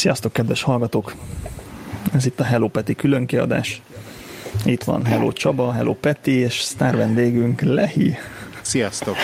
[0.00, 1.14] Sziasztok, kedves hallgatók!
[2.14, 3.82] Ez itt a Hello Peti különkiadás.
[4.64, 8.16] Itt van Hello Csaba, Hello Peti, és sztár vendégünk Lehi.
[8.62, 9.16] Sziasztok!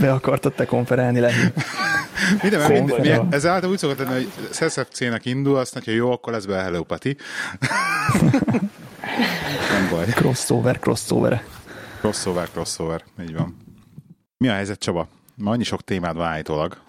[0.00, 1.52] Be akartad te konferálni, Lehi?
[2.42, 6.32] Minden, mind, mind, ez által úgy szokott lenni, hogy SFC-nek indul, azt mondja, jó, akkor
[6.32, 7.16] lesz be Hello Peti.
[9.72, 10.06] Nem baj.
[10.06, 11.44] Crossover, crossover.
[11.98, 13.56] Crossover, crossover, így van.
[14.36, 15.08] Mi a helyzet, Csaba?
[15.34, 16.82] Ma annyi sok témád van állítólag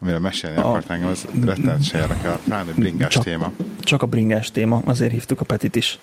[0.00, 0.68] amiről mesélni a...
[0.68, 3.52] akartánk, az rettenet se érdekel, pláne bringás csak, téma.
[3.80, 5.98] Csak a bringás téma, azért hívtuk a Petit is.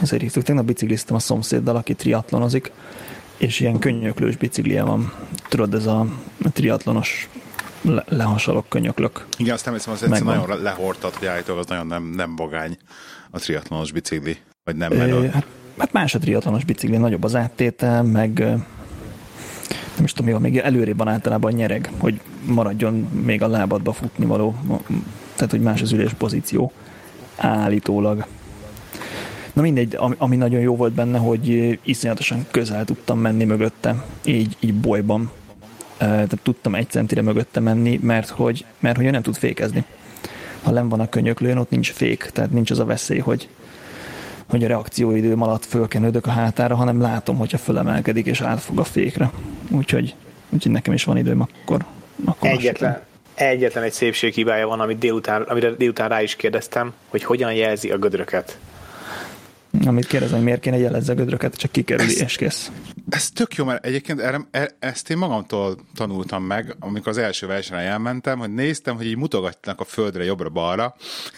[0.00, 0.42] Azért hívtuk.
[0.42, 2.72] Tegnap bicikliztem a szomszéddal, aki triatlonozik,
[3.36, 5.12] és ilyen könnyöklős biciklije van.
[5.48, 6.06] Tudod, ez a
[6.52, 7.28] triatlonos
[7.82, 9.26] le- lehasalok, könyöklök.
[9.36, 12.76] Igen, azt nem hiszem, az egyszer nagyon lehortat, hogy állítólag az nagyon nem, nem vagány
[13.30, 15.28] a triatlonos bicikli, vagy nem menő.
[15.28, 15.46] Hát,
[15.78, 18.44] hát más a triatlonos bicikli, nagyobb az áttétel, meg
[19.94, 22.94] nem is tudom, mi még előrébb van általában nyereg, hogy maradjon
[23.24, 24.54] még a lábadba futni való,
[25.34, 26.72] tehát hogy más az ülés pozíció
[27.36, 28.26] állítólag.
[29.52, 34.74] Na mindegy, ami nagyon jó volt benne, hogy iszonyatosan közel tudtam menni mögötte, így, így
[34.74, 35.30] bolyban.
[35.98, 39.84] Tehát tudtam egy centire mögötte menni, mert hogy, mert hogy ő nem tud fékezni.
[40.62, 43.48] Ha nem van a könyöklőn, ott nincs fék, tehát nincs az a veszély, hogy,
[44.52, 49.30] hogy a reakcióidőm alatt fölkenődök a hátára, hanem látom, hogyha fölemelkedik és átfog a fékre.
[49.70, 50.14] Úgyhogy,
[50.48, 51.84] úgyhogy nekem is van időm akkor.
[52.24, 53.02] akkor egyetlen,
[53.34, 57.98] egyetlen egy szépséghibája van, amit délután, amire délután rá is kérdeztem, hogy hogyan jelzi a
[57.98, 58.58] gödröket.
[59.86, 62.70] Amit kérdezem, hogy miért kéne jelezni a gödröket, csak kikerüli, és kész.
[63.08, 67.46] Ez tök jó, mert egyébként erre, e, ezt én magamtól tanultam meg, amikor az első
[67.46, 70.94] versenyen elmentem, hogy néztem, hogy így mutogatnak a földre jobbra-balra,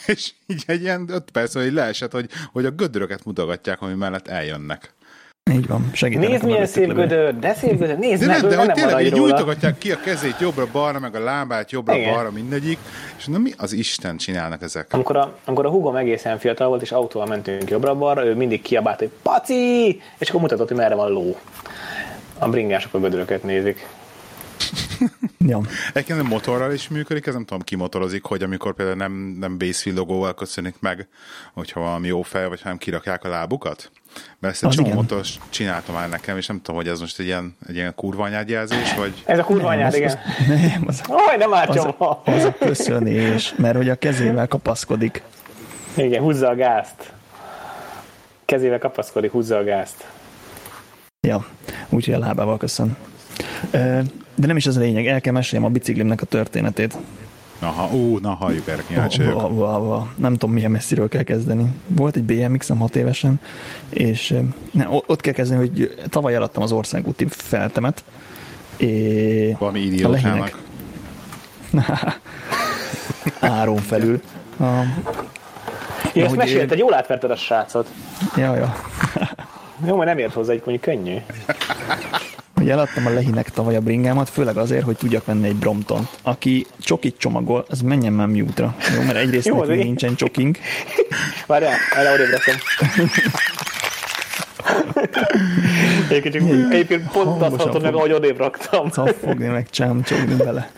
[0.07, 4.29] és így egy ilyen öt perc, hogy leesett, hogy, hogy a gödröket mutogatják, ami mellett
[4.29, 4.95] eljönnek.
[5.53, 6.31] Így van, segítenek.
[6.31, 9.13] Nézd, milyen szép gödör, de szép gödör, nézd de meg, nem, de hogy tényleg így
[9.13, 12.79] nyújtogatják ki a kezét jobbra-balra, meg a lábát jobbra-balra mindegyik,
[13.17, 14.87] és na mi az Isten csinálnak ezek?
[14.93, 18.99] Amikor a, amikor a húgom egészen fiatal volt, és autóval mentünk jobbra-balra, ő mindig kiabált,
[18.99, 21.37] hogy paci, és akkor mutatott, hogy merre van ló.
[22.39, 23.87] A bringások a gödröket nézik.
[25.47, 25.61] ja.
[25.93, 29.59] Egyébként a motorral is működik, ez nem tudom, ki motorozik, hogy amikor például nem, nem
[29.59, 31.09] Basefeel logóval köszönik meg,
[31.53, 33.91] hogyha valami jó fej, vagy hanem kirakják a lábukat.
[34.39, 37.27] Mert ezt egy csomó motoros csinálta már nekem, és nem tudom, hogy ez most egy
[37.27, 39.23] ilyen, egy ilyen kurva jelzés, vagy...
[39.25, 40.09] Ez a kurva anyád, igen.
[40.09, 45.23] Az, nem, az, Aj, nem az, a, az a köszönés, mert hogy a kezével kapaszkodik.
[45.97, 47.13] Igen, húzza a gázt.
[48.45, 50.07] Kezével kapaszkodik, húzza a gázt.
[51.21, 51.47] Ja,
[51.89, 52.97] úgyhogy a lábával köszön.
[54.35, 56.97] De nem is ez a lényeg, el kell meséljem a biciklimnek a történetét.
[57.59, 59.23] Aha, ú, na halljuk erre kíváncsi
[60.17, 61.65] Nem tudom, milyen messziről kell kezdeni.
[61.87, 63.41] Volt egy BMX-em hat évesen,
[63.89, 64.35] és
[64.71, 68.05] ne, ott kell kezdeni, hogy tavaly eladtam az országúti feltemet.
[68.77, 70.63] É, Valami idiótának.
[73.41, 74.21] Áron felül.
[74.61, 74.65] A,
[76.15, 77.89] Ja, ezt mesélted, jól átverted a srácot.
[78.37, 78.75] Ja, ja.
[79.87, 81.17] Jó, mert nem ért hozzá, egy mondjuk könnyű
[82.65, 86.09] hogy eladtam a Lehinek tavaly a bringámat, főleg azért, hogy tudjak venni egy Brompton.
[86.23, 88.77] Aki csokit csomagol, az menjen már mute-ra.
[88.95, 90.57] Jó, mert egyrészt Jó, nekünk nincsen csoking.
[91.47, 92.55] Várjál, erre odébb rakom.
[96.09, 98.89] Egyébként, egyébként pont azt mondtad meg, ahogy odébb raktam.
[98.89, 100.71] Caffogni meg csámcsogni bele.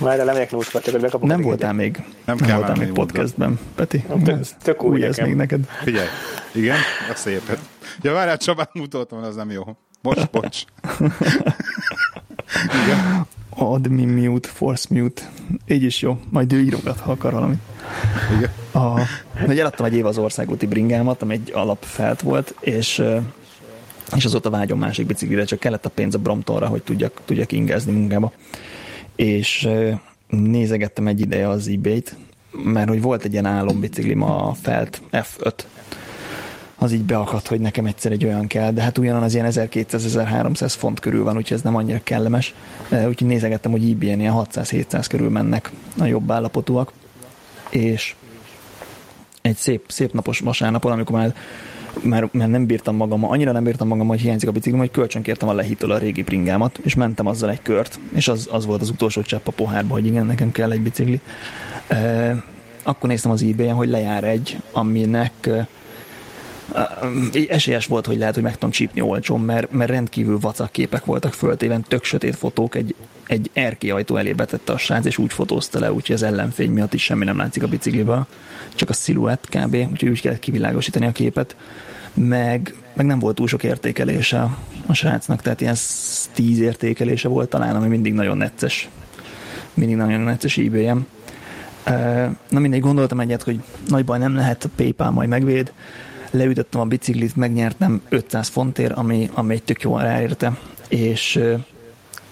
[0.00, 1.28] Már lemegyek nuszba, csak hogy bekapok.
[1.28, 4.04] Nem voltál még, nem, nem voltál még podcastben, Peti.
[4.24, 5.60] Tök, tök új, új ez még neked.
[5.82, 6.08] Figyelj,
[6.52, 6.76] igen,
[7.10, 7.58] azt szépet.
[8.02, 9.62] Ja, várjál, Csabát mutattam, az nem jó.
[10.06, 10.64] Bocs, bocs.
[12.84, 13.26] Igen.
[13.48, 15.22] Admin mute, force mute.
[15.66, 16.18] Így is jó.
[16.30, 17.58] Majd ő írogat, ha akar valamit.
[18.36, 18.50] Igen.
[18.72, 19.00] A,
[19.46, 23.02] hogy eladtam egy év az országúti bringámat, ami egy alapfelt volt, és
[24.16, 27.92] és azóta vágyom másik biciklire, csak kellett a pénz a Bromptonra, hogy tudjak, tudjak ingázni
[27.92, 28.32] munkába.
[29.16, 29.68] És
[30.28, 32.16] nézegettem egy ideje az eBay-t,
[32.50, 35.52] mert hogy volt egy ilyen álombiciklim a Felt F5,
[36.78, 40.74] az így beakadt, hogy nekem egyszer egy olyan kell, de hát ugyanan az ilyen 1200-1300
[40.78, 42.54] font körül van, úgyhogy ez nem annyira kellemes.
[42.90, 46.92] Úgyhogy nézegettem, hogy ebay ilyen 600-700 körül mennek a jobb állapotúak,
[47.70, 48.14] és
[49.42, 51.34] egy szép, szép napos vasárnapon, amikor már
[52.02, 55.48] mert, mert nem bírtam magam, annyira nem bírtam magam, hogy hiányzik a biciklim, hogy kölcsönkértem
[55.48, 58.88] a lehitől a régi bringámat, és mentem azzal egy kört, és az, az volt az
[58.88, 61.20] utolsó csepp a pohárba, hogy igen, nekem kell egy bicikli.
[61.86, 62.44] E,
[62.82, 65.48] akkor néztem az ebay hogy lejár egy, aminek
[67.48, 71.32] esélyes volt, hogy lehet, hogy meg tudom csípni olcsón, mert, mert rendkívül vacak képek voltak
[71.32, 72.94] föltéven, tök sötét fotók, egy,
[73.26, 76.94] egy erki ajtó elé betette a srác, és úgy fotózta le, úgyhogy az ellenfény miatt
[76.94, 78.26] is semmi nem látszik a bicikliből,
[78.74, 81.56] csak a sziluett kb, úgyhogy úgy kellett kivilágosítani a képet,
[82.14, 85.76] meg, meg nem volt túl sok értékelése a srácnak, tehát ilyen
[86.32, 88.88] 10 értékelése volt talán, ami mindig nagyon necces.
[89.74, 90.90] Mindig nagyon necces ebay
[92.48, 95.72] Na mindegy, gondoltam egyet, hogy nagy baj nem lehet, a PayPal majd megvéd.
[96.30, 100.58] Leütöttem a biciklit, megnyertem 500 fontért, ami, ami egy tök jól ráérte,
[100.88, 101.40] és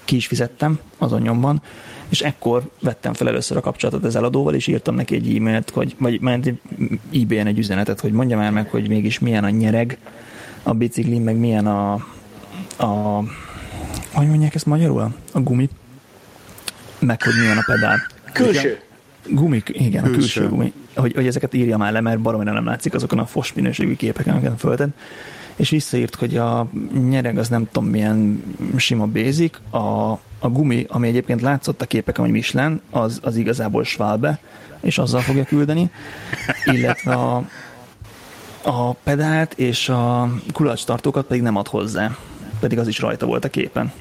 [0.05, 1.63] ki is fizettem azon nyomban,
[2.09, 5.95] és ekkor vettem fel először a kapcsolatot az eladóval, és írtam neki egy e-mailt, hogy,
[5.99, 6.53] vagy ment
[7.13, 9.99] ebay-en egy üzenetet, hogy mondja már meg, hogy mégis milyen a nyereg
[10.63, 11.93] a bicikli, meg milyen a,
[12.77, 13.23] a
[14.13, 15.15] hogy mondják ezt magyarul?
[15.33, 15.69] A gumi,
[16.99, 18.07] meg hogy milyen a pedál.
[18.33, 18.81] Külső.
[19.27, 20.11] Gumi, igen, külső.
[20.13, 20.73] a külső gumi.
[20.95, 24.35] Hogy, hogy ezeket írja már le, mert baromira nem látszik azokon a fos minőségű képeken,
[24.35, 24.89] amiket fölted.
[25.57, 26.67] És visszaírt, hogy a
[27.09, 28.45] nyereg az nem tudom milyen
[28.77, 33.85] sima basic, a, a gumi, ami egyébként látszott a képeken, hogy Michelin, az, az igazából
[33.85, 34.39] Schwalbe,
[34.81, 35.91] és azzal fogja küldeni,
[36.65, 37.45] illetve a,
[38.63, 40.31] a pedált és a
[40.85, 42.17] tartókat pedig nem ad hozzá,
[42.61, 43.93] pedig az is rajta volt a képen.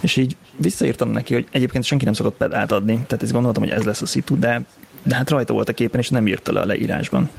[0.00, 3.72] És így visszaírtam neki, hogy egyébként senki nem szokott pedált adni, tehát ezt gondoltam, hogy
[3.72, 4.62] ez lesz a szitu, de,
[5.06, 7.30] de hát rajta volt a képen, és nem írta le a leírásban.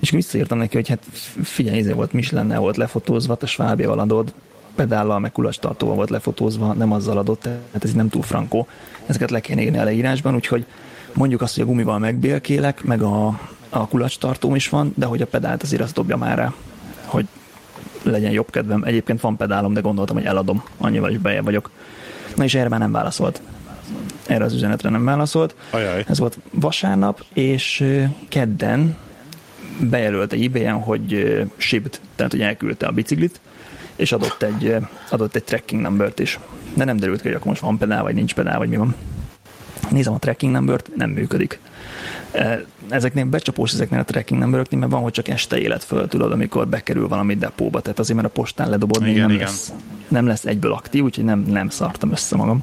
[0.00, 1.04] És visszaírtam neki, hogy hát
[1.42, 4.32] figyelj, ezért volt Michelin volt lefotózva, a Schwabéval adod,
[4.74, 8.66] pedállal, meg tartóval volt lefotózva, nem azzal adott, tehát ez nem túl frankó.
[9.06, 10.66] Ezeket le kéne írni a leírásban, úgyhogy
[11.14, 13.26] mondjuk azt, hogy a gumival megbélkélek, meg a,
[13.68, 13.88] a
[14.18, 16.52] tartóm is van, de hogy a pedált azért azt dobja már rá,
[17.04, 17.26] hogy
[18.02, 18.82] legyen jobb kedvem.
[18.84, 21.70] Egyébként van pedálom, de gondoltam, hogy eladom, annyival is bejebb vagyok.
[22.36, 23.40] Na és erre már nem válaszolt.
[24.26, 25.54] Erre az üzenetre nem válaszolt.
[25.70, 26.04] Ajaj.
[26.08, 27.84] Ez volt vasárnap, és
[28.28, 28.96] kedden
[29.80, 33.40] bejelölte ebay-en, hogy shipped, tehát hogy elküldte a biciklit,
[33.96, 34.76] és adott egy,
[35.10, 36.38] adott egy tracking number is.
[36.74, 38.94] De nem derült ki, hogy akkor most van pedál, vagy nincs pedál, vagy mi van.
[39.90, 41.60] Nézem a tracking number nem működik.
[42.88, 46.68] Ezeknél becsapós ezeknél a tracking number mert van, hogy csak este élet föl, tudod, amikor
[46.68, 49.46] bekerül valami depóba, tehát azért, mert a postán ledobod, igen, nem, igen.
[49.46, 49.72] Lesz,
[50.08, 52.62] nem lesz egyből aktív, úgyhogy nem, nem szartam össze magam.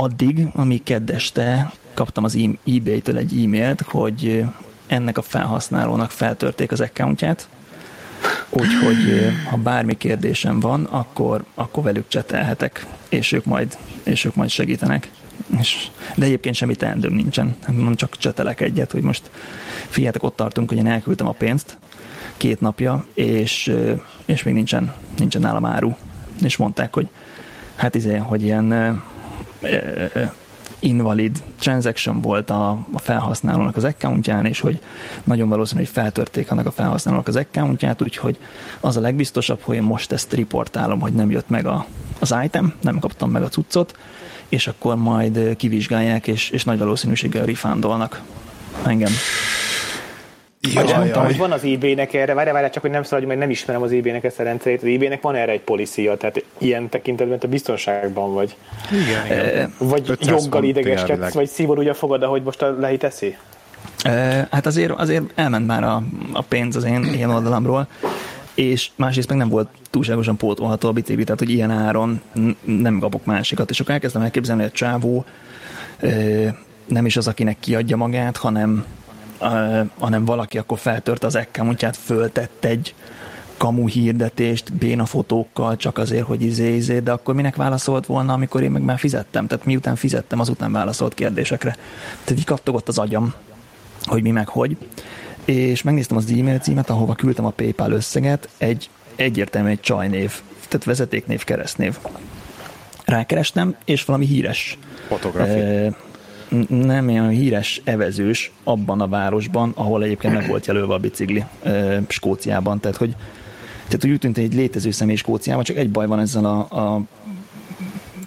[0.00, 4.44] Addig, ami keddeste kaptam az eBay-től egy e-mailt, hogy
[4.86, 7.48] ennek a felhasználónak feltörték az accountját,
[8.48, 14.50] úgyhogy ha bármi kérdésem van, akkor, akkor velük csetelhetek, és ők majd, és ők majd
[14.50, 15.10] segítenek.
[15.58, 17.56] És, de egyébként semmi teendőm nincsen.
[17.66, 19.30] Nem csak csetelek egyet, hogy most
[19.88, 21.78] figyeljetek, ott tartunk, hogy én elküldtem a pénzt
[22.36, 23.74] két napja, és,
[24.24, 25.96] és még nincsen, nincsen nálam áru.
[26.42, 27.08] És mondták, hogy
[27.76, 29.00] hát izé, hogy ilyen
[30.78, 34.80] invalid transaction volt a, a felhasználónak az accountján, és hogy
[35.24, 38.38] nagyon valószínű, hogy feltörték annak a felhasználónak az accountját, úgyhogy
[38.80, 41.86] az a legbiztosabb, hogy én most ezt riportálom, hogy nem jött meg a,
[42.18, 43.96] az item, nem kaptam meg a cuccot,
[44.48, 48.22] és akkor majd kivizsgálják, és, és nagy valószínűséggel refundolnak
[48.86, 49.12] engem.
[50.60, 53.38] Jaj, jaj, mondtam, hogy van az eBay-nek erre, várjál, várjál, csak hogy nem szabad, mert
[53.38, 54.82] nem ismerem az eBay-nek ezt a rendszerét.
[54.82, 58.56] Az eBay-nek van erre egy policia, tehát ilyen tekintetben te biztonságban vagy.
[58.92, 59.74] Igen, igen.
[59.78, 63.36] Vagy joggal idegeskedsz, vagy szigorúan fogad, ahogy most a lehi teszi?
[64.50, 66.02] Hát azért, azért elment már a,
[66.32, 67.88] a pénz az én, én oldalamról,
[68.54, 72.20] és másrészt meg nem volt túlságosan pótolható a bicikli, tehát hogy ilyen áron
[72.64, 73.70] nem kapok másikat.
[73.70, 75.24] És akkor elkezdtem elképzelni, hogy a csávó
[76.86, 78.84] nem is az, akinek kiadja magát, hanem
[79.98, 82.94] hanem valaki akkor feltört az accountját, föltett egy
[83.56, 88.62] kamu hirdetést béna fotókkal, csak azért, hogy izé, izé, de akkor minek válaszolt volna, amikor
[88.62, 89.46] én meg már fizettem?
[89.46, 91.76] Tehát miután fizettem, azután válaszolt kérdésekre.
[92.24, 93.34] Tehát így kattogott az agyam,
[94.02, 94.76] hogy mi meg hogy.
[95.44, 100.32] És megnéztem az e-mail címet, ahova küldtem a PayPal összeget, egy egyértelmű egy csajnév,
[100.68, 101.96] tehát vezetéknév, keresztnév.
[103.04, 104.78] Rákerestem, és valami híres
[105.08, 105.96] Fotográfia
[106.68, 111.44] nem olyan híres evezős abban a városban, ahol egyébként meg volt jelölve a bicikli
[112.08, 112.80] Skóciában.
[112.80, 113.10] Tehát, hogy,
[113.84, 116.58] tehát, hogy úgy tűnt, hogy egy létező személy Skóciában, csak egy baj van ezzel a,
[116.58, 117.02] a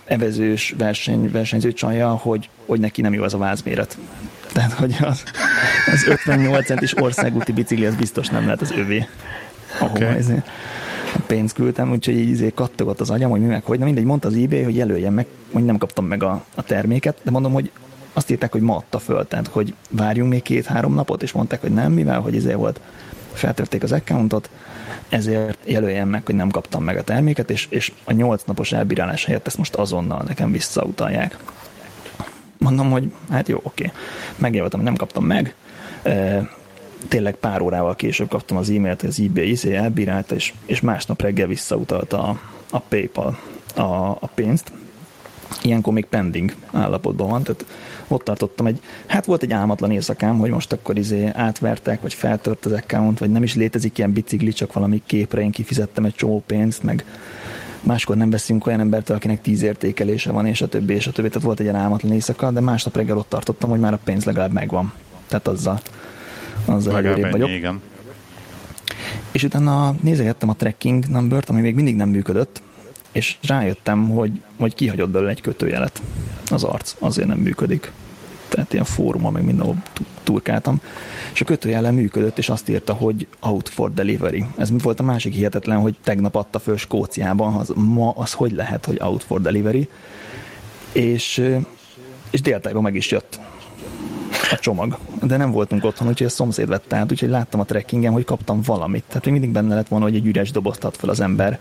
[0.06, 3.98] evezős verseny, versenyző csajja, hogy, hogy neki nem jó az a vázméret.
[4.54, 5.24] Tehát, hogy az,
[5.94, 9.08] az 58 centis országúti bicikli, az biztos nem lehet az övé.
[9.80, 10.18] Ahova okay.
[10.18, 10.50] ezért
[11.16, 14.04] a pénzt küldtem, úgyhogy így izé kattogott az agyam, hogy mi meg hogy, na mindegy,
[14.04, 17.54] mondta az eBay, hogy jelöljem meg, hogy nem kaptam meg a, a terméket, de mondom,
[17.54, 17.72] hogy
[18.14, 21.74] azt írták, hogy ma adta föl, tehát hogy várjunk még két-három napot, és mondták, hogy
[21.74, 22.80] nem, mivel hogy ezért volt,
[23.34, 24.50] feltörték az accountot,
[25.10, 29.26] ezért jelöljem meg, hogy nem kaptam meg a terméket, és, és a nyolc napos elbírálás
[29.26, 31.38] helyett ezt most azonnal nekem visszautalják.
[32.58, 33.92] Mondom, hogy hát jó, oké.
[34.36, 35.56] Megjelöltem, hogy nem kaptam meg.
[36.04, 36.50] E,
[37.08, 41.48] tényleg pár órával később kaptam az e-mailt, az eBay izé elbírálta, és, és másnap reggel
[41.48, 42.40] visszautalta a,
[42.70, 43.40] a PayPal
[43.76, 44.72] a, a pénzt.
[45.62, 47.66] Ilyenkor még pending állapotban van, tehát
[48.12, 52.66] ott tartottam egy, hát volt egy álmatlan éjszakám, hogy most akkor izé átvertek, vagy feltört
[52.66, 56.44] az account, vagy nem is létezik ilyen bicikli, csak valami képre én kifizettem egy csomó
[56.46, 57.06] pénzt, meg
[57.82, 61.28] máskor nem veszünk olyan embertől, akinek tíz értékelése van, és a többi, és a többi.
[61.28, 64.24] Tehát volt egy ilyen álmatlan éjszaka, de másnap reggel ott tartottam, hogy már a pénz
[64.24, 64.94] legalább megvan.
[65.28, 65.80] Tehát azzal,
[66.66, 67.50] azzal előrébb vagyok.
[67.50, 67.82] Igen.
[69.32, 72.62] És utána nézegettem a tracking number ami még mindig nem működött,
[73.12, 76.02] és rájöttem, hogy, hogy kihagyott belőle egy kötőjelet.
[76.52, 77.92] Az arc azért nem működik.
[78.52, 79.76] Tehát ilyen fóruma, meg mindenhol
[80.24, 80.82] turkáltam.
[81.34, 84.46] És a kötőjele működött, és azt írta, hogy out for delivery.
[84.58, 88.52] Ez mi volt a másik hihetetlen, hogy tegnap adta föl Skóciában, az, ma az hogy
[88.52, 89.90] lehet, hogy out for delivery.
[90.92, 91.44] És,
[92.30, 93.40] és déltájban meg is jött
[94.52, 94.98] a csomag.
[95.22, 98.62] De nem voltunk otthon, úgyhogy a szomszéd vette át, úgyhogy láttam a trekkingen, hogy kaptam
[98.62, 99.04] valamit.
[99.08, 101.60] Tehát még mindig benne lett volna, hogy egy üres dobozt ad fel az ember.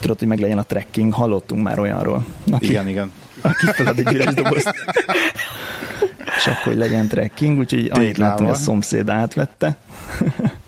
[0.00, 2.24] Tudod, hogy meg legyen a trekking, hallottunk már olyanról.
[2.50, 3.12] Aki, igen, igen.
[3.40, 4.74] Aki felad egy üres dobozt.
[6.36, 9.76] és akkor, hogy legyen trekking, úgyhogy annyit láttam, hogy a szomszéd átvette.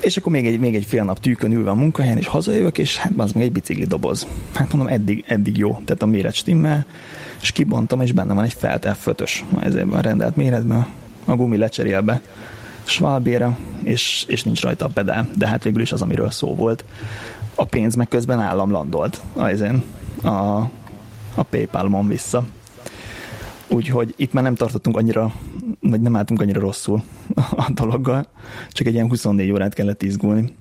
[0.00, 2.96] és akkor még egy, még egy fél nap tűkön ülve a munkahelyen, és hazajövök, és
[2.96, 4.26] hát az meg egy bicikli doboz.
[4.54, 6.86] Hát mondom, eddig, eddig jó, tehát a méret stimmel,
[7.40, 10.86] és kibontom, és benne van egy felt F5-ös, ezért van rendelt méretben,
[11.24, 12.20] a gumi lecserélbe,
[12.84, 16.84] Schwalbére, és, és nincs rajta a pedál, de hát végül is az, amiről szó volt.
[17.54, 19.48] A pénz meg közben állam landolt a,
[20.28, 20.70] a,
[21.34, 22.44] a Paypal-mon vissza.
[23.68, 25.32] Úgyhogy itt már nem tartottunk annyira,
[25.80, 27.02] vagy nem álltunk annyira rosszul
[27.34, 28.26] a dologgal,
[28.70, 30.54] csak egy ilyen 24 órát kellett izgulni.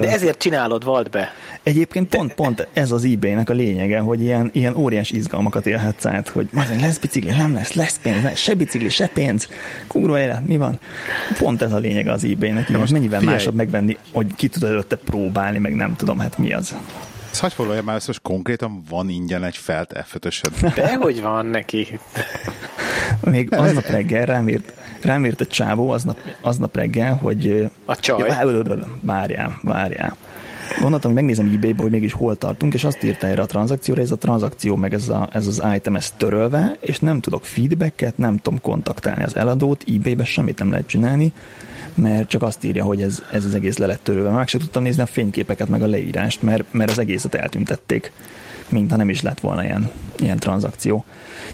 [0.00, 1.32] De ezért csinálod, vald be.
[1.62, 6.28] Egyébként pont, pont ez az eBay-nek a lényege, hogy ilyen, ilyen óriás izgalmakat élhetsz át,
[6.28, 9.48] hogy majd lesz bicikli, nem lesz, lesz pénz, lesz, se bicikli, se pénz,
[9.86, 10.80] kurva élet, mi van?
[11.38, 13.36] Pont ez a lényege az eBay-nek, most mennyivel figyelj.
[13.36, 16.76] másabb megvenni, hogy ki tudod előtte próbálni, meg nem tudom, hát mi az.
[17.30, 20.16] Ezt hagyj foglalja már, most konkrétan van ingyen egy felt f
[20.74, 21.98] Dehogy van neki.
[23.20, 27.70] Még aznap reggel rám írt, rám írt a csávó aznap, aznap reggel, hogy...
[27.84, 28.28] A csaj?
[29.00, 30.16] Várjál, várjál.
[30.80, 34.10] Gondoltam, hogy megnézem ebay hogy mégis hol tartunk, és azt írta erre a tranzakcióra, ez
[34.10, 38.36] a tranzakció, meg ez, a, ez az item, ez törölve, és nem tudok feedbacket, nem
[38.36, 41.32] tudom kontaktálni az eladót, ebay-be semmit nem lehet csinálni,
[41.98, 44.30] mert csak azt írja, hogy ez, ez az egész le lett törölve.
[44.30, 48.12] Meg sem tudtam nézni a fényképeket, meg a leírást, mert, mert az egészet eltüntették,
[48.68, 51.04] mintha nem is lett volna ilyen, ilyen tranzakció.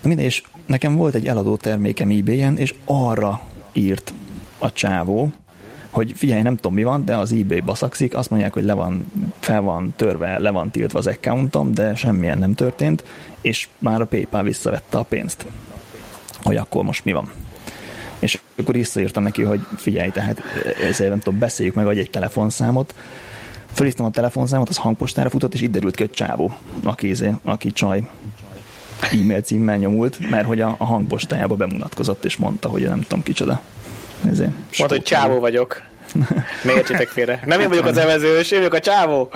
[0.02, 3.40] De mindegy, és nekem volt egy eladó termékem ebay és arra
[3.72, 4.12] írt
[4.58, 5.32] a csávó,
[5.94, 9.12] hogy figyelj, nem tudom mi van, de az eBay baszakszik, azt mondják, hogy le van,
[9.38, 13.04] fel van törve, le van tiltva az accountom, de semmilyen nem történt,
[13.40, 15.46] és már a PayPal visszavette a pénzt.
[16.42, 17.30] Hogy akkor most mi van.
[18.24, 20.42] És akkor visszaírtam neki, hogy figyelj, tehát
[20.82, 22.94] ezért nem tudom, beszéljük meg, vagy egy telefonszámot.
[23.72, 27.72] Fölhívtam a telefonszámot, az hangpostára futott, és itt derült ki, hogy csávó, aki, izé, aki
[27.72, 28.08] csaj
[29.00, 33.60] e-mail címmel nyomult, mert hogy a, a hangpostájába bemutatkozott, és mondta, hogy nem tudom kicsoda.
[34.28, 35.82] Ezért, Mondta, hogy csávó vagyok.
[36.64, 37.40] Ne értsétek félre.
[37.46, 39.30] Nem én vagyok az evezős, én vagyok a csávó.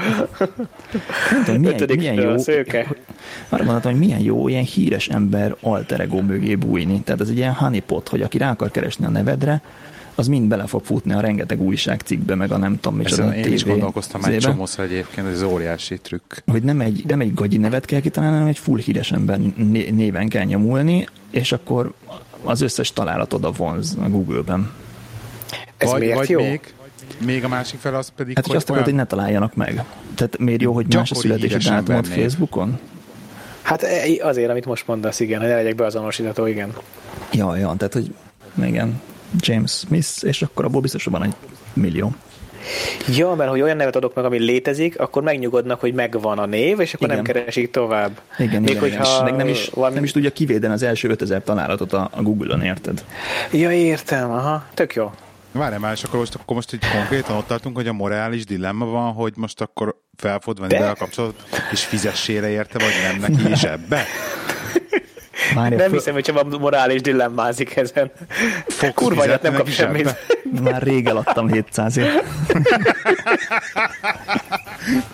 [1.37, 2.87] Nem tudom, milyen, milyen jó, szőke.
[3.49, 7.01] Arra mondhatom, hogy milyen jó ilyen híres ember alter ego mögé bújni.
[7.01, 9.63] Tehát ez egy ilyen honeypot, hogy aki rá akar keresni a nevedre,
[10.19, 13.53] az mind bele fog futni a rengeteg újságcikkbe, meg a nem tudom micsoda Ezen én
[13.53, 16.35] is gondolkoztam egy csomószor egyébként, ez óriási trükk.
[16.47, 19.39] Hogy nem egy, nem egy gagyi nevet kell kitalálni, hanem egy full híres ember
[19.91, 21.93] néven kell nyomulni, és akkor
[22.45, 24.71] az összes találatod a vonz a Google-ben.
[25.79, 26.41] Ez vagy, miért vagy jó?
[26.41, 26.61] Még,
[27.25, 29.85] még a másik fel az pedig, hát, hogy azt akarod, hogy ne találjanak meg.
[30.15, 32.79] Tehát miért jó, hogy más a születési dátumot Facebookon?
[33.63, 36.73] Hát e, azért, amit most mondasz, igen, hogy ne legyek beazonosítható, igen.
[37.33, 38.15] Ja, ja, tehát, hogy
[38.65, 39.01] igen,
[39.41, 41.35] James Smith, és akkor abból biztos van egy
[41.73, 42.15] millió.
[43.17, 46.81] Ja, mert hogy olyan nevet adok meg, ami létezik, akkor megnyugodnak, hogy megvan a név,
[46.81, 47.23] és akkor igen.
[47.23, 48.21] nem keresik tovább.
[48.39, 49.01] Igen, Még igen, igen.
[49.01, 49.95] És meg nem is, valami...
[49.95, 53.05] nem is tudja kivédeni az első 5000 találatot a, a Google-on, érted?
[53.53, 55.11] Ja, értem, aha, tök jó.
[55.59, 58.85] Várj már, és akkor most, akkor most így konkrétan ott tartunk, hogy a morális dilemma
[58.85, 63.33] van, hogy most akkor fel fogod venni be a kapcsolatot, és fizessél érte, vagy nem
[63.33, 64.05] neki is ebbe?
[65.55, 65.99] Várja, nem föl...
[65.99, 68.11] hiszem, hogy csak morális dilemmázik ezen.
[68.67, 70.17] Fogsz Kurva, hogy nem kap semmit.
[70.63, 72.15] Már rég eladtam 700 ért.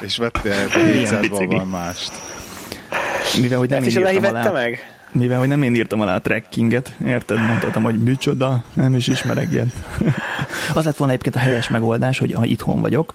[0.06, 2.12] és vettél 700-ból van mást.
[3.40, 4.94] Mivel, hogy nem Ezt is alá, meg?
[5.14, 7.38] Mivel, hogy nem én írtam alá a trekkinget, érted?
[7.38, 9.72] Mondhatom, hogy micsoda, nem is ismerek ilyet.
[10.74, 13.14] Az lett volna egyébként a helyes megoldás, hogy ha itthon vagyok,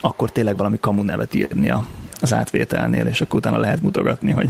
[0.00, 1.72] akkor tényleg valami kamu nevet írni
[2.20, 4.48] az átvételnél, és akkor utána lehet mutogatni, hogy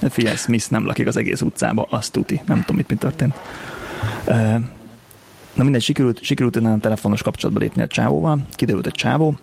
[0.00, 2.40] Hát figyelj, Smith nem lakik az egész utcába, azt tuti.
[2.46, 3.34] Nem tudom, mit, mit történt.
[5.54, 8.38] Na mindegy, sikerült, sikerült a telefonos kapcsolatba lépni a csávóval.
[8.50, 9.36] Kiderült a csávó,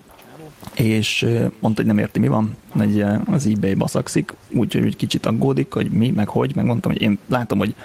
[0.73, 1.25] és
[1.59, 5.91] mondta, hogy nem érti, mi van, hogy az eBay baszakszik, úgyhogy úgy kicsit aggódik, hogy
[5.91, 7.75] mi, meg hogy, meg mondtam, hogy én látom, hogy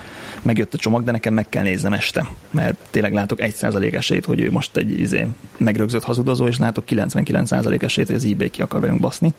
[0.43, 4.41] megjött a csomag, de nekem meg kell néznem este, mert tényleg látok 1% esélyt, hogy
[4.41, 8.81] ő most egy izé, megrögzött hazudozó, és látok 99% esélyt, hogy az eBay ki akar
[8.81, 9.33] velünk baszni.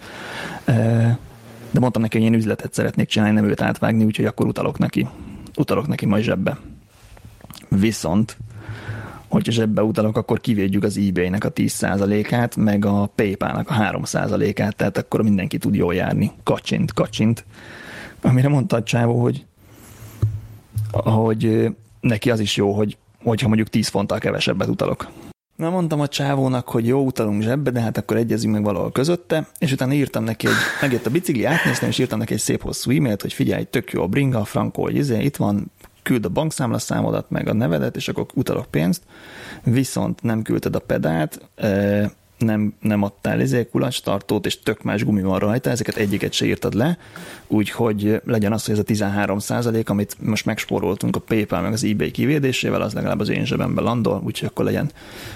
[1.72, 5.08] De mondtam neki, hogy én üzletet szeretnék csinálni, nem őt átvágni, úgyhogy akkor utalok neki.
[5.56, 6.58] Utalok neki majd zsebbe.
[7.68, 8.38] Viszont
[9.30, 14.98] hogyha zsebbe utalok, akkor kivédjük az eBay-nek a 10%-át, meg a PayPal-nak a 3%-át, tehát
[14.98, 16.32] akkor mindenki tud jól járni.
[16.44, 17.46] Kacsint, kacsint.
[18.22, 19.46] Amire mondta a csávó, hogy,
[20.92, 21.70] hogy
[22.00, 25.08] neki az is jó, hogy, hogyha mondjuk 10 fonttal kevesebbet utalok.
[25.56, 29.48] Na mondtam a csávónak, hogy jó, utalunk zsebbe, de hát akkor egyezünk meg valahol közötte,
[29.60, 32.92] és utána írtam neki, hogy megjött a bicikli, átnéztem, és írtam neki egy szép hosszú
[32.92, 35.72] e-mailt, hogy figyelj, tök jó a bringa, frankó, hogy izé, itt van,
[36.04, 39.04] küld a bankszámlaszámodat, meg a nevedet, és akkor utalok pénzt,
[39.64, 41.50] viszont nem küldted a pedált,
[42.38, 43.70] nem, nem adtál izé
[44.04, 46.98] tartót, és tök más gumi van rajta, ezeket egyiket se írtad le,
[47.48, 51.84] úgyhogy legyen az, hogy ez a 13 százalék, amit most megspóroltunk a PayPal meg az
[51.84, 54.92] eBay kivédésével, az legalább az én zsebembe landol, úgyhogy akkor legyen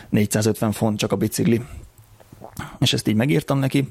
[0.10, 1.62] 450 font csak a bicikli.
[2.80, 3.88] És ezt így megírtam neki,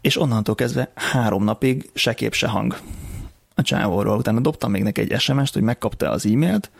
[0.00, 2.76] és onnantól kezdve három napig se kép, se hang
[3.60, 4.16] a csávóról.
[4.16, 6.70] Utána dobtam még neki egy SMS-t, hogy megkapta az e-mailt,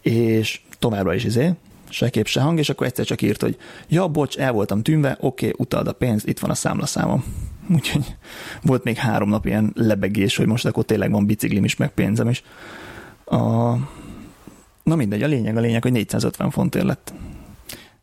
[0.00, 1.54] és továbbra is izé,
[1.88, 3.56] se kép, se hang, és akkor egyszer csak írt, hogy
[3.88, 7.24] ja, bocs, el voltam tűnve, oké, okay, utald a pénzt, itt van a számlaszámom.
[7.74, 8.16] Úgyhogy
[8.62, 12.28] volt még három nap ilyen lebegés, hogy most akkor tényleg van biciklim is, meg pénzem
[12.28, 12.42] is.
[13.24, 13.38] A...
[14.82, 17.12] Na mindegy, a lényeg, a lényeg, hogy 450 fontért lett.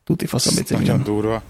[0.04, 0.88] Tuti fasz a biciklim.
[0.88, 1.42] Nagyon durva.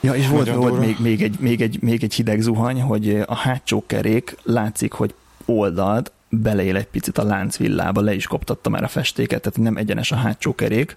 [0.00, 3.34] Ja, és volt, volt még, még, egy, még, egy, még egy hideg zuhany, hogy a
[3.34, 5.14] hátsó kerék látszik, hogy
[5.48, 10.12] oldalt beleél egy picit a láncvillába, le is koptatta már a festéket, tehát nem egyenes
[10.12, 10.96] a hátsó kerék,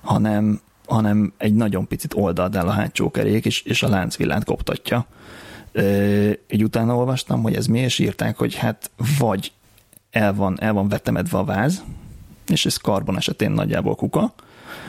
[0.00, 5.06] hanem, hanem egy nagyon picit oldalt el a hátsó kerék, és, és a láncvillát koptatja.
[6.50, 9.52] Így utána olvastam, hogy ez mi, és írták, hogy hát vagy
[10.10, 11.82] el van, el van vetemedve a váz,
[12.46, 14.34] és ez karbon esetén nagyjából kuka,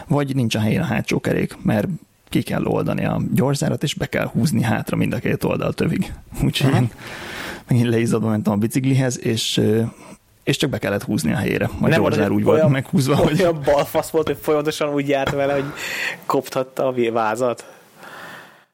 [0.07, 1.87] vagy nincs a helyén a hátsó kerék, mert
[2.29, 6.13] ki kell oldani a gyorszárat, és be kell húzni hátra mind a két oldal tövig.
[6.43, 6.91] Úgyhogy én
[7.73, 9.61] megint leizzadva mentem a biciklihez, és
[10.43, 11.69] és csak be kellett húzni a helyére.
[11.79, 13.41] Nem gyorzár úgy volt meghúzva, hogy...
[13.41, 15.65] Olyan balfasz volt, hogy folyamatosan úgy járt vele, hogy
[16.25, 17.65] koptatta a vázat.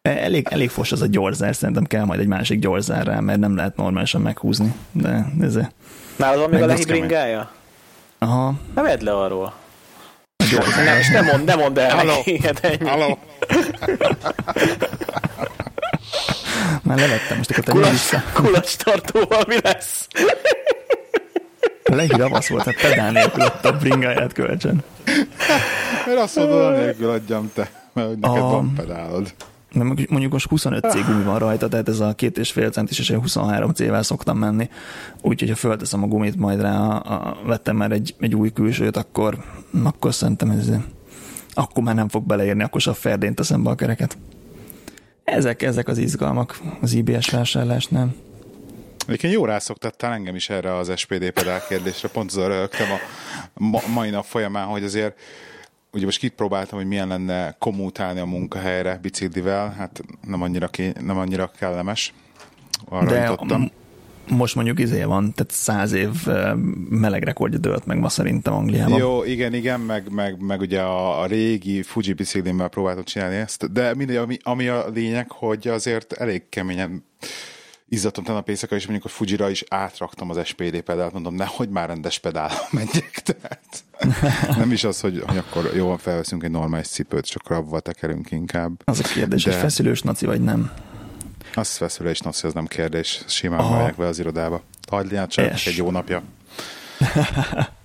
[0.02, 3.40] E, elég, elég fos az a gyorzár, szerintem kell majd egy másik gyorzár rá, mert
[3.40, 4.74] nem lehet normálisan meghúzni.
[4.92, 5.58] De ez
[6.16, 7.52] Nálad van még a lehibringája?
[8.18, 8.54] Aha.
[8.76, 9.54] Nem vedd le arról.
[10.86, 12.16] Nem, és nem mond, nem mond el Hello.
[12.16, 12.42] neki,
[12.86, 13.18] Hello.
[16.84, 18.24] Már levettem, most akkor te vissza.
[18.34, 20.08] Kulacs tartóval mi lesz?
[21.84, 24.84] Lehír ravasz volt, hát pedál nélkül ott a bringáját kölcsön.
[26.06, 28.48] Mert azt mondod, nélkül adjam te, mert neked a...
[28.48, 29.34] van pedálod.
[29.74, 33.00] Mert mondjuk most 25 C gumi van rajta, tehát ez a két és fél centis,
[33.00, 34.70] és én 23 C-vel szoktam menni.
[35.22, 38.98] Úgyhogy ha fölteszem a gumit majd rá, a, a, vettem már egy, egy új külsőt,
[38.98, 39.38] akkor,
[39.84, 40.70] akkor szerintem ez
[41.54, 44.18] akkor már nem fog beleérni, akkor a ferdén teszem be a kereket.
[45.32, 48.16] Ezek, ezek az izgalmak az IBS vásárlásnál.
[49.08, 52.98] Egyébként jó rászoktattál engem is erre az SPD pedál kérdésre, pont az rögtem a
[53.54, 55.20] ma, mai nap folyamán, hogy azért
[55.92, 61.18] ugye most kipróbáltam, hogy milyen lenne kommutálni a munkahelyre biciklivel, hát nem annyira, ké, nem
[61.18, 62.14] annyira kellemes.
[62.86, 63.72] Arra De jutottam
[64.30, 66.28] most mondjuk izé van, tehát száz év
[66.90, 68.98] meleg rekordja dőlt meg ma szerintem Angliában.
[69.00, 73.72] Jó, igen, igen, meg, meg, meg ugye a, a régi Fuji biciklimmel próbáltam csinálni ezt,
[73.72, 77.04] de mindegy, ami, ami a lényeg, hogy azért elég keményen
[77.90, 81.88] izzadtam tegnap éjszaka, és mondjuk a Fujira is átraktam az SPD pedált, mondom, nehogy már
[81.88, 83.84] rendes pedál menjek, tehát
[84.58, 88.32] nem is az, hogy, hogy akkor jó van, felveszünk egy normális cipőt, csak abba tekerünk
[88.32, 88.82] inkább.
[88.86, 89.52] Az a kérdés, de...
[89.52, 90.72] hogy feszülős naci vagy nem?
[91.54, 94.62] Az feszülés naci, az nem kérdés, simán megyek be az irodába.
[94.90, 96.24] Hagyd legyen csak egy jó napja.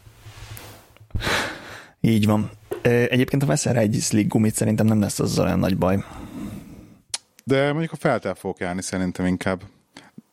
[2.00, 2.50] Így van.
[2.82, 6.04] Egyébként, ha veszel egy slick gumit, szerintem nem lesz az olyan nagy baj.
[7.44, 9.62] De mondjuk a feltel fogok járni szerintem inkább.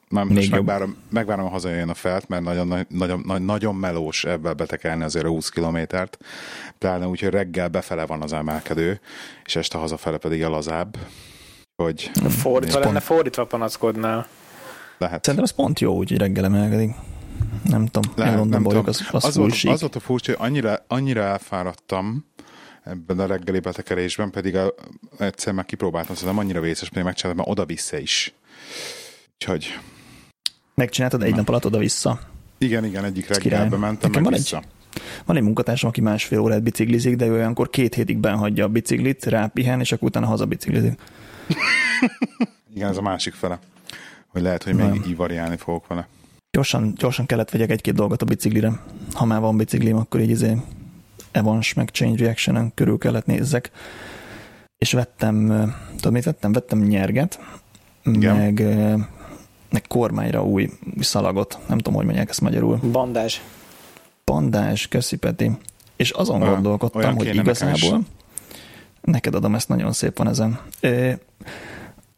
[0.09, 5.03] Már most megvárom, megvárom, ha hazajön a felt, mert nagyon, nagyon, nagyon melós ebben betekelni
[5.03, 6.17] azért a 20 kilométert.
[6.77, 8.99] Pláne úgy, hogy reggel befele van az emelkedő,
[9.45, 10.97] és este hazafele pedig a lazább.
[11.83, 13.03] Hogy fordítva lenne, pont...
[13.03, 14.27] fordítva panaszkodnál.
[14.97, 15.23] Lehet.
[15.25, 16.95] Szerintem ez pont jó, úgy reggel emelkedik.
[17.63, 18.83] Nem tudom, Lehet, nem, nem tudom.
[18.85, 22.25] Az, az, az, volt, az volt a furcsa, hogy annyira, annyira elfáradtam,
[22.83, 24.73] ebben a reggeli betekerésben, pedig a,
[25.17, 28.33] egyszer már kipróbáltam, szerintem annyira vészes, hogy megcsináltam, mert oda-vissza is.
[29.33, 29.79] Úgyhogy
[30.75, 32.19] Megcsináltad egy nap alatt oda-vissza.
[32.57, 34.57] Igen, igen, egyik reggelbe mentem, Nekem meg van vissza.
[34.57, 38.67] Egy, van egy munkatársam, aki másfél órát biciklizik, de ő olyankor két hétig benhagyja a
[38.67, 40.99] biciklit, rápihen, és akkor utána hazabiciklizik.
[42.75, 43.59] Igen, ez a másik fele.
[44.27, 46.07] Hogy lehet, hogy még így variálni fogok vele.
[46.51, 48.79] Gyorsan, gyorsan kellett vegyek egy-két dolgot a biciklire.
[49.13, 50.57] Ha már van biciklim, akkor így izé
[51.31, 53.71] Evans meg Change reaction körül kellett nézzek.
[54.77, 55.47] És vettem,
[55.95, 56.51] tudod mit vettem?
[56.51, 57.39] Vettem nyerget,
[58.03, 58.35] Igen.
[58.35, 58.63] meg,
[59.69, 61.59] meg kormányra új, új szalagot.
[61.67, 62.79] Nem tudom, hogy mondják ezt magyarul.
[62.91, 63.39] Bandázs.
[64.25, 65.51] Bandázs, köszi Peti.
[65.95, 68.01] És azon olyan, gondolkodtam, olyan hogy igazából
[69.01, 70.59] neked adom, ezt nagyon szép van ezen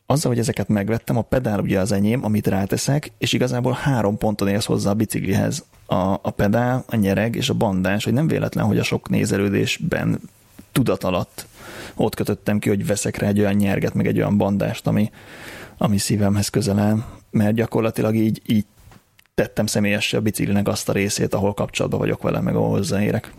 [0.05, 4.47] azzal, hogy ezeket megvettem, a pedál ugye az enyém, amit ráteszek, és igazából három ponton
[4.47, 5.63] érsz hozzá a biciklihez.
[5.85, 10.19] A, a pedál, a nyereg és a bandás, hogy nem véletlen, hogy a sok nézelődésben
[10.71, 11.45] tudat alatt
[11.95, 15.11] ott kötöttem ki, hogy veszek rá egy olyan nyerget, meg egy olyan bandást, ami,
[15.77, 18.65] ami szívemhez közel áll, mert gyakorlatilag így, így
[19.35, 23.33] tettem személyesen a biciklinek azt a részét, ahol kapcsolatban vagyok vele, meg ahol hozzáérek.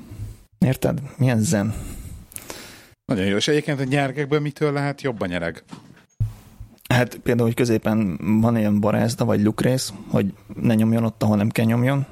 [0.58, 1.00] Érted?
[1.16, 1.74] Milyen zen?
[3.04, 5.62] Nagyon jó, és egyébként a nyergekből mitől lehet jobb a nyereg?
[6.88, 11.50] Hát például, hogy középen van ilyen barázda vagy lukrész, hogy ne nyomjon ott, ahol nem
[11.50, 12.06] kell nyomjon.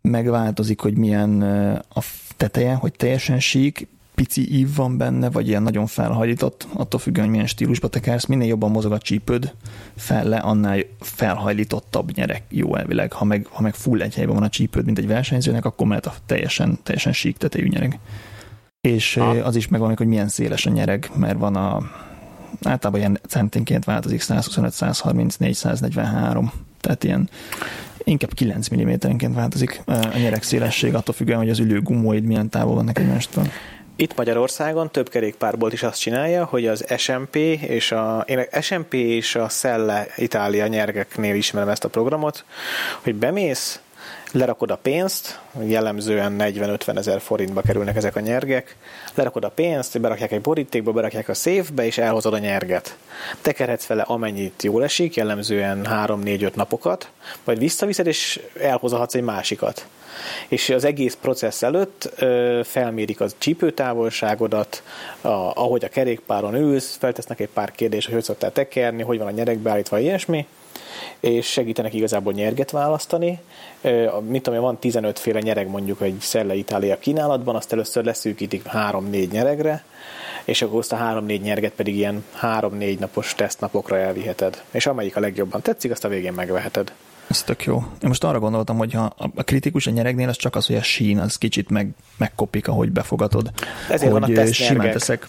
[0.00, 1.42] Megváltozik, hogy milyen
[1.94, 2.00] a
[2.36, 7.34] teteje, hogy teljesen sík, pici ív van benne, vagy ilyen nagyon felhajlított, attól függően, hogy
[7.34, 9.54] milyen stílusba tekersz, minél jobban mozog a csípőd
[9.96, 13.12] felle, annál felhajlítottabb nyerek jó elvileg.
[13.12, 16.06] Ha meg, ha meg full egy helyben van a csípőd, mint egy versenyzőnek, akkor mehet
[16.06, 17.98] a teljesen, teljesen sík tetejű nyereg.
[18.84, 19.28] És ha.
[19.28, 21.82] az is megvan, hogy milyen széles a nyereg, mert van a
[22.62, 27.28] általában ilyen centinként változik 125, 134, 143, tehát ilyen
[27.98, 32.74] inkább 9 mm-enként változik a nyerek szélesség, attól függően, hogy az ülő gumóid milyen távol
[32.74, 33.44] vannak egymástól.
[33.96, 39.34] Itt Magyarországon több kerékpárbolt is azt csinálja, hogy az SMP és a, én SMP és
[39.34, 42.44] a Selle Itália nyergeknél ismerem ezt a programot,
[43.02, 43.80] hogy bemész,
[44.34, 48.76] lerakod a pénzt, jellemzően 40-50 ezer forintba kerülnek ezek a nyergek,
[49.14, 52.96] lerakod a pénzt, berakják egy borítékba, berakják a széfbe, és elhozod a nyerget.
[53.40, 57.08] Tekerhetsz vele amennyit jól esik, jellemzően 3-4-5 napokat,
[57.44, 59.86] majd visszaviszed, és elhozhatsz egy másikat.
[60.48, 64.82] És az egész processz előtt ö, felmérik a csípőtávolságodat,
[65.20, 69.26] a, ahogy a kerékpáron ülsz, feltesznek egy pár kérdést, hogy hogy szoktál tekerni, hogy van
[69.26, 70.46] a nyerek beállítva, ilyesmi,
[71.20, 73.40] és segítenek igazából nyerget választani.
[74.28, 79.30] Mit tudom, van 15 féle nyereg mondjuk egy Szelle Itália kínálatban, azt először leszűkítik 3-4
[79.30, 79.84] nyeregre,
[80.44, 84.62] és akkor azt a 3-4 nyerget pedig ilyen 3-4 napos tesztnapokra elviheted.
[84.70, 86.92] És amelyik a legjobban tetszik, azt a végén megveheted.
[87.26, 87.76] Ez tök jó.
[87.76, 90.82] Én most arra gondoltam, hogy ha a kritikus a nyeregnél, az csak az, hogy a
[90.82, 93.50] sín az kicsit meg, megkopik, ahogy befogadod.
[93.88, 95.28] Ezért hogy van a simán teszek,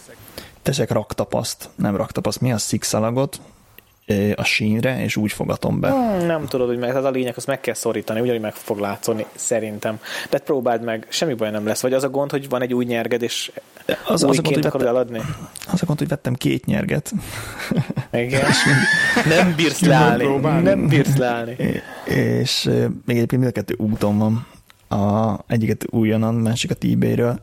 [0.62, 3.40] teszek raktapaszt, nem raktapaszt, mi a szikszalagot,
[4.34, 5.90] a sínre, és úgy fogatom be.
[5.90, 8.78] Hmm, nem tudod, hogy meg, ez a lényeg, azt meg kell szorítani, ugyanúgy meg fog
[8.78, 10.00] látszani, szerintem.
[10.30, 11.82] De próbáld meg, semmi baj nem lesz.
[11.82, 13.52] Vagy az a gond, hogy van egy új nyerged, és
[13.86, 15.20] az, az a gond, hogy vettem, eladni?
[15.72, 17.12] Az a gond, hogy vettem két nyerget.
[18.12, 18.44] Igen.
[19.28, 20.36] nem bírsz leállni.
[20.62, 21.56] Nem bírsz leállni.
[22.04, 22.64] És
[23.04, 24.46] még egyébként mind a kettő úton van.
[24.88, 27.40] A, egyiket újonnan, másikat eBay-ről.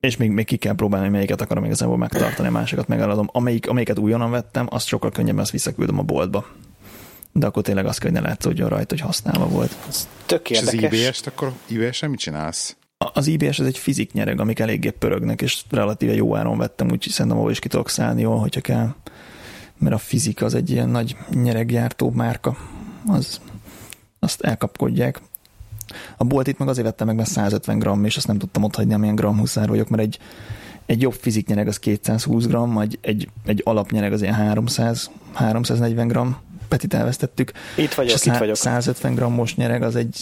[0.00, 3.28] És még, még ki kell próbálni, hogy melyiket akarom igazából megtartani, a másikat megeladom.
[3.32, 6.46] Amelyik, amelyiket újonnan vettem, azt sokkal könnyebben azt visszaküldöm a boltba.
[7.32, 9.76] De akkor tényleg azt kell, hogy ne látszódjon rajta, hogy használva volt.
[9.88, 10.82] Ez tök érdekes.
[10.82, 12.76] És az IBS-t akkor IBS-en mit csinálsz?
[13.12, 17.12] Az IBS ez egy fizik nyereg, amik eléggé pörögnek, és relatíve jó áron vettem, úgyhogy
[17.12, 18.94] szerintem ahol is ki tudok szállni jól, hogyha kell.
[19.78, 22.56] Mert a fizika az egy ilyen nagy nyereggyártó márka.
[23.06, 23.40] Az,
[24.18, 25.20] azt elkapkodják.
[26.16, 28.94] A boltit meg azért vettem meg, mert 150 gram, és azt nem tudtam ott hagyni,
[28.94, 30.18] amilyen gram huszár vagyok, mert egy,
[30.86, 36.36] egy jobb fiziknyereg az 220 gram, egy, egy, egy alapnyereg az ilyen 300, 340 gram.
[36.68, 37.52] Petit elvesztettük.
[37.76, 38.56] Itt vagyok, és itt vagyok.
[38.56, 40.16] 150 grammos nyereg az egy,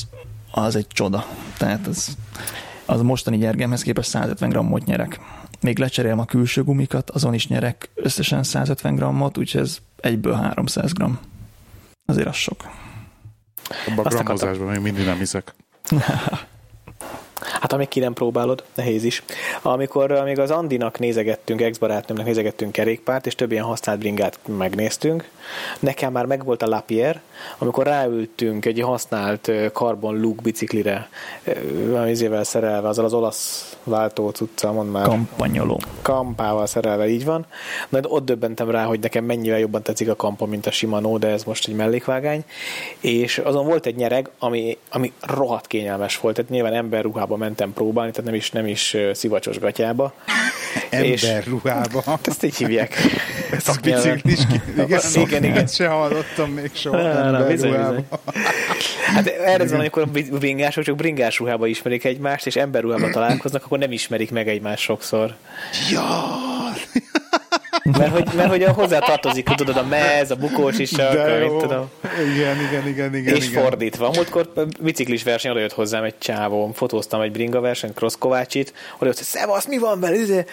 [0.51, 1.27] az egy csoda.
[1.59, 2.17] Tehát az,
[2.87, 5.21] az mostani nyergemhez képest 150 grammot nyerek.
[5.61, 10.93] Még lecserélem a külső gumikat, azon is nyerek összesen 150 grammot, úgyhogy ez egyből 300
[10.93, 11.19] gram.
[12.07, 12.65] Azért az sok.
[13.87, 15.55] Abban a grammozásban még mindig nem hiszek.
[17.61, 19.23] Hát amíg ki nem próbálod, nehéz is.
[19.63, 25.29] Amikor még az Andinak nézegettünk, ex-barátnőmnek nézegettünk kerékpárt, és több ilyen használt bringát megnéztünk,
[25.81, 27.23] nekem már megvolt a Lapierre,
[27.59, 31.09] amikor ráültünk egy használt Carbon Look biciklire,
[32.07, 35.05] izével szerelve, azzal az olasz váltó cuccal, mond már.
[35.05, 35.81] Kampanyoló.
[36.03, 37.47] Kampával szerelve, így van.
[37.89, 41.29] Na, ott döbbentem rá, hogy nekem mennyivel jobban tetszik a kampa, mint a Shimano, de
[41.29, 42.45] ez most egy mellékvágány.
[43.01, 48.11] És azon volt egy nyereg, ami, ami rohadt kényelmes volt, tehát nyilván emberruhában mentem próbálni,
[48.11, 50.15] tehát nem is, nem is szivacsos gatyába.
[50.91, 52.05] Emberruhába.
[52.23, 52.97] Ezt így hívják.
[53.51, 54.39] Ez a biciklis
[54.77, 55.57] igen, igen, igen.
[55.57, 57.31] Ezt se hallottam még soha.
[57.31, 58.07] na, bizony, bizony.
[59.15, 63.79] Hát erre van, amikor a bringások csak bringás ruhába ismerik egymást, és emberruhába találkoznak, akkor
[63.79, 65.35] nem ismerik meg egymást sokszor.
[65.91, 66.37] Ja!
[67.83, 71.09] Mert hogy, mert hogy a hozzá tartozik, tudod, a mez, a bukós is, a,
[71.59, 71.91] tudom.
[72.35, 73.35] Igen, igen, igen, igen.
[73.35, 73.63] És igen.
[73.63, 74.11] fordítva.
[74.15, 74.49] Múltkor
[74.81, 79.17] biciklis verseny, oda jött hozzám egy csávó, fotóztam egy bringa verseny, Cross Kovácsit, oda jött,
[79.17, 80.45] hogy szevasz, mi van vele, üze?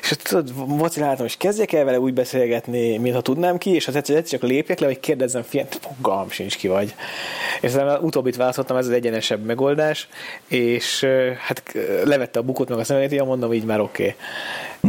[0.00, 4.16] És tudod, vaciláltam, és kezdjek el vele úgy beszélgetni, mintha tudnám ki, és az egyszer,
[4.16, 6.94] egyszer csak lépjek le, hogy kérdezzem, fiam, fogalm sincs ki vagy.
[7.60, 10.08] És aztán utóbbit választottam, ez az egyenesebb megoldás,
[10.48, 11.06] és
[11.46, 11.62] hát
[12.04, 14.02] levette a bukót meg a szemét, ja, mondom, így már oké.
[14.02, 14.14] Okay.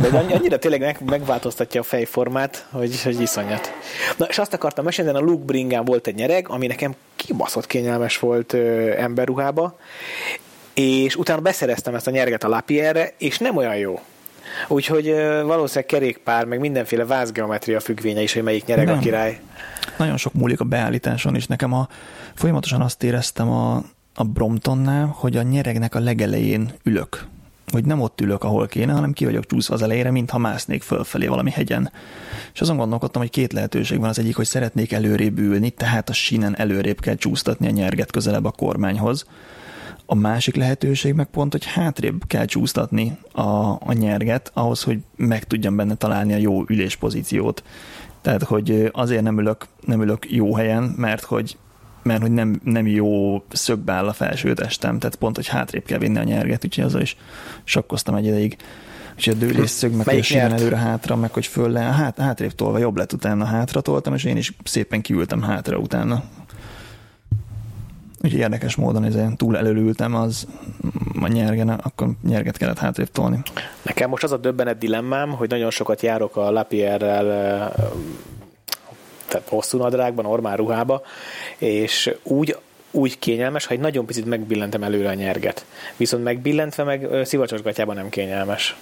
[0.01, 3.73] De annyira tényleg meg, megváltoztatja a fejformát, hogy, hogy iszonyat.
[4.17, 8.19] Na, és azt akartam mesélni, a Luke Bringán volt egy nyereg, ami nekem kibaszott kényelmes
[8.19, 9.77] volt ö, emberruhába,
[10.73, 13.99] és utána beszereztem ezt a nyerget a Lapierre, és nem olyan jó.
[14.67, 18.97] Úgyhogy ö, valószínűleg kerékpár, meg mindenféle vázgeometria függvénye is, hogy melyik nyereg nem.
[18.97, 19.39] a király.
[19.97, 21.87] Nagyon sok múlik a beállításon, és nekem a,
[22.33, 23.83] folyamatosan azt éreztem a,
[24.15, 27.27] a Bromptonnál, hogy a nyeregnek a legelején ülök
[27.75, 31.27] hogy nem ott ülök, ahol kéne, hanem ki vagyok csúszva az elejére, mintha másznék fölfelé
[31.27, 31.91] valami hegyen.
[32.53, 34.09] És azon gondolkodtam, hogy két lehetőség van.
[34.09, 38.45] Az egyik, hogy szeretnék előrébb ülni, tehát a sínen előrébb kell csúsztatni a nyerget közelebb
[38.45, 39.25] a kormányhoz.
[40.05, 45.43] A másik lehetőség meg pont, hogy hátrébb kell csúsztatni a, a nyerget, ahhoz, hogy meg
[45.43, 47.63] tudjam benne találni a jó üléspozíciót.
[48.21, 51.57] Tehát, hogy azért nem ülök, nem ülök jó helyen, mert hogy
[52.05, 55.97] mert hogy nem, nem jó szögbe áll a felső testem, tehát pont, hogy hátrébb kell
[55.97, 57.17] vinni a nyerget, úgyhogy azzal is
[57.63, 58.57] sakkoztam egy ideig.
[59.15, 62.77] Úgyhogy a dőlés szög, meg hogy előre hátra, meg hogy föl le, hát, hátrébb tolva
[62.77, 66.23] jobb lett utána hátra toltam, és én is szépen kiültem hátra utána.
[68.23, 70.47] Úgyhogy érdekes módon ezért túl előültem, az
[71.21, 73.41] a nyergen, akkor nyerget kellett hátrébb tolni.
[73.81, 77.73] Nekem most az a döbbenet dilemmám, hogy nagyon sokat járok a Lapierrel
[79.35, 81.01] tehát hosszú nadrágban, normál ruhába,
[81.57, 82.57] és úgy
[82.91, 85.65] úgy kényelmes, ha egy nagyon picit megbillentem előre a nyerget.
[85.97, 88.75] Viszont megbillentve meg szivacsosgatjában nem kényelmes.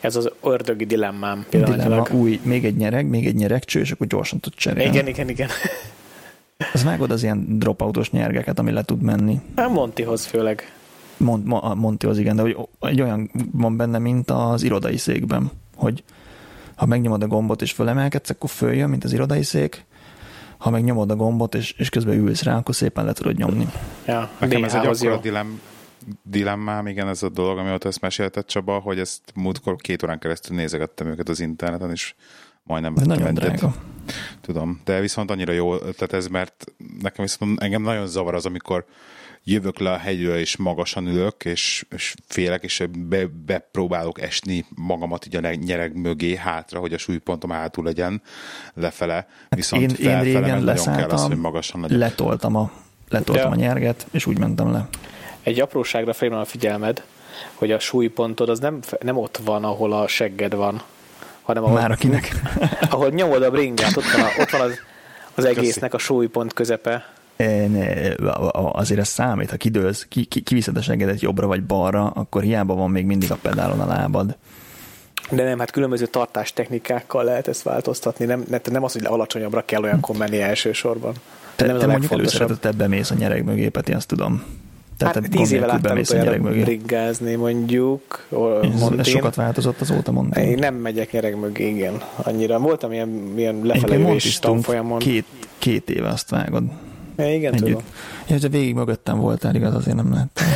[0.00, 4.40] Ez az ördögi dilemmám Dilemma, új, még egy nyereg, még egy nyeregcső, és akkor gyorsan
[4.40, 4.90] tud cserélni.
[4.90, 5.48] Igen, igen, igen.
[6.72, 9.40] Az vágod az ilyen dropoutos nyergeket, ami le tud menni.
[9.56, 10.72] Hát Montihoz főleg.
[11.16, 16.02] Mont, Montihoz igen, de hogy egy olyan van benne, mint az irodai székben, hogy
[16.74, 19.84] ha megnyomod a gombot és fölemelkedsz, akkor följön, mint az irodai szék,
[20.58, 23.66] ha megnyomod a gombot és, és közben ülsz rá, akkor szépen le tudod nyomni.
[24.06, 25.60] Ja, Nekem ez egy akkora dilem,
[26.22, 30.56] dilemmám, igen, ez a dolog, amióta ezt mesélted Csaba, hogy ezt múltkor két órán keresztül
[30.56, 32.14] nézegettem őket az interneten, és
[32.62, 33.42] majdnem vettem nagyon egyet.
[33.42, 33.74] drága.
[34.40, 36.64] Tudom, de viszont annyira jó tehát ez, mert
[37.00, 38.84] nekem viszont engem nagyon zavar az, amikor
[39.44, 45.26] jövök le a hegyről, és magasan ülök, és, és félek, és be, bepróbálok esni magamat
[45.26, 48.22] így a nyereg mögé hátra, hogy a súlypontom hátul legyen
[48.74, 49.28] lefele.
[49.48, 51.98] Viszont én, én régen leszálltam, kell az, hogy magasan legyen.
[51.98, 52.70] letoltam a,
[53.08, 53.56] letoltam ja.
[53.56, 54.88] a nyerget, és úgy mentem le.
[55.42, 57.04] Egy apróságra felhívom a figyelmed,
[57.54, 60.82] hogy a súlypontod az nem, nem ott van, ahol a segged van,
[61.42, 62.34] hanem ahol, Már akinek.
[62.90, 64.78] ahol nyomod a bringát, ott van, a, ott van az,
[65.34, 67.13] az egésznek a súlypont közepe
[68.72, 72.74] azért ez számít, ha kidőlsz, ki, ki, kiviszed a seggedet jobbra vagy balra, akkor hiába
[72.74, 74.36] van még mindig a pedálon a lábad.
[75.30, 80.16] De nem, hát különböző tartástechnikákkal lehet ezt változtatni, nem, nem az, hogy alacsonyabbra kell olyankor
[80.16, 81.14] menni elsősorban.
[81.56, 84.42] Te, nem te mondjuk előszeretetebb mész a nyereg mögé, Peti, azt tudom.
[84.96, 88.26] Tehát hát tíz éve láttam utoljára briggázni mondjuk.
[88.98, 90.42] Ez sokat változott azóta, mondtam.
[90.42, 92.02] Én nem megyek nyereg mögé, igen.
[92.16, 92.58] Annyira.
[92.58, 94.98] Voltam ilyen, ilyen lefelé tanfolyamon.
[94.98, 95.24] Két,
[95.58, 96.62] két éve azt vágod.
[97.16, 97.66] Ja, igen, Együtt.
[97.66, 97.82] tudom.
[98.28, 100.46] Ja, de végig mögöttem voltál, igaz, azért nem láttam.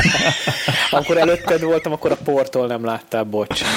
[0.98, 3.62] akkor előtted voltam, akkor a portól nem láttál, bocs.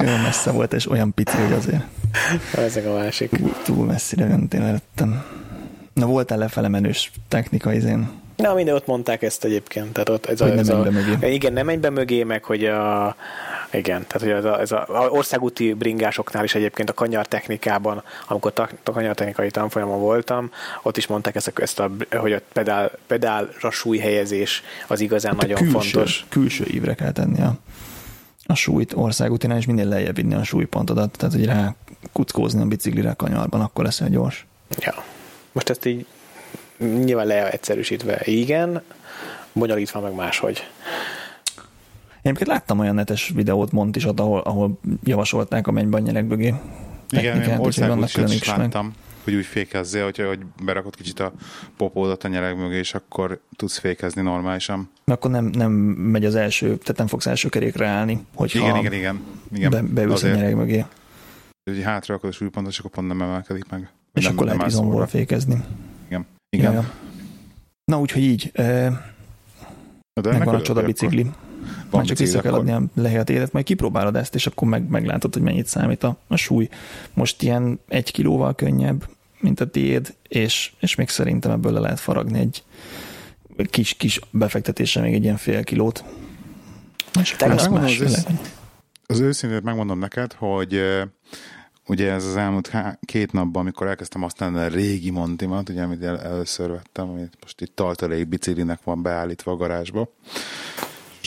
[0.00, 1.82] Olyan messze volt, és olyan pici, hogy azért.
[2.54, 3.30] Ezek a másik.
[3.64, 5.24] Túl, messzire mentél előttem.
[5.92, 8.10] Na, voltál lefele menős technika izén?
[8.36, 9.92] Na, minden ott mondták ezt egyébként.
[9.92, 11.32] Tehát ott ez a, ez a, mögé.
[11.32, 13.16] Igen, nem menj be mögé, meg hogy a,
[13.72, 18.02] igen, tehát hogy ez a, ez a, a országúti bringásoknál is egyébként a kanyar technikában,
[18.28, 20.50] amikor a, a kanyartechnikai tanfolyamon voltam,
[20.82, 25.40] ott is mondták ezt, a, ezt a, hogy a pedál, pedálra súlyhelyezés az igazán hát
[25.40, 26.26] nagyon külső, fontos.
[26.28, 27.54] Külső ívre kell tenni a,
[28.46, 31.74] a súlyt országútinál, és minél lejjebb vinni a súlypontodat, tehát hogy rá
[32.12, 34.46] kuckózni a biciklire a kanyarban, akkor lesz olyan gyors.
[34.78, 35.04] Ja.
[35.52, 36.06] Most ezt így
[36.78, 38.82] nyilván leegyszerűsítve igen,
[39.52, 40.66] bonyolítva meg máshogy.
[42.22, 46.54] Én láttam olyan netes videót mond is ott, ahol, ahol javasolták a mennyben nyerek mögé.
[47.10, 48.94] Igen, én országút is láttam, meg.
[49.24, 51.32] hogy úgy fékezzél, hogy, hogy berakod kicsit a
[51.76, 54.90] popódat a nyereg mögé, és akkor tudsz fékezni normálisan.
[55.04, 58.92] Akkor nem, nem megy az első, tehát nem fogsz első kerékre állni, hogy igen, igen,
[58.92, 59.20] igen,
[59.54, 59.70] igen.
[59.70, 60.84] Be, beülsz a nyereg mögé.
[61.70, 63.90] hogy hátra akkor súlypontos, akkor pont nem emelkedik meg.
[64.14, 65.64] És nem, akkor lehet izomból fékezni.
[66.06, 66.26] Igen.
[66.56, 66.72] Igen.
[66.72, 66.90] Ja, ja.
[67.84, 68.50] Na úgyhogy így.
[68.52, 68.90] De
[70.22, 71.30] megvan a csoda bicikli.
[71.90, 75.32] Van Már csak vissza kell adni a lehetőt, majd kipróbálod ezt, és akkor meg, meglátod,
[75.32, 76.68] hogy mennyit számít a, a súly.
[77.14, 79.08] Most ilyen egy kilóval könnyebb,
[79.40, 82.62] mint a tiéd, és, és még szerintem ebből le lehet faragni egy
[83.70, 86.04] kis-kis befektetése még egy ilyen fél kilót.
[87.20, 88.26] És más, más az,
[89.06, 90.82] az őszintét megmondom neked, hogy
[91.86, 96.20] ugye ez az elmúlt két napban, amikor elkezdtem használni a régi Montimat, ugye, amit el,
[96.20, 100.08] először vettem, amit most itt tartalék biciklinek van beállítva a garázsba,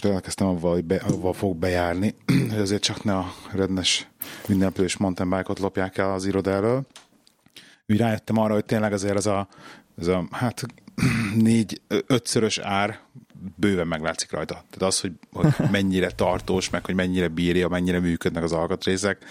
[0.04, 2.16] most elkezdtem avval, hogy be, avval fog bejárni,
[2.50, 4.08] hogy azért csak ne a rednes
[4.48, 6.86] ünneplős mountain bike-ot lopják el az irodáról.
[7.88, 9.48] Úgy rájöttem arra, hogy tényleg azért ez a,
[9.98, 10.66] ez a hát
[11.36, 13.00] négy, ötszörös ár
[13.56, 14.54] bőven meglátszik rajta.
[14.54, 19.26] Tehát az, hogy, hogy mennyire tartós, meg hogy mennyire bírja, mennyire működnek az alkatrészek,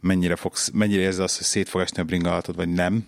[0.00, 3.04] mennyire, fogsz, mennyire érzi azt, hogy szét fog esni a bringalatod, vagy nem,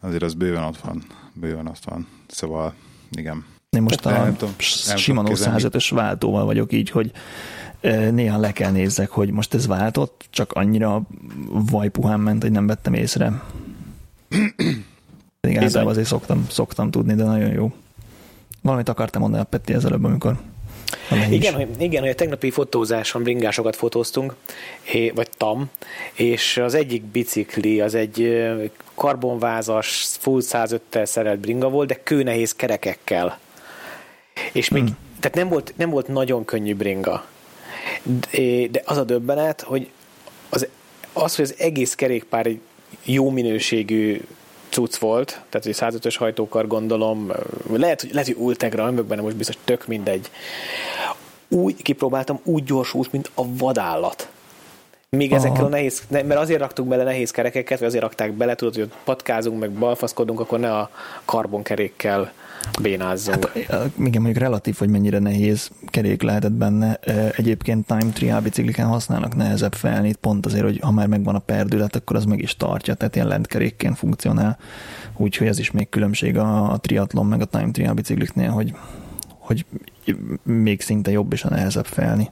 [0.00, 1.04] azért az bőven ott van.
[1.34, 2.08] Bőven ott van.
[2.26, 2.74] Szóval,
[3.10, 3.44] igen.
[3.76, 7.10] Én most a nem tudom, Shimano 105-ös váltóval vagyok így, hogy
[8.10, 11.02] néha le kell nézzek, hogy most ez váltott, csak annyira
[11.48, 13.42] vajpuhán ment, hogy nem vettem észre.
[15.40, 17.72] Pedig általában azért szoktam, szoktam tudni, de nagyon jó.
[18.62, 20.38] Valamit akartam mondani a Petti ezelőbb, amikor
[21.30, 24.34] igen, hogy, igen, hogy a tegnapi fotózáson bringásokat fotóztunk,
[25.14, 25.70] vagy tam,
[26.12, 28.46] és az egyik bicikli, az egy
[28.94, 33.38] karbonvázas, full 105-tel szerelt bringa volt, de kőnehéz kerekekkel.
[34.52, 34.96] És még, hmm.
[35.20, 37.24] tehát nem volt, nem volt nagyon könnyű bringa.
[38.02, 39.90] De, de az a döbbenet, hogy
[40.48, 40.66] az,
[41.12, 42.60] az, hogy az egész kerékpár egy
[43.04, 44.20] jó minőségű
[44.68, 47.32] cucc volt, tehát hogy 105-ös hajtókar gondolom,
[47.72, 50.30] lehet, hogy, lehet, hogy Ultegra, nem benne most biztos, tök mindegy.
[51.48, 54.28] Úgy kipróbáltam, úgy gyorsult, mint a vadállat.
[55.16, 55.44] Még Aha.
[55.44, 58.90] ezekkel a nehéz, mert azért raktuk bele nehéz kerekeket, vagy azért rakták bele, tudod, hogy
[59.04, 60.90] patkázunk, meg balfaszkodunk, akkor ne a
[61.24, 62.32] karbonkerékkel
[62.82, 63.48] bénázzunk.
[63.68, 66.94] Hát, igen, mondjuk relatív, hogy mennyire nehéz kerék lehetett benne.
[67.36, 71.96] Egyébként Time Trial bicikliken használnak nehezebb felnit, pont azért, hogy ha már megvan a perdület,
[71.96, 74.58] akkor az meg is tartja, tehát ilyen lentkerékként funkcionál.
[75.16, 78.74] Úgyhogy ez is még különbség a, a triatlon meg a Time Trial bicikliknél, hogy,
[79.38, 79.64] hogy
[80.42, 82.30] még szinte jobb és a nehezebb felni.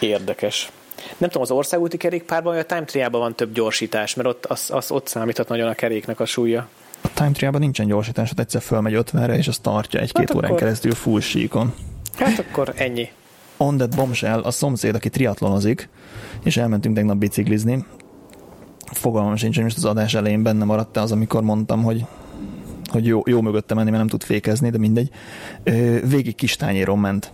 [0.00, 0.70] Érdekes.
[1.16, 4.70] Nem tudom, az országúti kerékpárban vagy a time triában van több gyorsítás, mert ott, az,
[4.72, 6.68] az ott számíthat nagyon a keréknek a súlya.
[7.06, 10.50] A time triában nincsen gyorsítás, ott egyszer fölmegy 50-re, és az tartja egy-két hát órán
[10.50, 10.62] akkor...
[10.62, 11.74] keresztül full síkon.
[12.18, 13.08] Hát akkor ennyi.
[13.56, 15.88] On that bombshell, a szomszéd, aki triatlonozik,
[16.44, 17.84] és elmentünk tegnap biciklizni,
[18.92, 22.04] fogalmam sincs, hogy most az adás elején benne maradt az, amikor mondtam, hogy
[22.86, 25.10] hogy jó, jó mögötte menni, mert nem tud fékezni, de mindegy.
[26.08, 27.32] Végig kis tányéron ment.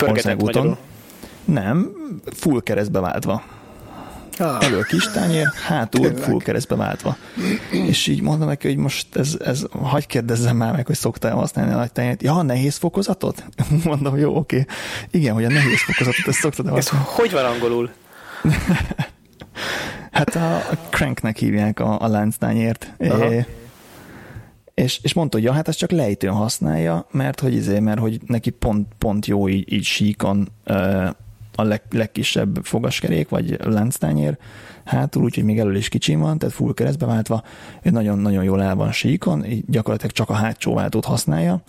[0.00, 0.76] Országúton.
[1.44, 1.92] Nem,
[2.24, 3.42] full keresztbe váltva.
[4.38, 4.64] Ah.
[4.64, 6.22] Elő kis tányér, hátul Tényleg.
[6.22, 7.16] full keresztbe váltva.
[7.70, 11.72] És így mondom neki, hogy most ez, ez hagyj kérdezzem már meg, hogy szoktál használni
[11.72, 12.22] a nagy tányért.
[12.22, 13.44] Ja, a nehéz fokozatot?
[13.84, 14.64] Mondom, jó, oké.
[15.10, 17.90] Igen, hogy a nehéz fokozatot, ezt szoktad Ez hogy van angolul?
[20.10, 22.94] hát a, a cranknek hívják a, a lánctányért.
[22.98, 23.46] É,
[24.74, 28.20] és, és mondta, hogy ja, hát ezt csak lejtőn használja, mert hogy izé, mert hogy
[28.26, 30.48] neki pont, pont jó így, így síkon
[31.54, 34.38] a leg, legkisebb fogaskerék, vagy lánctányér
[34.84, 37.42] hátul, úgyhogy még elől is kicsi van, tehát full keresztbe váltva,
[37.82, 41.62] nagyon-nagyon jól el van síkon, gyakorlatilag csak a hátsó váltót használja,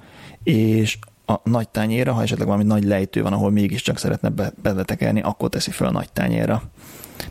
[0.43, 5.21] és a nagy tányérra, ha esetleg valami nagy lejtő van, ahol mégiscsak szeretne be, bevetekelni,
[5.21, 6.61] akkor teszi fel a nagy tányérra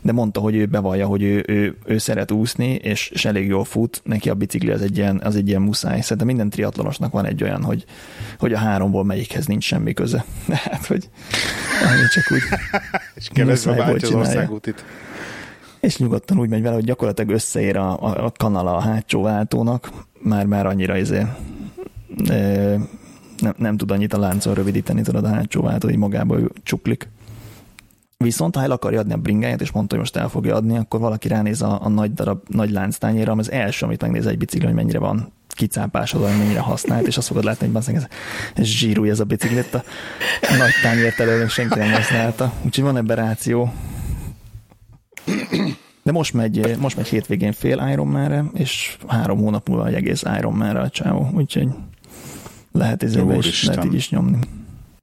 [0.01, 3.63] de mondta, hogy ő bevallja, hogy ő, ő, ő szeret úszni, és, és elég jól
[3.63, 6.01] fut, neki a bicikli az egy ilyen, az egy ilyen muszáj.
[6.01, 7.85] Szerintem minden triatlonosnak van egy olyan, hogy,
[8.39, 10.25] hogy a háromból melyikhez nincs semmi köze.
[10.71, 11.09] Hát, hogy
[12.13, 12.41] csak úgy
[13.15, 14.85] és keresztbe váltja az országútit.
[15.79, 19.89] És nyugodtan úgy megy vele, hogy gyakorlatilag összeér a, a, a kanala a hátsó váltónak,
[20.19, 21.25] már már annyira izé,
[22.29, 22.77] e,
[23.41, 27.09] nem, nem tud annyit a láncon rövidíteni, tudod, a hátsó váltó, hogy magába csuklik.
[28.17, 30.99] Viszont ha el akarja adni a bringáját, és mondta, hogy most el fogja adni, akkor
[30.99, 34.75] valaki ránéz a, a nagy darab, nagy lánctányéra, az első, amit megnéz egy bicikli, hogy
[34.75, 38.07] mennyire van kicápásodva, hogy mennyire használt, és azt fogod látni, hogy ez,
[38.55, 42.53] ez zsírúj ez a biciklit, a nagy tányért elől senki nem használta.
[42.65, 43.73] Úgyhogy van ebben ráció.
[46.03, 50.79] De most megy, most megy hétvégén fél Ironmanre, és három hónap múlva egy egész Ironmanre
[50.79, 51.67] a csávó, úgyhogy
[52.71, 54.39] lehet ezzel is, lehet így is nyomni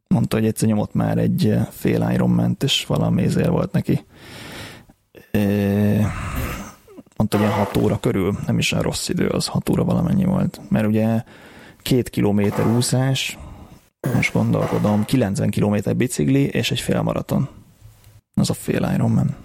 [0.08, 4.04] mondta, hogy egyszer nyomott már egy eh, fél ironman és valami ezért volt neki.
[7.16, 10.24] Mondta, hogy ilyen 6 óra körül, nem is a rossz idő, az 6 óra valamennyi
[10.24, 10.60] volt.
[10.68, 11.22] Mert ugye
[11.82, 13.38] két kilométer úszás,
[14.14, 17.48] most gondolkodom, 90 kilométer bicikli és egy fél maraton.
[18.34, 19.36] Az a fél Ironman.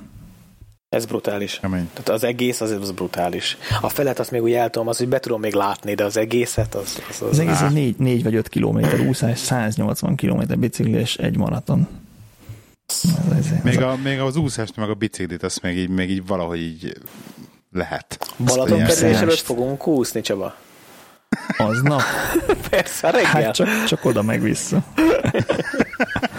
[0.94, 1.60] Ez brutális.
[1.60, 1.90] Kemény.
[1.94, 3.58] Tehát az egész az, az brutális.
[3.82, 6.76] A felet azt még úgy eltolom, az, hogy be tudom még látni, de az egészet
[6.76, 7.02] az...
[7.10, 11.18] Az, az, Az egész egy 4, 4 vagy 5 kilométer úszás, 180 kilométer bicikli és
[11.18, 11.88] egy maraton.
[12.88, 13.04] Ez,
[13.38, 16.26] ez, ez Még, a, még az úszást, meg a biciklit, azt még így, még így
[16.26, 16.98] valahogy így
[17.72, 18.28] lehet.
[18.38, 19.22] Balaton színes.
[19.22, 20.56] előtt fogunk úszni, Csaba.
[21.58, 22.02] aznap?
[22.70, 23.32] Persze, a reggel.
[23.32, 24.84] Hát csak, csak oda meg vissza.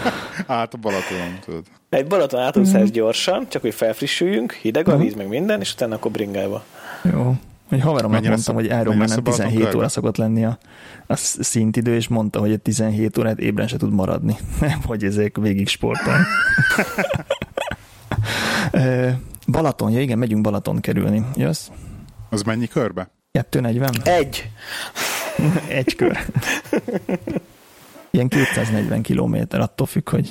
[0.45, 1.63] Át a Balatonon, tudod.
[1.89, 6.11] Egy Balaton átúszás gyorsan, csak hogy felfrissüljünk, hideg a víz, meg minden, és utána akkor
[6.11, 6.63] bringába.
[7.03, 7.35] Jó.
[7.69, 9.77] Hogy haveromnak Mennyire mondtam, hogy Iron Man szok Balaton 17 körbe?
[9.77, 10.57] óra szokott lenni a,
[11.07, 14.35] a szintidő, és mondta, hogy egy 17 órát ébren se tud maradni.
[14.61, 16.23] Nem, hogy ezek végig sportolni.
[18.71, 19.09] Ö,
[19.47, 21.25] Balaton, ja igen, megyünk Balaton kerülni.
[21.35, 21.67] Jössz?
[22.29, 23.09] Az mennyi körbe?
[23.31, 23.93] 240?
[24.03, 24.49] Egy.
[25.67, 26.17] Egy kör.
[28.15, 30.29] Ilyen 240 kilométer, attól függ, hogy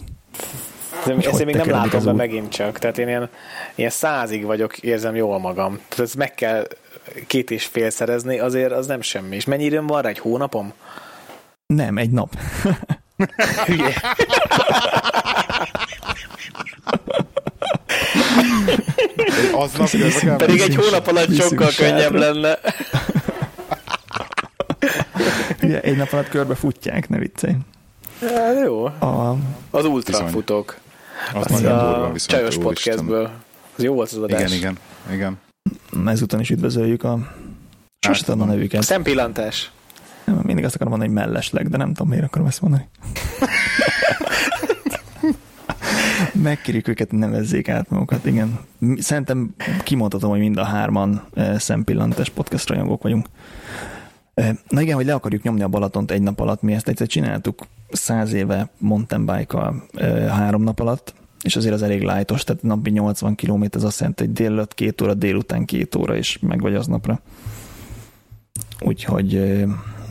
[1.07, 2.79] De Hogy ezt én még nem látom be megint csak.
[2.79, 3.29] Tehát én ilyen,
[3.75, 5.81] ilyen százig vagyok, érzem jól magam.
[5.89, 6.67] Tehát ezt meg kell
[7.27, 9.37] két és fél szerezni, azért az nem semmi.
[9.37, 10.09] És mennyi időm van rá?
[10.09, 10.73] Egy hónapom?
[11.67, 12.37] nem, egy nap.
[13.67, 13.95] Hülye.
[19.53, 22.59] Aznap Pedig egy hónap alatt sokkal könnyebb lenne.
[25.63, 27.55] Ugye egy nap alatt körbe futják, ne viccelj.
[28.21, 28.85] Hát jó.
[28.85, 29.37] A,
[29.71, 30.33] Az ultra Bizony.
[30.33, 30.77] futók.
[31.35, 33.31] Az Az a csajos podcastből.
[33.77, 34.41] Az jó volt az adás.
[34.57, 34.77] Igen,
[35.11, 35.39] igen,
[35.93, 36.09] igen.
[36.09, 37.19] ezúton is üdvözöljük a
[38.07, 38.83] sose tudom a nevüket.
[38.83, 39.71] Szempillantás.
[40.25, 42.89] Nem, mindig azt akarom mondani, hogy mellesleg, de nem tudom, miért akarom ezt mondani.
[46.43, 48.59] Megkérjük őket, nevezzék át magukat, igen.
[48.99, 53.27] Szerintem kimondhatom, hogy mind a hárman eh, szempillantes podcast rajongók vagyunk.
[54.69, 57.67] Na igen, hogy le akarjuk nyomni a Balatont egy nap alatt, mi ezt egyszer csináltuk
[57.91, 59.47] száz éve mountain eh,
[60.29, 64.25] három nap alatt, és azért az elég lájtos, tehát napi 80 km, ez azt jelenti,
[64.25, 67.21] hogy délelőtt két óra, délután két óra, és meg vagy aznapra.
[68.81, 69.35] Úgyhogy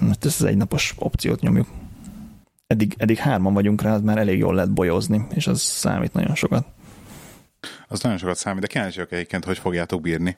[0.10, 1.68] ezt az egynapos opciót nyomjuk.
[2.68, 6.36] Eddig, eddig hárman vagyunk rá, az már elég jól lehet bolyozni, és az számít nagyon
[6.36, 6.66] sokat.
[7.88, 10.38] Az nagyon sokat számít, de kíváncsi vagyok egyébként, hogy fogjátok bírni.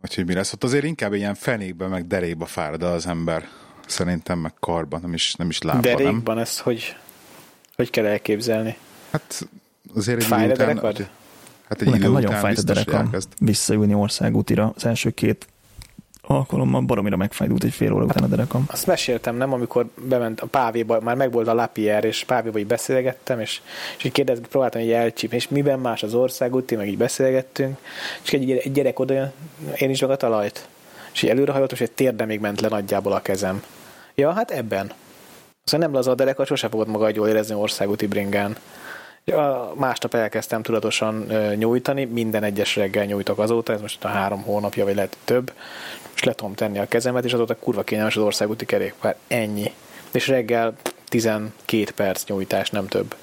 [0.00, 0.52] Vagy hogy mi lesz.
[0.52, 3.48] Ott azért inkább ilyen fenékbe, meg derékba fárad az ember.
[3.86, 5.96] Szerintem meg karban, nem is, nem is lábban, nem?
[5.96, 6.96] Derékban ezt hogy,
[7.76, 8.76] hogy kell elképzelni?
[9.10, 9.48] Hát
[9.94, 11.08] azért egy Fáj idő után...
[11.68, 14.72] Hát egy Nekem idő nagyon fájt a derekam visszaülni országútira.
[14.76, 15.46] Az első két
[16.26, 18.64] alkalommal baromira megfájdult egy fél óra után a derekam.
[18.70, 23.40] Azt meséltem, nem, amikor bement a pávéba, már megvolt a Lapierre, és pávéba így beszélgettem,
[23.40, 23.60] és,
[23.98, 27.78] és így kérdez, próbáltam így elcsípni, és miben más az országúti, meg így beszélgettünk,
[28.22, 29.32] és egy, egy gyerek oda jön,
[29.76, 30.68] én is meg a talajt.
[31.12, 33.62] És így előrehajoltam, és egy térdemig ment le nagyjából a kezem.
[34.14, 34.92] Ja, hát ebben.
[35.64, 38.56] Szóval nem laza a derekat, sose fogod magad jól érezni országúti bringán.
[39.74, 44.94] Másnap elkezdtem tudatosan nyújtani, minden egyes reggel nyújtok azóta, ez most a három hónapja, vagy
[44.94, 45.52] lehet több,
[46.14, 49.16] és le tudom tenni a kezemet, és azóta kurva kényelmes az országúti kerékpár.
[49.26, 49.72] Ennyi.
[50.12, 50.74] És reggel
[51.08, 53.14] 12 perc nyújtás, nem több.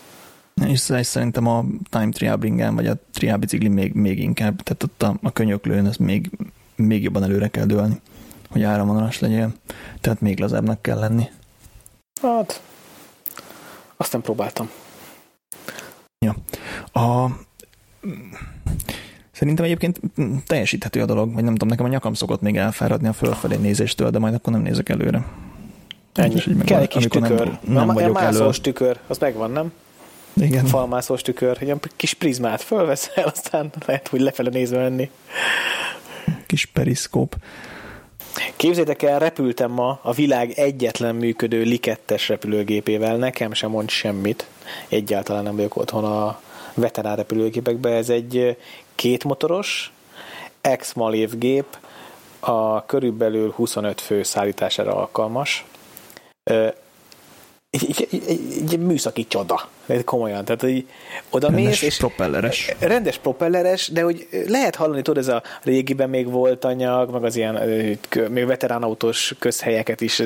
[0.66, 5.04] És, szerintem a time trial bringán, vagy a trial bicikli még, még inkább, tehát ott
[5.04, 6.30] a, a könyöklőn az még,
[6.76, 8.02] még jobban előre kell dőlni,
[8.50, 9.54] hogy áramvonalas legyél.
[10.02, 11.30] Tehát még lazábbnak kell lenni.
[12.22, 12.62] Hát,
[13.98, 14.70] azt nem próbáltam.
[16.94, 17.26] A,
[19.32, 20.00] szerintem egyébként
[20.48, 24.10] teljesíthető a dolog, vagy nem tudom, nekem a nyakam szokott még elfáradni a fölfelé nézéstől,
[24.10, 25.26] de majd akkor nem nézek előre.
[26.14, 26.34] Ennyi.
[26.36, 27.30] Így meg- Kell egy kis tükör.
[27.48, 28.12] Nem, nem Na, vagyok elő.
[28.12, 29.72] mászós tükör, az megvan, nem?
[30.34, 30.66] Igen.
[30.66, 35.10] Falmászós tükör, egy kis prizmát fölveszel, aztán lehet, hogy lefele nézve menni.
[36.46, 37.36] Kis periszkóp.
[38.56, 44.48] Képzétek el, repültem ma a világ egyetlen működő likettes repülőgépével, nekem sem mond semmit.
[44.88, 46.42] Egyáltalán nem vagyok otthon a
[46.74, 47.90] veterán repülőgépekbe.
[47.90, 48.58] Ez egy
[48.96, 49.94] kétmotoros,
[50.62, 51.66] ex-malév gép,
[52.40, 55.66] a körülbelül 25 fő szállítására alkalmas.
[57.74, 59.70] Egy, egy, egy, egy műszaki csoda.
[60.06, 60.46] Komolyan.
[60.46, 60.88] Tehát, hogy
[61.30, 62.76] oda mész, Rendes és propelleres.
[62.80, 67.36] rendes propelleres, de hogy lehet hallani, tudod, ez a régiben még volt anyag, meg az
[67.36, 67.60] ilyen
[68.30, 70.22] még veteránautós közhelyeket is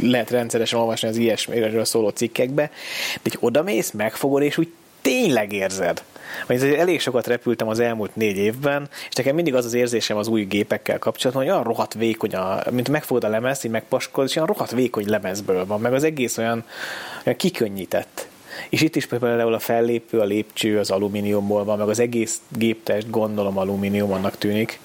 [0.00, 2.70] lehet rendszeresen olvasni az ilyesmiről szóló cikkekbe,
[3.14, 4.72] de hogy oda mész, megfogod, és úgy
[5.02, 6.02] tényleg érzed.
[6.46, 10.28] Ezért elég sokat repültem az elmúlt négy évben, és nekem mindig az az érzésem az
[10.28, 14.36] új gépekkel kapcsolatban, hogy olyan rohadt vékony, a, mint megfogod a lemezt, így megpaskolod, és
[14.36, 16.64] olyan rohadt vékony lemezből van, meg az egész olyan,
[17.24, 18.26] olyan kikönnyített.
[18.68, 23.10] És itt is például a fellépő, a lépcső az alumíniumból van, meg az egész géptest
[23.10, 24.80] gondolom alumínium annak tűnik.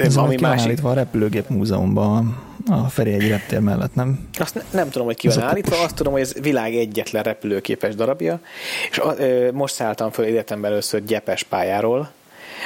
[0.00, 0.66] Ez ami ki másik...
[0.66, 4.28] állítva a repülőgép múzeumban a Ferihegy reptér mellett, nem?
[4.38, 7.94] Azt ne, nem tudom, hogy ki van állítva, azt tudom, hogy ez világ egyetlen repülőképes
[7.94, 8.40] darabja,
[8.90, 12.10] és a, ö, most szálltam föl életemben először gyepes pályáról,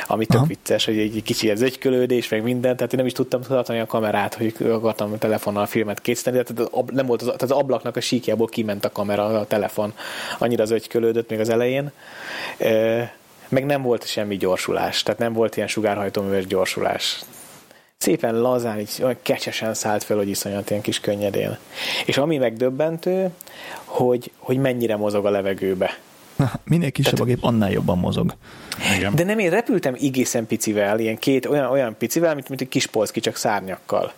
[0.06, 0.46] ami tök Aha.
[0.46, 3.86] vicces, hogy egy kicsi az ögykölődés, meg minden, tehát én nem is tudtam tartani a
[3.86, 7.96] kamerát, hogy akartam a telefonnal a filmet készíteni, tehát nem volt az, tehát az ablaknak
[7.96, 9.92] a síkjából kiment a kamera, a telefon,
[10.38, 11.92] annyira az ögykölődött még az elején.
[13.48, 17.24] Meg nem volt semmi gyorsulás, tehát nem volt ilyen sugárhajtóműves gyorsulás
[17.98, 21.58] szépen lazán, így olyan kecsesen szállt fel, hogy iszonyat ilyen kis könnyedén.
[22.06, 23.30] És ami megdöbbentő,
[23.84, 25.98] hogy, hogy mennyire mozog a levegőbe.
[26.36, 28.34] Na, minél kisebb Tehát, a gép, annál jobban mozog.
[28.96, 29.14] Igen.
[29.14, 32.86] De nem, én repültem egészen picivel, ilyen két, olyan, olyan picivel, mint, mint egy kis
[32.86, 34.12] polszki, csak szárnyakkal.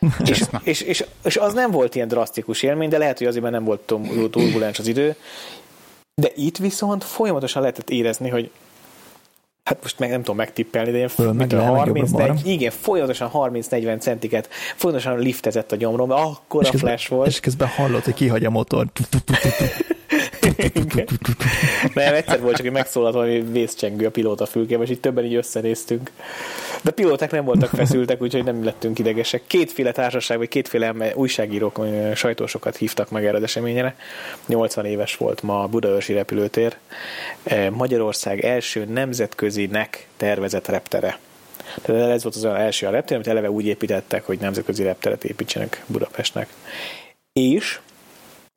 [0.30, 3.64] és, és, és, és, az nem volt ilyen drasztikus élmény, de lehet, hogy azért nem
[3.64, 3.80] volt
[4.30, 5.16] turbulens az idő.
[6.22, 8.50] De itt viszont folyamatosan lehetett érezni, hogy
[9.64, 12.10] hát most meg nem tudom megtippelni, de ilyen Föl, meg 30,
[12.44, 17.28] igen, folyamatosan 30-40 centiket, folyamatosan liftezett a gyomrom, akkor a flash volt.
[17.28, 18.86] És közben hallott, hogy kihagy a motor.
[21.94, 25.34] Nem, egyszer volt csak, hogy megszólalt valami vészcsengő a pilóta fülkében, és így többen így
[25.34, 26.10] összenéztünk.
[26.82, 29.42] De a pilóták nem voltak feszültek, úgyhogy nem lettünk idegesek.
[29.46, 31.80] Kétféle társaság, vagy kétféle újságírók,
[32.14, 33.96] sajtósokat hívtak meg erre az eseményre.
[34.46, 36.76] 80 éves volt ma a Budaörsi repülőtér.
[37.42, 41.18] E, Magyarország első nemzetközinek tervezett reptere.
[41.82, 45.84] Tehát ez volt az első a reptér, amit eleve úgy építettek, hogy nemzetközi repteret építsenek
[45.86, 46.48] Budapestnek.
[47.32, 47.78] És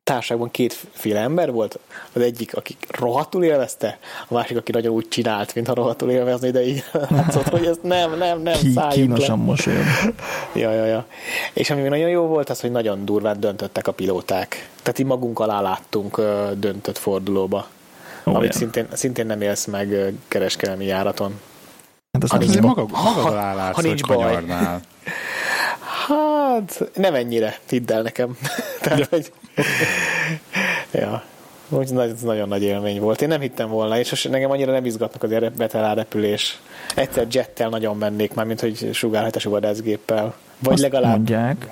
[0.06, 1.78] társaságban kétféle ember volt,
[2.12, 3.98] az egyik, aki rohadtul élvezte,
[4.28, 8.18] a másik, aki nagyon úgy csinált, mintha rohadtul élvezni, de így látszott, hogy ez nem,
[8.18, 9.84] nem, nem, Ki, Kínosan mosolyog.
[10.62, 11.06] ja, ja, ja.
[11.52, 14.68] És ami nagyon jó volt, az, hogy nagyon durván döntöttek a pilóták.
[14.82, 16.20] Tehát így magunk alá láttunk
[16.54, 17.66] döntött fordulóba.
[18.24, 21.40] Oh, amit szintén, szintén nem élsz meg kereskedelmi járaton.
[22.12, 24.44] Hát az ha nincs, maga, maga alá látsz, ha nincs baj.
[26.06, 28.38] Hát, nem ennyire, hidd el nekem.
[28.80, 29.32] Tehát, hogy
[30.92, 31.24] ja.
[31.68, 33.22] Úgy ez nagyon nagy élmény volt.
[33.22, 36.60] Én nem hittem volna, és nekem annyira nem izgatnak az betelá repülés.
[36.94, 40.34] Egyszer jettel nagyon mennék már, mint hogy sugárhatású vadászgéppel.
[40.58, 41.16] Vagy Azt legalább...
[41.16, 41.68] mondják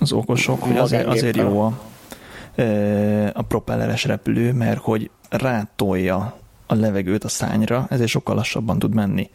[0.00, 1.72] az okosok, hogy azért, azért jó a,
[3.32, 6.36] a propelleres repülő, mert hogy rátolja
[6.66, 9.30] a levegőt a szányra, ezért sokkal lassabban tud menni.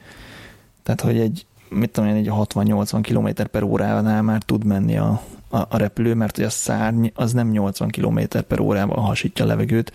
[0.83, 5.21] Tehát, hogy egy, mit tudom én, egy 60-80 km per óránál már tud menni a,
[5.49, 9.47] a, a repülő, mert hogy a szárny az nem 80 km per órával hasítja a
[9.47, 9.93] levegőt,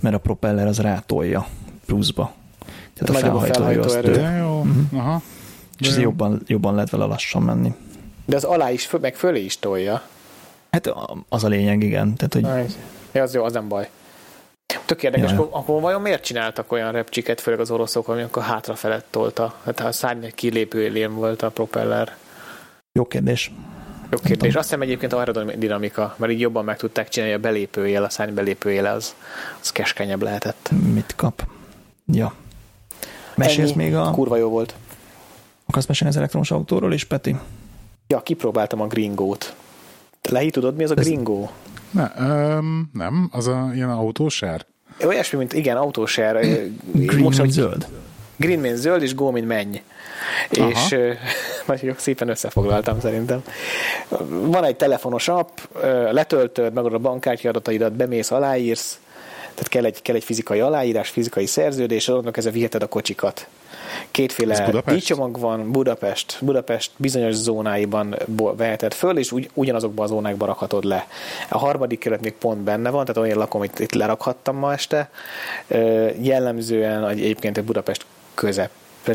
[0.00, 1.46] mert a propeller az rátolja
[1.86, 2.32] pluszba.
[2.94, 4.14] Tehát a felhajtó, az több.
[4.38, 4.58] Jó.
[4.58, 4.98] Uh-huh.
[4.98, 5.22] Aha.
[5.78, 7.74] És ez jobban, jobban lehet vele lassan menni.
[8.24, 10.02] De az alá is, meg fölé is tolja.
[10.70, 10.94] Hát
[11.28, 12.14] az a lényeg, igen.
[12.14, 12.72] Tehát, hogy...
[13.12, 13.88] Ja, az jó, az nem baj.
[14.84, 15.36] Tök érdekes, ja.
[15.36, 19.54] akkor, akkor vajon miért csináltak olyan repcsiket, főleg az oroszok, amikor hátra felett tolta?
[19.64, 22.16] Hát a szárny kilépő élén volt a propeller.
[22.92, 23.52] Jó kérdés.
[24.10, 24.54] Jó kérdés.
[24.54, 28.34] Azt hiszem egyébként a aerodinamika, mert így jobban meg tudták csinálni, a belépőjel, a szárny
[28.34, 29.14] belépőjel az,
[29.60, 30.70] az keskenyebb lehetett.
[30.92, 31.46] Mit kap?
[32.06, 32.34] Ja.
[33.34, 33.82] Mesélsz Ennyi.
[33.82, 34.10] még a...
[34.10, 34.74] Kurva jó volt.
[35.66, 37.36] Akarsz mesélni az elektromos autóról is, Peti?
[38.06, 39.54] Ja, kipróbáltam a Gringót.
[40.20, 41.04] Te Lehi, tudod, mi az a Ez...
[41.04, 41.50] Gringó?
[41.90, 44.66] Ne, um, nem, az a ilyen autósár?
[45.04, 46.40] Olyasmi, mint igen, autósár.
[46.92, 47.86] Green, Most, mint zöld.
[48.36, 49.76] Green, mint zöld, és Go, mint menny.
[50.50, 50.68] Aha.
[50.68, 50.88] És
[51.66, 53.42] nagyon szépen összefoglaltam szerintem.
[54.28, 55.58] Van egy telefonos app,
[56.10, 58.98] letöltöd, meg a bankkártya adataidat, bemész, aláírsz,
[59.54, 63.46] tehát kell egy, kell egy fizikai aláírás, fizikai szerződés, azonnak ezzel viheted a kocsikat.
[64.10, 68.16] Kétféle díjcsomag van, Budapest, Budapest bizonyos zónáiban
[68.56, 71.06] veheted föl, és ugy, ugyanazokban a zónákban rakhatod le.
[71.48, 75.10] A harmadik kerület még pont benne van, tehát olyan lakom, itt, itt lerakhattam ma este.
[76.20, 78.70] Jellemzően egyébként egy Budapest közep,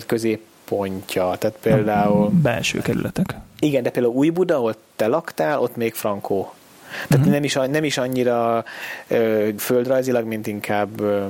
[0.05, 1.36] közép pontja.
[1.39, 2.30] Tehát például...
[2.30, 3.36] Belső kerületek.
[3.59, 6.53] Igen, de például Új Buda, ahol te laktál, ott még frankó.
[6.91, 7.32] Tehát uh-huh.
[7.32, 8.63] nem, is, nem is annyira
[9.07, 11.26] ö, földrajzilag, mint inkább ö,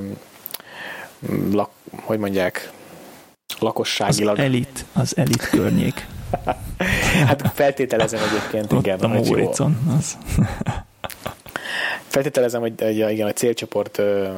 [1.52, 1.70] lak,
[2.02, 2.70] hogy mondják,
[3.58, 4.38] lakosságilag.
[4.38, 6.06] Az elit, az elit környék.
[7.26, 8.98] hát feltételezem egyébként, Ott igen.
[8.98, 10.16] a Móricon, az.
[12.06, 14.28] feltételezem, hogy, hogy igen, a célcsoport ö,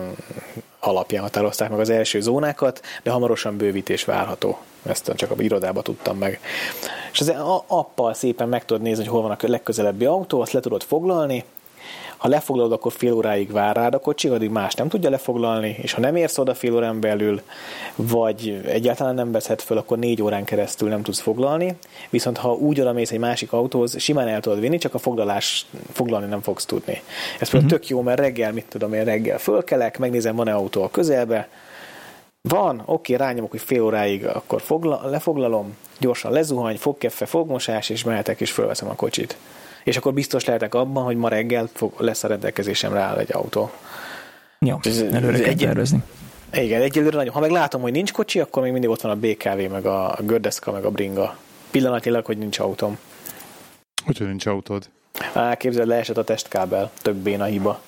[0.81, 4.59] alapján határozták meg az első zónákat, de hamarosan bővítés várható.
[4.83, 6.41] Ezt csak a irodába tudtam meg.
[7.12, 7.33] És az
[7.67, 11.45] appal szépen meg tudod nézni, hogy hol van a legközelebbi autó, azt le tudod foglalni,
[12.17, 15.93] ha lefoglalod, akkor fél óráig vár rád a kocsi, addig más nem tudja lefoglalni, és
[15.93, 17.41] ha nem érsz oda fél órán belül,
[17.97, 21.77] vagy egyáltalán nem veszed föl, akkor négy órán keresztül nem tudsz foglalni,
[22.11, 25.67] viszont ha úgy oda mész egy másik autóhoz, simán el tudod vinni, csak a foglalás,
[25.93, 27.03] foglalni nem fogsz tudni.
[27.39, 27.81] Ez például uh-huh.
[27.81, 31.49] tök jó, mert reggel, mit tudom én, reggel fölkelek, megnézem, van-e autó a közelbe,
[32.49, 38.41] Van, oké, rányomok, hogy fél óráig, akkor fogla, lefoglalom, gyorsan lezuhany, fogkeffe, fogmosás, és mehetek,
[38.41, 39.37] és fölveszem a kocsit.
[39.85, 43.70] És akkor biztos lehetek abban, hogy ma reggel fog, lesz a rendelkezésemre áll egy autó.
[44.59, 44.78] Jó,
[45.12, 46.03] előre kell egy, tervezni.
[46.53, 47.32] Igen, egyelőre nagyon.
[47.32, 50.18] Ha meg látom, hogy nincs kocsi, akkor még mindig ott van a BKV, meg a
[50.20, 51.37] gördeszka, meg a bringa.
[51.70, 52.99] Pillanatilag, hogy nincs autóm.
[54.05, 54.89] Hogy nincs autód?
[55.32, 56.91] Á, képzeld, leesett a testkábel.
[57.03, 57.80] Tök béna hiba.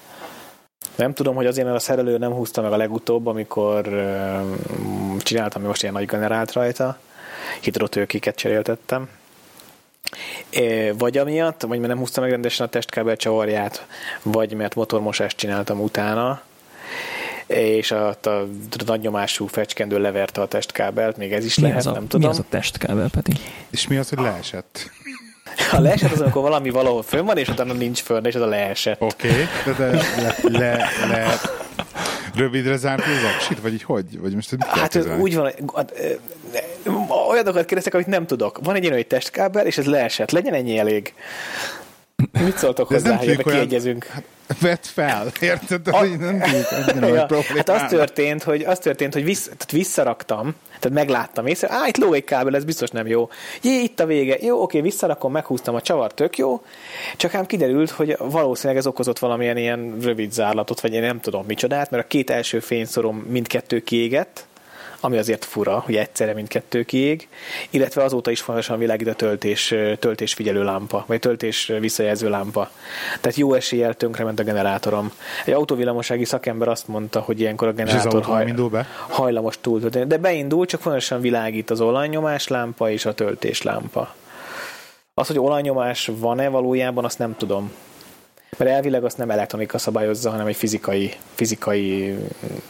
[0.97, 5.63] Nem tudom, hogy azért, mert a szerelő nem húzta meg a legutóbb, amikor uh, csináltam
[5.63, 6.99] most ilyen nagy generált rajta,
[7.61, 9.09] hidrotőkiket cseréltettem.
[10.99, 13.87] Vagy amiatt, vagy mert nem húzta meg rendesen a testkábel csavarját,
[14.23, 16.43] vagy mert motormosást csináltam utána,
[17.47, 18.47] és a, a, a
[18.87, 22.21] nagynyomású fecskendő leverte a testkábelt, még ez is mi lehet, a, nem tudom.
[22.21, 23.33] Mi az a testkábel, Peti?
[23.71, 24.91] És mi az, hogy leesett?
[25.71, 28.47] Ha leesett, az amikor valami valahol fönn van, és utána nincs fönn, és az a
[28.47, 29.01] leesett.
[29.01, 31.41] Oké, okay, de, de le, le, le,
[32.35, 34.21] rövidre zárt az aksit, vagy így hogy?
[34.21, 35.53] Vagy most hát úgy van,
[37.31, 38.59] olyanokat kérdeztek, amit nem tudok.
[38.63, 40.31] Van egy ilyen, hogy testkábel, és ez leesett.
[40.31, 41.15] Legyen ennyi elég.
[42.33, 44.07] Mit szóltok hozzá, hogy kiegyezünk?
[44.61, 45.89] Hát, fel, érted?
[45.89, 46.05] A...
[46.05, 46.41] Nem
[46.85, 47.27] tudjuk, ja.
[47.57, 51.97] Hát az történt, hogy, az történt, hogy vissz, tehát visszaraktam, tehát megláttam észre, á, itt
[51.97, 53.29] ló egy kábel, ez biztos nem jó.
[53.63, 54.37] Jé, itt a vége.
[54.41, 56.63] Jó, oké, visszarakom, meghúztam a csavar, tök jó.
[57.17, 61.45] Csak ám kiderült, hogy valószínűleg ez okozott valamilyen ilyen rövid zárlatot, vagy én nem tudom
[61.47, 64.47] micsodát, mert a két első fényszorom mindkettő kiégett,
[65.07, 67.29] ami azért fura, hogy egyszerre mindkettő kiég,
[67.71, 72.71] illetve azóta is fontosan világít a töltés, töltés figyelő lámpa, vagy töltés visszajelző lámpa.
[73.21, 75.13] Tehát jó eséllyel tönkrement a generátorom.
[75.45, 78.87] Egy autóvillamosági szakember azt mondta, hogy ilyenkor a generátor haj, be?
[79.09, 84.15] hajlamos túl, de beindul, csak fontosan világít az olajnyomás lámpa és a töltés lámpa.
[85.15, 87.73] Az, hogy olajnyomás van-e valójában, azt nem tudom.
[88.59, 92.15] Mert elvileg azt nem elektronika szabályozza, hanem egy fizikai, fizikai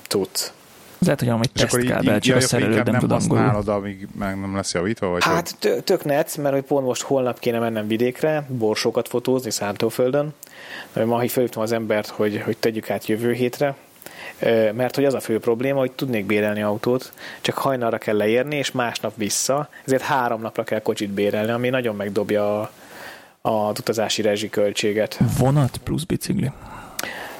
[0.08, 0.52] tudsz.
[0.98, 3.62] Lehet, hogy amúgy tesztkábel, csak a nem, nem tud angolul.
[3.66, 5.08] amíg meg nem lesz javítva?
[5.08, 5.84] Vagy hát hogy?
[5.84, 10.34] tök net, mert hogy pont most holnap kéne mennem vidékre, borsókat fotózni Szántóföldön.
[11.04, 13.74] Ma így felhívtam az embert, hogy, hogy tegyük át jövő hétre,
[14.72, 18.72] mert hogy az a fő probléma, hogy tudnék bérelni autót, csak hajnalra kell leérni, és
[18.72, 22.70] másnap vissza, ezért három napra kell kocsit bérelni, ami nagyon megdobja a,
[23.40, 25.18] a utazási rezsiköltséget.
[25.38, 26.50] Vonat plusz bicikli.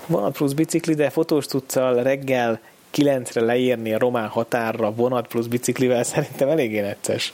[0.07, 2.61] Vonat plusz bicikli, de fotós tudszal reggel
[2.97, 7.33] 9-re leérni a román határra vonat plusz biciklivel szerintem eléggé necces.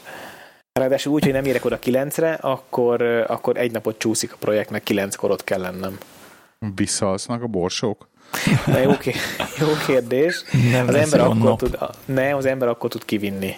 [0.73, 5.31] Ráadásul úgy, hogy nem érek oda 9-re, akkor, akkor egy napot csúszik a projektnek, 9-kor
[5.31, 5.99] ott kell lennem.
[6.75, 8.09] Visszaalszanak a borsók?
[8.67, 8.91] Na, jó,
[9.59, 10.45] jó kérdés.
[10.71, 11.59] Nem az ember akkor nap.
[11.59, 13.57] tud, nem, az ember akkor tud kivinni.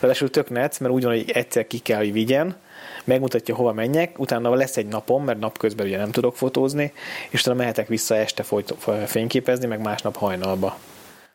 [0.00, 2.56] Ráadásul tök netsz, mert úgy van, hogy egyszer ki kell, hogy vigyen,
[3.04, 6.92] megmutatja, hova menjek, utána lesz egy napom, mert napközben ugye nem tudok fotózni,
[7.30, 8.74] és utána mehetek vissza este folyt,
[9.06, 10.78] fényképezni, meg másnap hajnalba.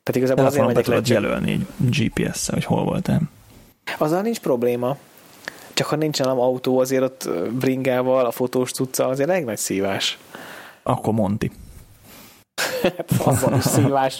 [0.07, 0.99] Tehát igazából azért megyek le.
[1.03, 3.21] jelölni egy GPS-szel, hogy hol voltál.
[3.97, 4.97] Azzal nincs probléma.
[5.73, 10.17] Csak ha nincs nálam autó, azért ott bringával, a fotós cucca, azért nagy szívás.
[10.83, 11.51] Akkor Monti.
[13.07, 14.19] Faszban is szívás.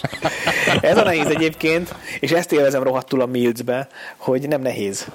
[0.80, 5.10] Ez a nehéz egyébként, és ezt élvezem rohadtul a Milcbe, hogy nem nehéz.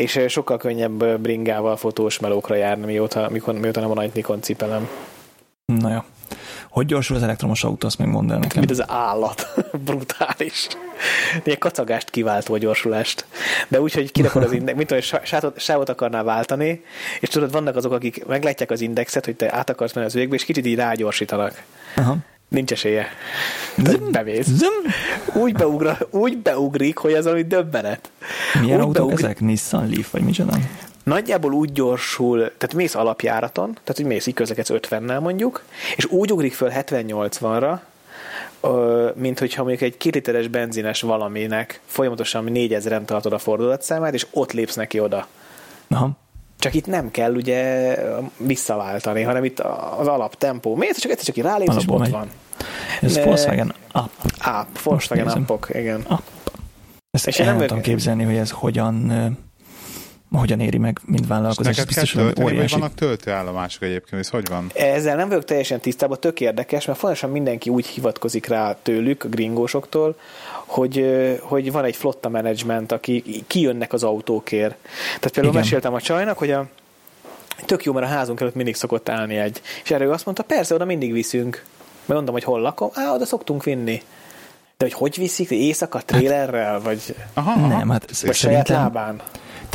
[0.00, 4.88] És sokkal könnyebb bringával fotós melókra járni, mióta, mikor, mióta nem van egy Nikon cipelem.
[5.64, 5.98] Na jó.
[6.70, 8.58] Hogy gyorsul az elektromos autó, azt még mondd el nekem.
[8.58, 9.46] Mint az állat.
[9.84, 10.68] Brutális.
[11.44, 13.24] Ilyen kacagást kiváltó a gyorsulást.
[13.68, 16.84] De úgy, hogy kirakod az index, mint hogy sávot, sávot akarnál váltani,
[17.20, 20.34] és tudod, vannak azok, akik meglátják az indexet, hogy te át akarsz menni az végbe,
[20.34, 21.62] és kicsit így rágyorsítanak.
[21.96, 22.16] Aha.
[22.48, 23.06] Nincs esélye.
[24.10, 24.48] Bevész.
[25.34, 28.10] Úgy, beugra, úgy beugrik, hogy az, ami döbbenet.
[28.60, 29.24] Milyen úgy autók beugrik.
[29.24, 29.40] ezek?
[29.40, 30.52] Nissan Leaf, vagy micsoda?
[31.02, 35.64] Nagyjából úgy gyorsul, tehát mész alapjáraton, tehát hogy mész így közlekedsz 50-nel mondjuk,
[35.96, 37.78] és úgy ugrik föl 70-80-ra,
[39.14, 44.52] mint hogyha mondjuk egy két literes benzines valaminek folyamatosan 4000-en tartod a fordulatszámát, és ott
[44.52, 45.26] lépsz neki oda.
[45.88, 46.10] Aha.
[46.58, 47.94] Csak itt nem kell ugye
[48.36, 49.60] visszaváltani, hanem itt
[49.98, 50.76] az alaptempó.
[50.76, 50.98] Miért?
[50.98, 52.10] Csak egyszer csak így rálépsz, és ott megy.
[52.10, 52.28] van.
[53.00, 53.24] Ez De...
[53.24, 54.10] Volkswagen Up.
[54.46, 56.04] Up, Volkswagen Upok, igen.
[56.10, 56.22] Up.
[57.10, 59.12] Ezt és én nem tudom képzelni, hogy ez hogyan
[60.38, 61.78] hogyan éri meg, mint vállalkozás.
[61.78, 64.70] És biztos, tölteni, vagy vannak töltőállomások egyébként, ez hogy van?
[64.74, 69.28] Ezzel nem vagyok teljesen tisztában, tök érdekes, mert fontosan mindenki úgy hivatkozik rá tőlük, a
[69.28, 70.16] gringósoktól,
[70.66, 71.06] hogy,
[71.40, 74.74] hogy van egy flotta menedzsment, aki kijönnek az autókért.
[75.06, 75.64] Tehát például Igen.
[75.64, 76.66] meséltem a csajnak, hogy a
[77.66, 79.60] tök jó, mert a házunk előtt mindig szokott állni egy.
[79.84, 81.64] És erről azt mondta, persze, oda mindig viszünk.
[81.94, 84.02] Mert mondom, hogy hol lakom, á, oda szoktunk vinni.
[84.76, 87.66] De hogy hogy viszik, éjszaka trélerrel, vagy, aha, aha.
[87.66, 89.20] Nem, hát vagy saját lábán?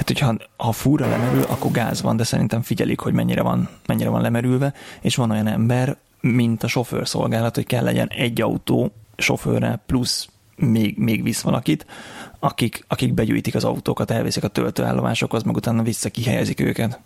[0.06, 4.10] Tehát, hogyha ha fúra lemerül, akkor gáz van, de szerintem figyelik, hogy mennyire van, mennyire
[4.10, 9.82] van lemerülve, és van olyan ember, mint a sofőrszolgálat, hogy kell legyen egy autó sofőrre
[9.86, 11.86] plusz még, még visz valakit,
[12.40, 17.00] akik, akik begyűjtik az autókat, elviszik a töltőállomásokhoz, meg utána vissza kihelyezik őket.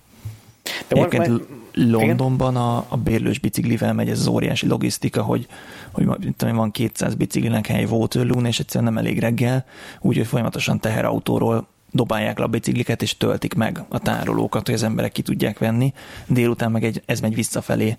[0.87, 5.47] De Egyébként majd, Londonban a, a bérlős biciklivel megy ez az óriási logisztika, hogy,
[5.91, 9.65] hogy tudom, van 200 biciklinek hely waterloo és egyszerűen nem elég reggel,
[10.01, 15.11] úgyhogy folyamatosan teherautóról dobálják le a bicikliket, és töltik meg a tárolókat, hogy az emberek
[15.11, 15.93] ki tudják venni.
[16.27, 17.97] Délután meg egy, ez megy visszafelé,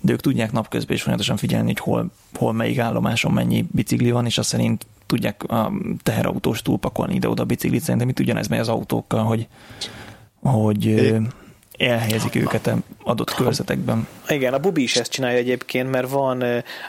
[0.00, 4.26] de ők tudják napközben is folyamatosan figyelni, hogy hol, hol melyik állomáson mennyi bicikli van,
[4.26, 5.72] és azt szerint tudják a
[6.02, 7.82] teherautós túlpakolni ide-oda a biciklit.
[7.82, 9.46] Szerintem itt ugyanez megy az autókkal, hogy,
[10.40, 11.20] hogy é.
[11.78, 12.70] elhelyezik őket
[13.04, 14.06] adott körzetekben.
[14.28, 16.44] Igen, a Bubi is ezt csinálja egyébként, mert van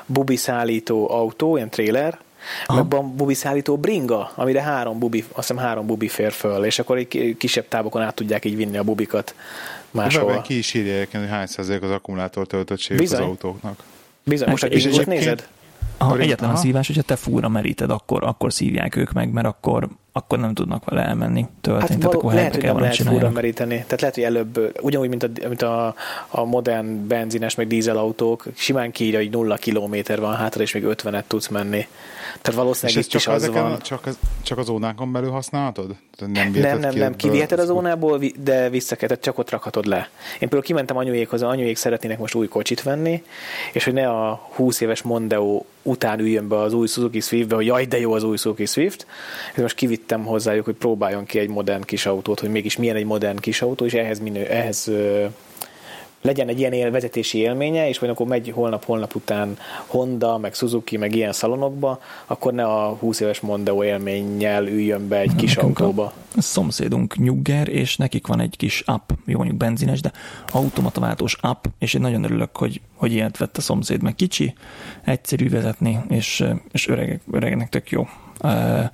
[0.05, 2.19] Bubi szállító autó, ilyen trailer,
[2.65, 2.79] Aha.
[2.79, 6.79] meg van bubi szállító bringa, amire három bubi, azt hiszem három bubi fér föl, és
[6.79, 9.35] akkor egy kisebb távokon át tudják így vinni a bubikat
[9.91, 10.41] máshol.
[10.41, 13.83] Ki is írja hogy hány százalék az akkumulátor töltöttség az autóknak.
[14.23, 15.47] Bizony, most a bringot nézed?
[15.97, 19.87] Aha, egyetlen a szívás, hogyha te fúra meríted, akkor, akkor szívják ők meg, mert akkor,
[20.11, 21.89] akkor nem tudnak vele elmenni tölteni.
[21.89, 23.75] Hát tehát akkor lehet, hogy nem lehet fúra meríteni.
[23.75, 25.95] Tehát lehet, hogy előbb, ugyanúgy, mint a, mint a,
[26.27, 31.23] a modern benzines, meg dízelautók, simán kiírja, hogy nulla kilométer van hátra, és még 50-et
[31.27, 31.87] tudsz menni.
[32.41, 33.79] Tehát valószínűleg itt is az van.
[33.79, 35.95] Csak, az, csak a zónákon belül használhatod?
[36.17, 37.15] Nem, nem, nem, nem.
[37.15, 40.09] Kiviheted a zónából, de vissza kell, csak ott rakhatod le.
[40.33, 43.23] Én például kimentem anyuékhoz, anyuék szeretnének most új kocsit venni,
[43.73, 47.65] és hogy ne a 20 éves Mondeo után üljön be az új Suzuki Swiftbe, hogy
[47.65, 49.05] jaj, de jó az új Suzuki Swift.
[49.55, 53.05] És most kivittem hozzájuk, hogy próbáljon ki egy modern kis autót, hogy mégis milyen egy
[53.05, 54.91] modern kis autó, és ehhez, minő, ehhez
[56.23, 60.97] legyen egy ilyen él, vezetési élménye, és vagy akkor megy holnap-holnap után Honda, meg Suzuki,
[60.97, 65.79] meg ilyen szalonokba, akkor ne a 20 éves Mondeo élménnyel üljön be egy kis Nekünk
[65.79, 66.13] autóba.
[66.35, 70.11] A szomszédunk nyugger, és nekik van egy kis app, jó mondjuk benzines, de
[70.51, 74.53] automataváltós app, és én nagyon örülök, hogy, hogy ilyet vett a szomszéd, meg kicsi,
[75.03, 78.07] egyszerű vezetni, és, és öregek, öregnek tök jó.
[78.41, 78.85] Uh,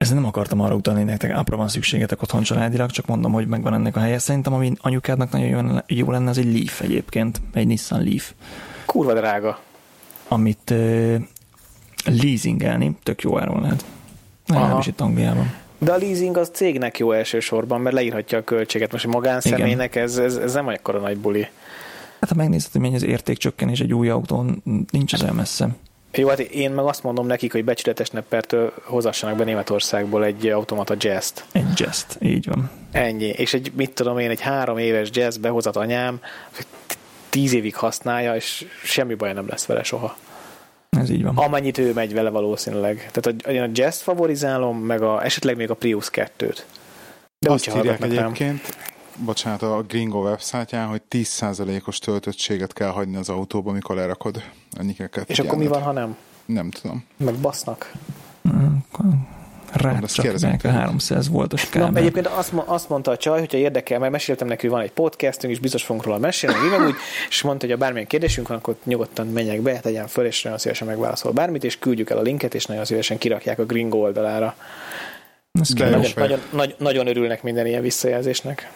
[0.00, 3.74] ezt nem akartam arra utalni, nektek apra van szükségetek otthon családilag, csak mondom, hogy megvan
[3.74, 4.18] ennek a helye.
[4.18, 8.32] Szerintem, ami anyukádnak nagyon jó lenne, az egy Leaf egyébként, egy Nissan Leaf.
[8.86, 9.60] Kurva drága.
[10.28, 11.14] Amit uh,
[12.04, 13.84] leasingelni tök jó áron lehet.
[14.46, 15.54] Legalábbis itt Angliában.
[15.78, 18.92] De a leasing az cégnek jó elsősorban, mert leírhatja a költséget.
[18.92, 21.48] Most a magánszemélynek ez, ez, ez nem akkora nagy buli.
[22.20, 25.68] Hát ha megnézed, hogy mennyi az értékcsökkenés egy új autón, nincs az el messze.
[26.12, 30.94] Jó, hát én meg azt mondom nekik, hogy becsületes neppertől hozassanak be Németországból egy automata
[30.98, 31.44] jazz-t.
[31.52, 32.70] Egy jazz így van.
[32.92, 33.28] Ennyi.
[33.28, 36.20] És egy, mit tudom én, egy három éves jazz behozat anyám,
[37.28, 40.16] tíz évig használja, és semmi baj nem lesz vele soha.
[40.90, 41.36] Ez így van.
[41.36, 43.10] Amennyit ő megy vele valószínűleg.
[43.12, 46.58] Tehát a, a jazz favorizálom, meg a, esetleg még a Prius 2-t.
[47.38, 53.28] De azt írják egyébként, meg bocsánat, a Gringo websájtján, hogy 10%-os töltöttséget kell hagyni az
[53.28, 54.42] autóba, mikor lerakod.
[54.78, 56.16] Ennyi kell És akkor mi van, ha nem?
[56.44, 57.04] Nem tudom.
[57.16, 57.92] Meg basznak.
[59.72, 61.90] Rácsapják a 300 voltos kábel.
[61.90, 64.92] Na, egyébként azt, azt mondta a csaj, hogyha érdekel, mert meséltem neki, hogy van egy
[64.92, 66.94] podcastünk, és biztos fogunk róla mesélni, meg úgy,
[67.28, 70.58] és mondta, hogy ha bármilyen kérdésünk van, akkor nyugodtan menjek be, tegyen föl, és nagyon
[70.58, 74.54] szívesen megválaszol bármit, és küldjük el a linket, és nagyon szívesen kirakják a Gringo oldalára.
[75.74, 78.70] Nagyon, nagyon, nagyon, nagyon örülnek minden ilyen visszajelzésnek.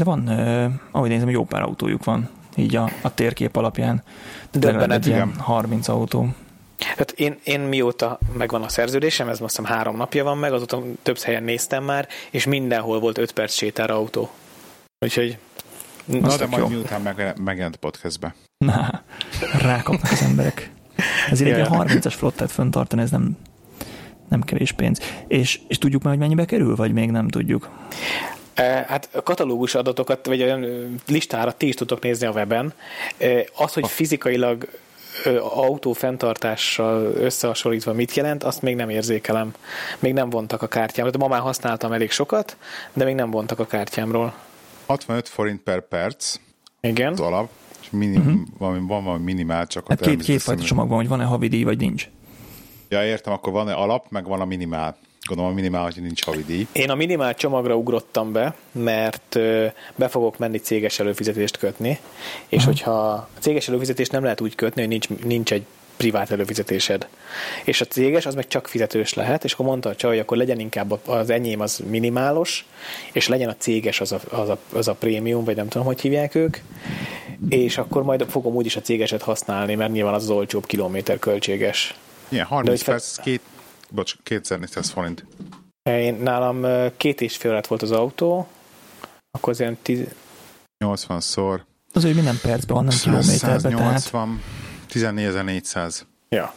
[0.00, 4.02] De van, uh, ahogy nézem, jó pár autójuk van, így a, a térkép alapján.
[4.52, 6.28] Döbbenet, ilyen 30 autó.
[6.78, 10.82] Hát én, én mióta megvan a szerződésem, ez most hiszem három napja van meg, azóta
[11.02, 14.30] több helyen néztem már, és mindenhol volt 5 perc sétára autó.
[15.04, 15.38] Úgyhogy...
[16.04, 16.68] Na, de majd jó.
[16.68, 18.34] miután meg, megjelent podcastbe.
[18.64, 19.02] Na,
[19.60, 20.70] rákapnak az emberek.
[21.30, 23.36] Ezért egy 30-as flottát föntartani, ez nem,
[24.28, 25.00] nem kevés pénz.
[25.28, 27.70] És, és tudjuk már, hogy mennyibe kerül, vagy még nem tudjuk?
[28.86, 30.66] Hát katalógus adatokat, vagy olyan
[31.06, 32.72] listára ti is tudtok nézni a weben.
[33.56, 34.68] Az, hogy fizikailag
[35.40, 39.54] autó fenntartással összehasonlítva mit jelent, azt még nem érzékelem.
[39.98, 41.10] Még nem vontak a kártyámról.
[41.10, 42.56] De ma már használtam elég sokat,
[42.92, 44.34] de még nem vontak a kártyámról.
[44.86, 46.36] 65 forint per perc.
[46.80, 47.12] Igen.
[47.12, 47.48] Az alap.
[47.80, 48.40] És minim, uh-huh.
[48.58, 51.78] valami, van valami minimál, csak hát két, két fajta csomag van, hogy van-e havidíj, vagy
[51.78, 52.08] nincs.
[52.88, 54.96] Ja, értem, akkor van-e alap, meg van a minimál.
[55.24, 56.66] Gondolom a minimál, hogy nincs havidíj.
[56.72, 59.38] Én a minimál csomagra ugrottam be, mert
[59.94, 61.98] be fogok menni céges előfizetést kötni,
[62.48, 62.64] és uh-huh.
[62.64, 65.64] hogyha a céges előfizetést nem lehet úgy kötni, hogy nincs, nincs egy
[65.96, 67.08] privát előfizetésed.
[67.64, 70.36] És a céges az meg csak fizetős lehet, és akkor mondta a csaj, hogy akkor
[70.36, 72.64] legyen inkább az enyém az minimálos,
[73.12, 76.00] és legyen a céges az a, az a, az a prémium, vagy nem tudom, hogy
[76.00, 76.56] hívják ők,
[77.48, 81.94] és akkor majd fogom úgyis a cégeset használni, mert nyilván az az olcsóbb kilométer költséges.
[82.28, 83.40] Igen, 30 perc, két,
[83.90, 85.24] bocs, 2400 forint.
[85.82, 86.66] Én, nálam
[86.96, 88.48] két és fél lett volt az autó,
[89.30, 90.06] akkor az ilyen 10...
[90.84, 91.64] 80 szor.
[91.92, 93.60] Az, hogy minden percben van, nem kilométerben.
[93.60, 94.42] 180,
[94.88, 95.14] tehát...
[95.14, 96.06] 14400.
[96.28, 96.54] Ja.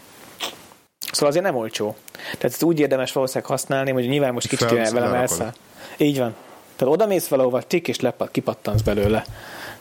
[1.11, 1.95] Szóval azért nem olcsó.
[2.21, 5.53] Tehát ezt úgy érdemes valószínűleg használni, hogy nyilván most kicsit Fel, velem elszáll.
[5.97, 6.35] Így van.
[6.75, 9.25] Tehát oda mész valahova, tik és lepat, kipattansz belőle.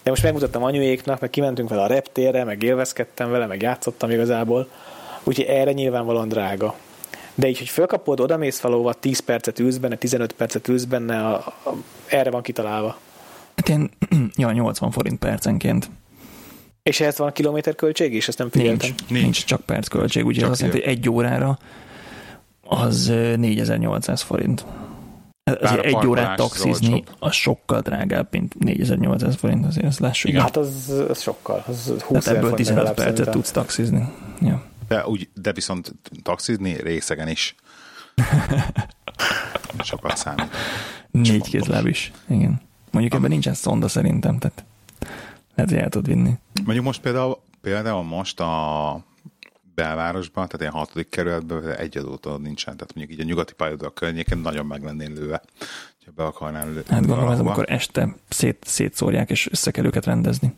[0.03, 4.69] De most megmutattam anyuéknak, meg kimentünk vele a reptérre, meg élvezkedtem vele, meg játszottam igazából.
[5.23, 6.75] Úgyhogy erre nyilvánvalóan drága.
[7.39, 11.27] De így, hogy fölkapod, oda mész valahova, 10 percet ülsz benne, 15 percet ülsz benne,
[11.27, 11.73] a, a,
[12.07, 12.99] erre van kitalálva.
[13.57, 13.91] Hát ilyen,
[14.37, 15.91] ja, 80 forint percenként.
[16.83, 18.29] És ehhez van kilométer költség is?
[18.29, 18.89] Ezt nem figyeltem.
[18.89, 21.59] Nincs, nincs, nincs csak perc költség, úgyhogy az azt jelenti, hogy egy órára
[22.63, 23.07] az
[23.37, 24.65] 4800 forint.
[25.61, 30.31] Azért egy órát taxizni, az sokkal drágább, mint 4800 forint, azért ezt lássuk.
[30.31, 30.43] Igen.
[30.43, 31.65] Hát az, az sokkal.
[31.67, 33.33] Az 20 hát ebből 15 percet szerintem.
[33.33, 34.09] tudsz taxizni.
[34.41, 34.63] Ja.
[34.89, 37.55] De, úgy, de viszont taxizni részegen is.
[39.83, 40.49] Sokat számít.
[41.11, 42.61] Négy kézláb is, igen.
[42.91, 44.65] Mondjuk ebben nincsen szonda szerintem, tehát
[45.55, 46.33] lehet, hogy el tud vinni.
[46.65, 49.05] Mondjuk most például, például most a
[49.75, 54.39] belvárosban, tehát ilyen hatodik kerületben egy adótól nincsen, tehát mondjuk így a nyugati pályaudvar környéken
[54.39, 55.43] nagyon meg lennél lőve,
[56.05, 56.85] ha be akarnál lőni.
[56.89, 60.55] Hát gondolom, ez amikor este szét, szétszórják, és össze kell őket rendezni.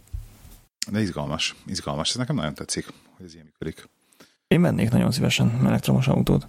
[0.91, 2.09] De izgalmas, izgalmas.
[2.09, 3.89] Ez nekem nagyon tetszik, hogy ez ilyen működik.
[4.55, 6.47] Én vennék nagyon szívesen elektromos autót.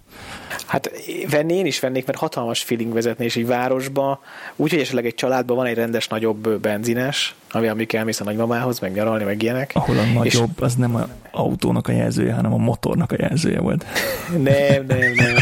[0.66, 0.90] Hát
[1.30, 4.20] venni én is vennék, mert hatalmas feeling vezetni, és egy városba,
[4.56, 8.92] úgyhogy esetleg egy családban van egy rendes nagyobb benzines, ami amikor elmész a nagymamához, meg
[8.92, 9.70] nyaralni, meg ilyenek.
[9.74, 10.62] Ahol a nagyobb, és...
[10.62, 13.84] az nem az autónak a jelzője, hanem a motornak a jelzője volt.
[14.30, 15.34] nem, nem, nem.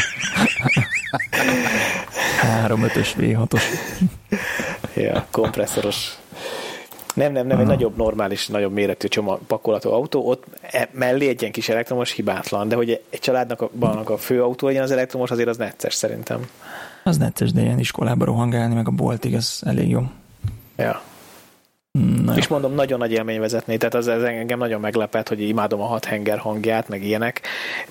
[2.67, 3.63] 3-5-ös V6-os.
[4.95, 6.19] ja, kompresszoros
[7.19, 7.61] nem, nem, nem, uh-huh.
[7.61, 12.13] egy nagyobb, normális, nagyobb méretű csomag, pakolatú autó, ott e, mellé egy ilyen kis elektromos
[12.13, 13.71] hibátlan, de hogy egy családnak a,
[14.05, 16.49] a fő autó legyen az elektromos, azért az necces szerintem.
[17.05, 20.03] Az necces, de ilyen iskolába rohangálni, meg a boltig, az elég jó.
[20.77, 21.03] Ja.
[22.25, 25.81] Na és mondom, nagyon nagy élmény vezetni, tehát az, az engem nagyon meglepett, hogy imádom
[25.81, 27.41] a hat henger hangját, meg ilyenek,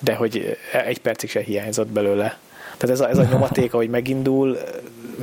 [0.00, 2.38] de hogy egy percig se hiányzott belőle.
[2.78, 4.58] Tehát ez a, ez a nyomaték, ahogy megindul,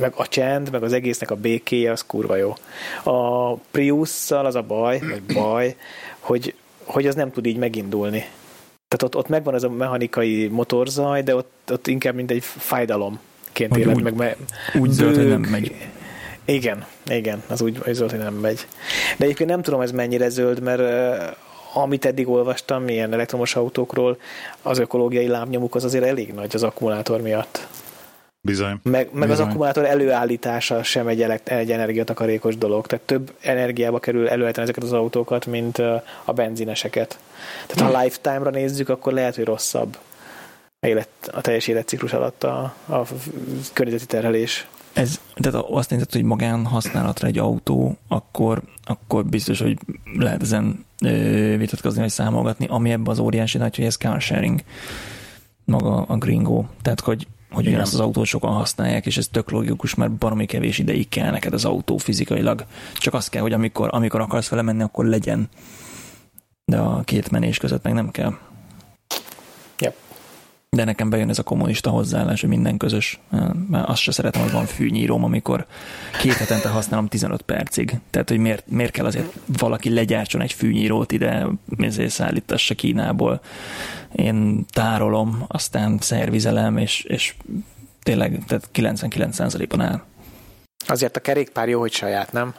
[0.00, 2.54] meg a csend, meg az egésznek a békéje, az kurva jó.
[3.02, 5.76] A Prius-szal az a baj, vagy baj,
[6.18, 6.54] hogy,
[6.84, 8.24] hogy az nem tud így megindulni.
[8.88, 13.76] Tehát ott, ott megvan ez a mechanikai motorzaj, de ott, ott inkább mint egy fájdalomként
[13.76, 14.14] éled meg.
[14.14, 14.38] Mert
[14.74, 15.74] úgy zöld, hogy nem megy.
[16.44, 18.66] Igen, igen, az úgy zöld, hogy nem megy.
[19.18, 20.80] De egyébként nem tudom, ez mennyire zöld, mert
[21.76, 24.18] amit eddig olvastam, milyen elektromos autókról,
[24.62, 27.66] az ökológiai lábnyomuk az azért elég nagy az akkumulátor miatt.
[28.40, 28.76] Bizony.
[28.82, 29.30] Meg, meg Bizony.
[29.30, 32.86] az akkumulátor előállítása sem egy, elekt, egy energiatakarékos dolog.
[32.86, 35.78] Tehát több energiába kerül előállítani ezeket az autókat, mint
[36.24, 37.18] a benzineseket.
[37.66, 39.96] Tehát ha lifetime-ra nézzük, akkor lehet, hogy rosszabb
[40.86, 43.02] élet, a teljes életciklus alatt a, a
[43.72, 44.66] környezeti terhelés.
[44.96, 49.78] Ez, tehát azt nézett, hogy magán használatra egy autó, akkor, akkor biztos, hogy
[50.16, 54.62] lehet ezen ö, vitatkozni, vagy számolgatni, ami ebben az óriási nagy, hogy ez car sharing
[55.64, 56.64] maga a gringo.
[56.82, 60.78] Tehát, hogy hogy ugyanazt az autót sokan használják, és ez tök logikus, mert baromi kevés
[60.78, 62.64] ideig kell neked az autó fizikailag.
[62.94, 65.48] Csak azt kell, hogy amikor, amikor akarsz vele menni, akkor legyen.
[66.64, 68.36] De a két menés között meg nem kell.
[70.68, 73.20] De nekem bejön ez a kommunista hozzáállás, hogy minden közös.
[73.70, 75.66] Mert azt se szeretem, hogy van fűnyíróm, amikor
[76.20, 77.98] két hetente használom 15 percig.
[78.10, 81.46] Tehát, hogy miért, miért kell azért valaki legyártson egy fűnyírót ide,
[81.78, 83.40] ezért szállítassa Kínából.
[84.12, 87.34] Én tárolom, aztán szervizelem, és, és
[88.02, 90.02] tényleg tehát 99%-on áll.
[90.86, 92.54] Azért a kerékpár jó, hogy saját, nem?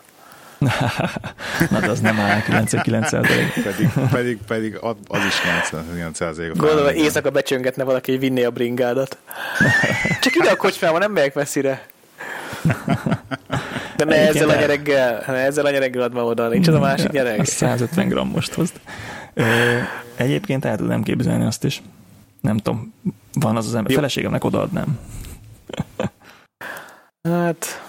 [1.71, 4.77] Na, de az nem áll 99 pedig, pedig, pedig
[5.07, 9.17] az is 99 Gondolom, éjszaka becsöngetne valaki, hogy vinné a bringádat.
[10.21, 11.85] Csak ide a kocsmába, nem megyek messzire.
[13.95, 17.11] De ne ezzel a nyereggel, ne ezzel a nyereggel adva oda, nincs az a másik
[17.11, 17.45] gyerek.
[17.45, 18.79] 150 grammost hozt.
[20.15, 21.81] Egyébként el tudnám képzelni azt is.
[22.41, 22.93] Nem tudom,
[23.33, 23.93] van az az ember.
[23.93, 24.99] Feleségemnek odaadnám.
[27.21, 27.86] Hát,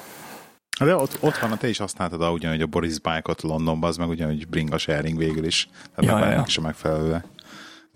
[0.85, 4.49] de ott, ott van, te is használtad ugyanúgy a Boris Bike-ot Londonban, az meg ugyanúgy
[4.49, 5.69] bring a sharing végül is.
[5.95, 6.45] Tehát ja, ja.
[6.47, 7.25] is a megfelelő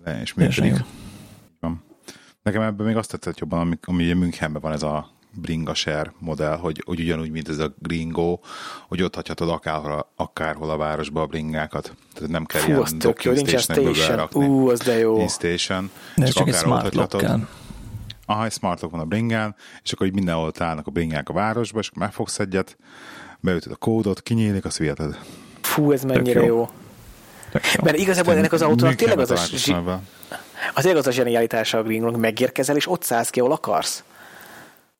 [0.04, 0.84] le, és működik.
[2.42, 5.74] Nekem ebben még azt tetszett jobban, ami, ami ugye Münchenben van ez a bring a
[5.74, 8.38] share modell, hogy, hogy ugyanúgy, mint ez a Gringo,
[8.88, 11.94] hogy ott hagyhatod akárhol, akárhol a városba a bringákat.
[12.14, 15.28] Tehát nem kell Fú, ilyen docking station Ú, az de jó.
[15.28, 15.90] Station.
[16.16, 17.22] De csak, csak egy smart lock
[18.26, 21.78] aha, egy smartlock van a bringán, és akkor így mindenhol állnak a bringák a városba,
[21.78, 22.76] és akkor megfogsz egyet,
[23.40, 25.18] beütöd a kódot, kinyílik, azt viheted.
[25.60, 26.46] Fú, ez mennyire jó.
[26.46, 26.68] jó.
[27.82, 29.76] Mert igazából ennek az autónak tényleg az a, zsi...
[30.74, 34.04] az az a zsenialitása a Green megérkezel, és ott szállsz ki, ahol akarsz.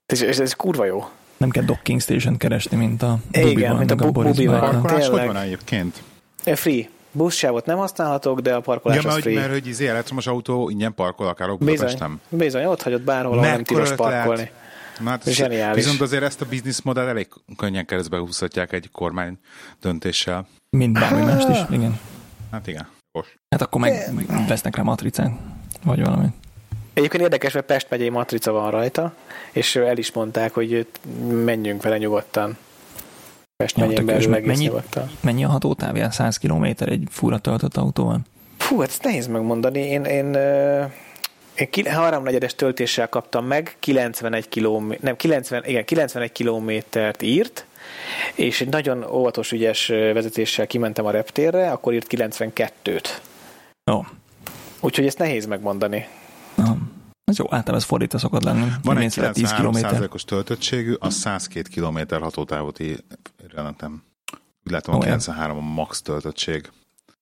[0.06, 1.08] Ez, ez, ez kurva jó.
[1.36, 4.60] Nem kell docking station keresni, mint a Igen, mint a, a Bubiban.
[4.60, 6.02] Parkolás hogy van egyébként?
[6.44, 6.88] Free.
[7.12, 9.38] Buszsávot nem használhatok, de a parkolás ja, az mert, free.
[9.38, 12.20] mert hogy izé elektromos autó ingyen parkol akár Bizony, Budapesten.
[12.28, 14.50] bizony, ott hagyott bárhol, ahol nem tilos parkolni.
[15.00, 15.84] Na, hát Zseniális.
[15.84, 19.38] Viszont azért ezt a bizniszmodell elég könnyen keresztbe húzhatják egy kormány
[19.80, 20.46] döntéssel.
[20.70, 22.00] Mint bármi mást is, igen.
[22.50, 22.88] Hát igen.
[23.12, 23.38] Most.
[23.48, 25.32] Hát akkor meg, meg vesznek rá matricát,
[25.84, 26.26] vagy valami.
[26.94, 29.14] Egyébként érdekes, mert Pest megyei matrica van rajta,
[29.52, 30.86] és el is mondták, hogy
[31.44, 32.56] menjünk vele nyugodtan.
[33.57, 34.70] Pest megyén belül egész mennyi-.
[35.20, 36.11] Mennyi a hatótávja?
[36.11, 38.20] 100 km egy fura töltött autóval?
[38.59, 39.80] Fú, hát ezt nehéz megmondani.
[39.80, 40.34] Én, én,
[41.55, 47.66] én ki- háromnegyedes töltéssel kaptam meg, 91 km, nem, 90, igen, 91 kilométert írt,
[48.34, 53.09] és egy nagyon óvatos, ügyes vezetéssel kimentem a reptérre, akkor írt 92-t.
[53.90, 54.05] Jó.
[54.80, 56.07] Úgyhogy ezt nehéz megmondani.
[57.33, 58.72] Ez jó, általában ez fordítva szokott lenni.
[58.83, 59.68] Van egy Mész vele 10 km.
[59.68, 63.03] 93%-os töltöttségű, az 102 km hatótávot ír
[63.55, 64.03] jelentem.
[64.64, 65.18] Úgy látom, a Olyan.
[65.18, 66.70] 93 a max töltöttség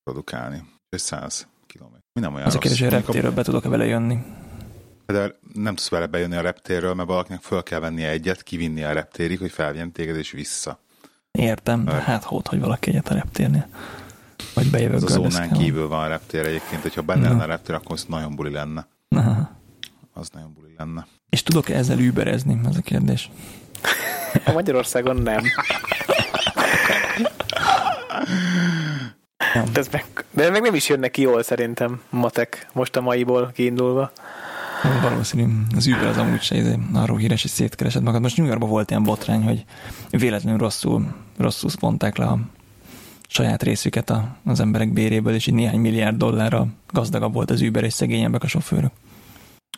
[0.04, 0.62] produkálni.
[0.88, 1.84] És 100 km.
[2.12, 2.62] Mi nem olyan Az a rossz.
[2.62, 4.18] kérdés, hogy a Mondjuk reptérről be tudok-e vele jönni.
[5.06, 8.92] De nem tudsz vele bejönni a reptérről, mert valakinek föl kell vennie egyet, kivinni a
[8.92, 10.80] reptérig, hogy felvjen téged és vissza.
[11.30, 11.90] Értem, Ö.
[11.90, 13.66] hát hót, hogy valaki egyet a reptérnél.
[14.54, 17.74] Vagy bejövök Ez a zónán kívül van a reptér egyébként, hogyha benne lenne a reptér,
[17.74, 18.86] akkor az nagyon buli lenne.
[19.08, 19.58] Aha.
[20.20, 21.06] Az nagyon buli lenne.
[21.28, 22.60] És tudok-e ezzel überezni?
[22.68, 23.30] Ez a kérdés.
[24.46, 25.42] A Magyarországon nem.
[29.72, 33.50] De, ez meg, de meg nem is jön neki jól szerintem, matek, most a maiból
[33.54, 34.12] kiindulva.
[35.02, 35.46] Valószínű.
[35.76, 38.20] Az Uber az amúgy se izé, arról híres, hogy szétkeresed magad.
[38.20, 39.64] Most New Yorkban volt ilyen botrány, hogy
[40.10, 42.38] véletlenül rosszul, rosszul vonták le a
[43.28, 47.84] saját részüket a, az emberek béréből, és így néhány milliárd dollárra gazdagabb volt az Uber,
[47.84, 48.92] és szegényebbek a sofőrök.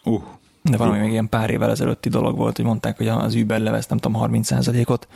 [0.05, 0.23] Uh,
[0.63, 3.87] De valami még ilyen pár évvel ezelőtti dolog volt, hogy mondták, hogy az Uber levesz,
[3.87, 5.09] nem tudom, 30%-ot,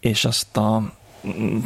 [0.00, 0.92] és azt a
[1.26, 1.58] mm,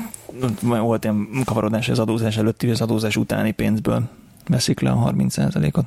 [0.61, 4.09] volt ilyen kavarodás az adózás előtti, az adózás utáni pénzből
[4.49, 5.87] veszik le a 30%-ot.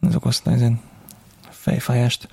[0.00, 0.80] Ez okozta ezen
[1.50, 2.28] fejfájást,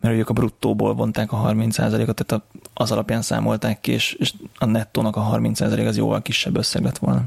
[0.00, 2.44] mert ők a bruttóból vonták a 30%-ot, tehát
[2.74, 6.98] az alapján számolták ki, és, és a nettónak a 30% az jóval kisebb összeg lett
[6.98, 7.22] volna.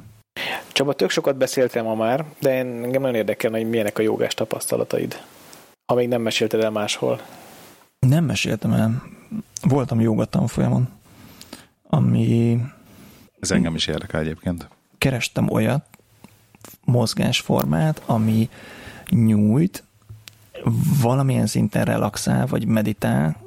[0.71, 4.33] Csaba, tök sokat beszéltem ma már, de én- engem nagyon érdekelne, hogy milyenek a jogás
[4.33, 5.21] tapasztalataid.
[5.85, 7.21] Ha még nem mesélted el máshol.
[7.99, 9.03] Nem meséltem el.
[9.61, 10.89] Voltam joga tanfolyamon,
[11.89, 12.59] ami
[13.39, 14.67] ez engem is érdekel egyébként.
[14.97, 15.85] kerestem olyat
[16.85, 18.49] mozgásformát, ami
[19.09, 19.83] nyújt,
[21.01, 23.37] valamilyen szinten relaxál, vagy meditál,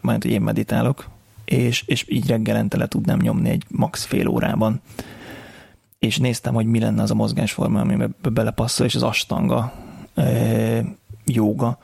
[0.00, 1.08] majd hogy én meditálok,
[1.44, 4.80] és, és így reggelente le tudnám nyomni egy max fél órában.
[6.00, 9.72] És néztem, hogy mi lenne az a mozgásforma, amibe belepasszol, és az astanga
[10.14, 10.78] ö,
[11.24, 11.78] jóga,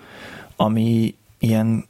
[0.57, 1.85] ami ilyen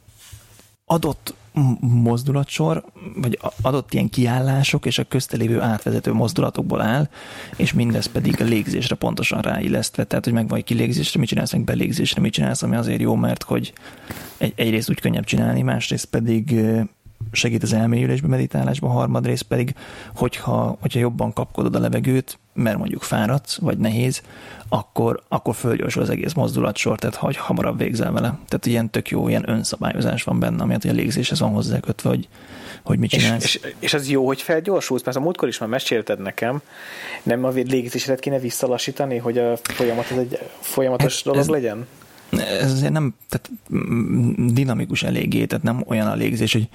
[0.85, 1.33] adott
[1.79, 2.83] mozdulatsor,
[3.15, 7.09] vagy adott ilyen kiállások és a köztelévő átvezető mozdulatokból áll,
[7.55, 10.03] és mindez pedig a légzésre pontosan ráillesztve.
[10.03, 13.43] Tehát, hogy megvan, hogy kilégzésre mit csinálsz, meg belégzésre mit csinálsz, ami azért jó, mert
[13.43, 13.73] hogy
[14.37, 16.55] egy, egyrészt úgy könnyebb csinálni, másrészt pedig
[17.31, 19.75] segít az elmélyülésbe, meditálásba, harmadrészt pedig,
[20.15, 24.21] hogyha, hogyha jobban kapkodod a levegőt, mert mondjuk fáradsz, vagy nehéz,
[24.69, 28.27] akkor, akkor fölgyorsul az egész mozdulatsor, tehát hogy hamarabb végzel vele.
[28.27, 32.27] Tehát ilyen tök jó, ilyen önszabályozás van benne, ami hogy a légzéshez van hozzákötve, hogy,
[32.83, 33.43] hogy mit És, csinálsz.
[33.43, 36.61] és, és, az jó, hogy felgyorsulsz, mert a múltkor is már mesélted nekem,
[37.23, 41.87] nem a légzésedet kéne visszalassítani, hogy a folyamat az egy folyamatos Hát dolog ez- legyen?
[42.29, 46.69] Ez azért nem tehát mm, dinamikus eléggé, tehát nem olyan a légzés, hogy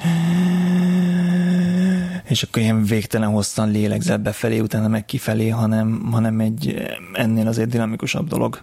[2.28, 6.82] és akkor ilyen végtelen hosszan lélegzel befelé, utána meg kifelé, hanem, hanem egy
[7.12, 8.61] ennél azért dinamikusabb dolog.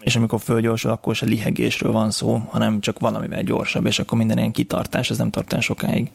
[0.00, 4.38] És amikor fölgyorsul, akkor se lihegésről van szó, hanem csak valamivel gyorsabb, és akkor minden
[4.38, 6.10] ilyen kitartás, ez nem tart el sokáig.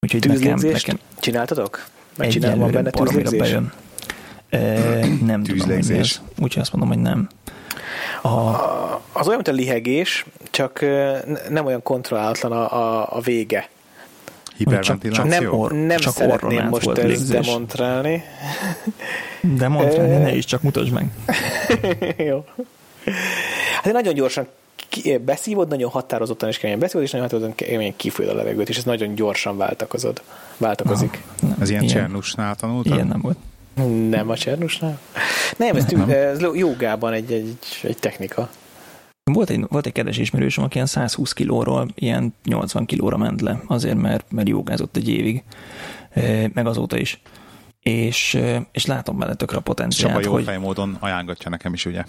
[0.00, 1.86] Úgyhogy nekem, nekem csináltatok?
[2.16, 3.72] Meg csinálva van egyelőre benne bejön.
[4.48, 6.20] Ö, nem tudom, hogy ez.
[6.38, 7.28] Úgyhogy azt mondom, hogy nem.
[8.22, 8.28] A,
[9.12, 10.80] Az olyan, mint a lihegés, csak
[11.48, 13.68] nem olyan kontrollálatlan a, a, a vége.
[14.56, 15.24] Hiperventiláció?
[15.50, 18.22] Nem, Or- nem csak szeretném most ezt demonstrálni.
[19.40, 21.06] de mondd rá, ne is, csak mutasd meg.
[22.28, 22.44] Jó.
[23.74, 24.46] Hát én nagyon gyorsan
[24.88, 28.76] ki- beszívod, nagyon határozottan és keményen beszívod, és nagyon határozottan keményen kifújod a levegőt, és
[28.76, 30.22] ez nagyon gyorsan váltakozod.
[30.56, 31.22] Váltakozik.
[31.40, 32.94] Nem, Ez ilyen, ilyen, Csernusnál tanultad?
[32.94, 33.36] ilyen nem volt.
[34.08, 35.00] Nem a Csernusnál?
[35.56, 38.50] Nem, ez, tű, ez jogában egy, egy, egy technika.
[39.24, 43.62] Volt egy, volt egy kedves ismerősöm, aki ilyen 120 kilóról ilyen 80 kilóra ment le,
[43.66, 45.42] azért, mert, mert jogázott egy évig,
[46.52, 47.20] meg azóta is.
[47.80, 48.38] És,
[48.72, 52.04] és látom benne tökre a Csaba potenciált, jó hogy módon ajánlatja nekem is, ugye?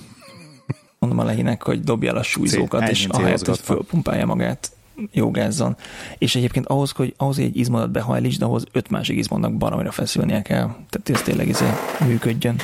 [1.00, 4.72] mondom a lehinek, hogy dobja el a súlyzókat, Cél- és ahelyett, hogy fölpumpálja magát
[5.12, 5.76] jogázzon.
[6.18, 10.66] És egyébként ahhoz, hogy ahhoz egy izmodat behajlítsd, ahhoz öt másik izmodnak baromira feszülnie kell.
[10.66, 11.66] Tehát ez tényleg izé
[12.08, 12.56] működjön.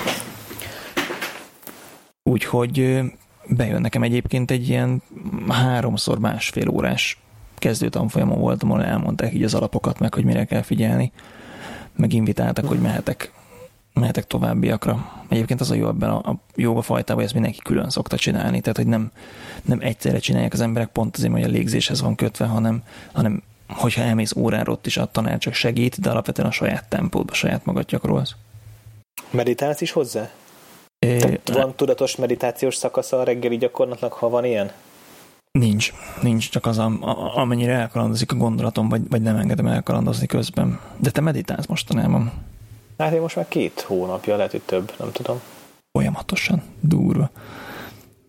[2.24, 3.00] Úgyhogy
[3.48, 5.02] bejön nekem egyébként egy ilyen
[5.48, 7.22] háromszor másfél órás
[7.56, 11.12] kezdő tanfolyamon voltam, ahol elmondták így az alapokat meg, hogy mire kell figyelni.
[11.96, 13.32] Meg invitáltak, hogy mehetek,
[14.00, 15.24] mehetek továbbiakra.
[15.28, 18.62] Egyébként az a jó ebben a, a jóga fajtában, hogy ezt mindenki külön szokta csinálni,
[18.62, 19.12] tehát hogy nem,
[19.66, 24.02] nem egyszerre csinálják az emberek pont azért, hogy a légzéshez van kötve, hanem, hanem hogyha
[24.02, 27.86] elmész órára, ott is a tanár csak segít, de alapvetően a saját tempódba, saját magad
[27.86, 28.36] gyakorolsz.
[29.30, 30.30] Meditálsz is hozzá?
[31.00, 34.72] É, Tehát van tudatos meditációs szakasza a reggeli gyakorlatnak, ha van ilyen?
[35.52, 40.26] Nincs, nincs, csak az, a, a, amennyire elkalandozik a gondolatom, vagy, vagy nem engedem elkalandozni
[40.26, 40.80] közben.
[40.98, 42.32] De te meditálsz mostanában?
[43.04, 45.42] Hát én most már két hónapja, lehet, hogy több, nem tudom.
[45.92, 47.30] Folyamatosan, durva.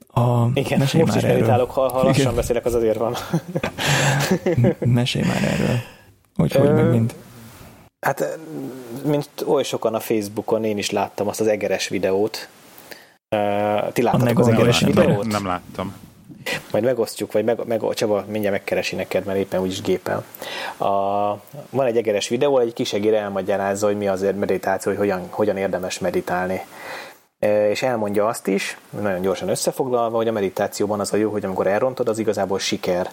[0.06, 2.34] A, Igen, most már is meditálok, ha, ha lassan Igen.
[2.34, 3.14] beszélek, az azért van.
[4.78, 5.76] mesélj már erről.
[6.36, 7.14] Hogy, hogy meg mind.
[8.06, 8.38] Hát,
[9.04, 12.48] mint oly sokan a Facebookon, én is láttam azt az egeres videót.
[13.92, 15.26] Ti láttatok az egeres videót?
[15.26, 15.94] Nem láttam.
[16.72, 20.24] Majd megosztjuk, vagy meg, meg, Csaba mindjárt megkeresi neked, mert éppen úgyis gépel.
[20.76, 20.86] A,
[21.70, 25.56] van egy egeres videó, egy kis egér elmagyarázza, hogy mi az meditáció, hogy hogyan, hogyan
[25.56, 26.60] érdemes meditálni.
[27.38, 31.44] E, és elmondja azt is, nagyon gyorsan összefoglalva, hogy a meditációban az a jó, hogy
[31.44, 33.10] amikor elrontod, az igazából siker.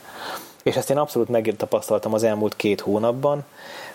[0.64, 3.44] És ezt én abszolút megtapasztaltam az elmúlt két hónapban,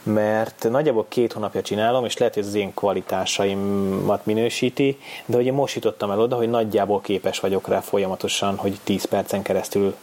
[0.03, 5.47] mert nagyjából két hónapja csinálom, és lehet, hogy ez az én kvalitásaimat minősíti, de hogy
[5.47, 9.95] én most jutottam el oda, hogy nagyjából képes vagyok rá folyamatosan, hogy 10 percen keresztül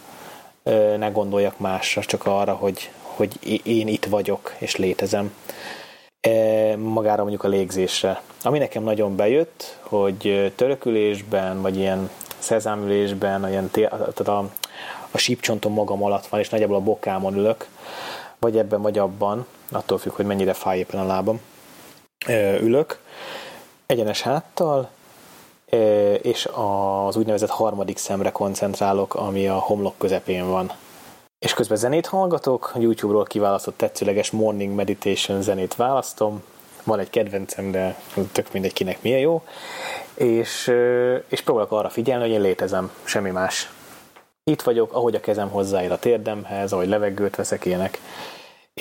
[0.98, 5.34] ne gondoljak másra, csak arra, hogy, hogy én itt vagyok, és létezem
[6.78, 8.22] magára mondjuk a légzésre.
[8.44, 14.50] Ami nekem nagyon bejött, hogy törökülésben, vagy ilyen szezámülésben, ilyen, tehát a,
[15.12, 17.68] a sípcsontom magam alatt van, és nagyjából a bokámon ülök,
[18.40, 21.42] vagy ebben, vagy abban, attól függ, hogy mennyire fáj éppen a lábam,
[22.62, 23.00] ülök,
[23.86, 24.90] egyenes háttal,
[26.22, 30.72] és az úgynevezett harmadik szemre koncentrálok, ami a homlok közepén van.
[31.40, 36.44] És közben zenét hallgatok, YouTube-ról kiválasztott tetszőleges morning meditation zenét választom,
[36.84, 38.02] van egy kedvencem, de
[38.32, 39.44] tök mindegy kinek milyen jó,
[40.14, 40.72] és,
[41.28, 43.72] és próbálok arra figyelni, hogy én létezem, semmi más.
[44.50, 48.00] Itt vagyok, ahogy a kezem hozzáér a térdemhez, ahogy levegőt veszek, ilyenek.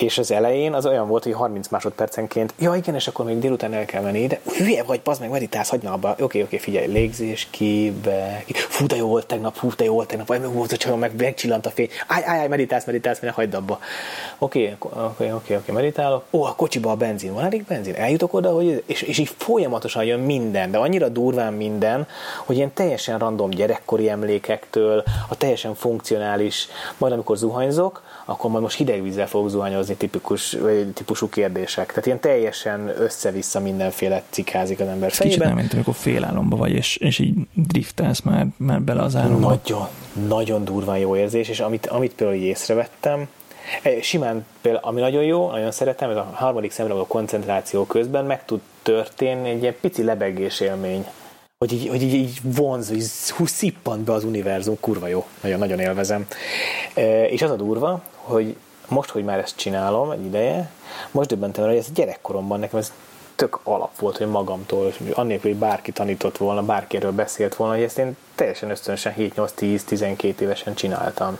[0.01, 3.73] És az elején az olyan volt, hogy 30 másodpercenként, ja igen, és akkor még délután
[3.73, 6.09] el kell menni, de hülye vagy, bazd meg, meditálsz, hagyd abba.
[6.09, 8.53] Oké, okay, oké, okay, figyelj, légzés, ki, be, ki.
[8.53, 10.99] Fú, de jó volt tegnap, fú, de jó volt tegnap, vagy meg volt a csajom,
[10.99, 11.89] meg megcsillant a fény.
[12.07, 13.79] Áj, áj, áj, meditálsz, meditálsz, ne hagyd abba.
[14.37, 16.23] Oké, oké, oké, oké, meditálok.
[16.31, 17.95] Ó, a kocsiba a benzin, van elég benzin?
[17.95, 22.07] Eljutok oda, hogy, és, és így folyamatosan jön minden, de annyira durván minden,
[22.45, 28.77] hogy ilyen teljesen random gyerekkori emlékektől, a teljesen funkcionális, majd amikor zuhanyzok, akkor majd most
[28.77, 30.57] hideg vízzel fogok zuhanyozni tipikus,
[30.93, 31.87] típusú kérdések.
[31.87, 35.37] Tehát ilyen teljesen össze-vissza mindenféle cikázik az ember fejében.
[35.37, 39.47] Kicsit nem, mint amikor félálomba vagy, és, és így driftelsz már, már bele az álomba.
[39.47, 39.87] Nagyon,
[40.27, 43.27] nagyon durván jó érzés, és amit, amit például észrevettem,
[43.81, 48.25] eh, Simán például, ami nagyon jó, nagyon szeretem, ez a harmadik szemre a koncentráció közben
[48.25, 51.05] meg tud történni egy ilyen pici lebegés élmény
[51.65, 53.03] hogy így, hogy így, így vonz, hogy
[53.37, 56.27] hú, szippant be az univerzum, kurva jó, nagyon-nagyon élvezem.
[56.93, 58.55] E, és az a durva, hogy
[58.87, 60.69] most, hogy már ezt csinálom egy ideje,
[61.11, 62.91] most döbbentem hogy ez gyerekkoromban nekem ez
[63.35, 67.83] tök alap volt, hogy magamtól, annélkül, hogy bárki tanított volna, bárki erről beszélt volna, hogy
[67.83, 71.37] ezt én teljesen ösztönösen 7-8-10-12 évesen csináltam.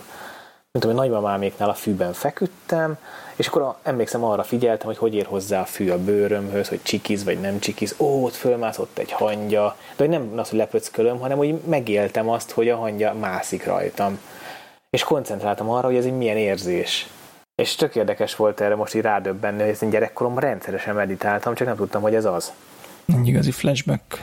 [0.72, 2.98] Mint hogy nagymamáméknál a fűben feküdtem,
[3.36, 7.24] és akkor emlékszem, arra figyeltem, hogy hogy ér hozzá a fű a bőrömhöz, hogy csikiz
[7.24, 7.94] vagy nem csikiz.
[7.98, 9.76] Ó, ott fölmászott egy hangya.
[9.96, 14.18] De hogy nem az, hogy lepöckölöm, hanem hogy megéltem azt, hogy a hangya mászik rajtam.
[14.90, 17.08] És koncentráltam arra, hogy ez egy milyen érzés.
[17.54, 21.76] És tök érdekes volt erre most így rádöbbenni, hogy ezt gyerekkoromban rendszeresen meditáltam, csak nem
[21.76, 22.52] tudtam, hogy ez az.
[23.06, 24.22] Egy igazi flashback.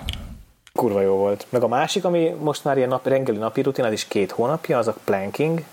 [0.74, 1.46] Kurva jó volt.
[1.50, 4.78] Meg a másik, ami most már ilyen nap, reggeli napi rutin, az is két hónapja,
[4.78, 5.64] az a planking,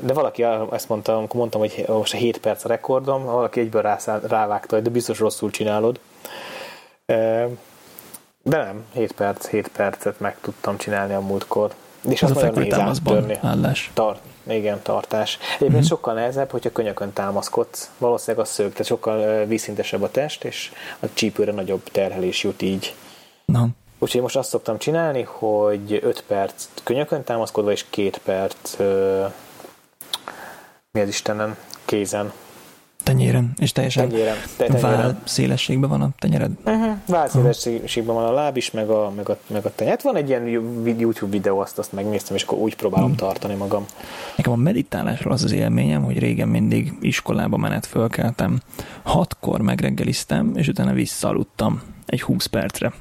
[0.00, 3.82] de valaki ezt mondta, amikor mondtam, hogy most a 7 perc a rekordom, valaki egyből
[3.82, 6.00] rászál, rávágta, hogy de biztos rosszul csinálod.
[8.42, 11.74] De nem, 7 perc, 7 percet meg tudtam csinálni a múltkor.
[12.08, 13.38] És az, az nagyon nehéz áttörni.
[13.42, 13.90] Állás.
[13.94, 15.38] Tart, igen, tartás.
[15.46, 15.80] Egyébként mm-hmm.
[15.80, 17.90] sokkal nehezebb, hogyha könyökön támaszkodsz.
[17.98, 22.94] Valószínűleg a szög, tehát sokkal vízszintesebb a test, és a csípőre nagyobb terhelés jut így.
[23.44, 23.68] Na.
[23.98, 29.32] Úgyhogy most azt szoktam csinálni, hogy 5 perc könyökön támaszkodva, és 2 perc uh,
[30.92, 32.32] mi az Istenem, kézen.
[33.06, 36.50] Tenyéren, és teljesen tenyéren, te, vál szélességben van a tenyered?
[36.64, 36.96] Uh-huh.
[37.06, 39.92] Vál szélességben van a láb is, meg a, meg a, meg a tenyér.
[39.92, 40.46] Hát van egy ilyen
[40.98, 43.16] YouTube videó, azt, azt megnéztem, és akkor úgy próbálom hmm.
[43.16, 43.84] tartani magam.
[44.36, 48.60] Nekem a meditálásról az az élményem, hogy régen mindig iskolába menet fölkeltem,
[49.02, 52.92] hatkor megreggeliztem, és utána visszaaludtam egy 20 percre.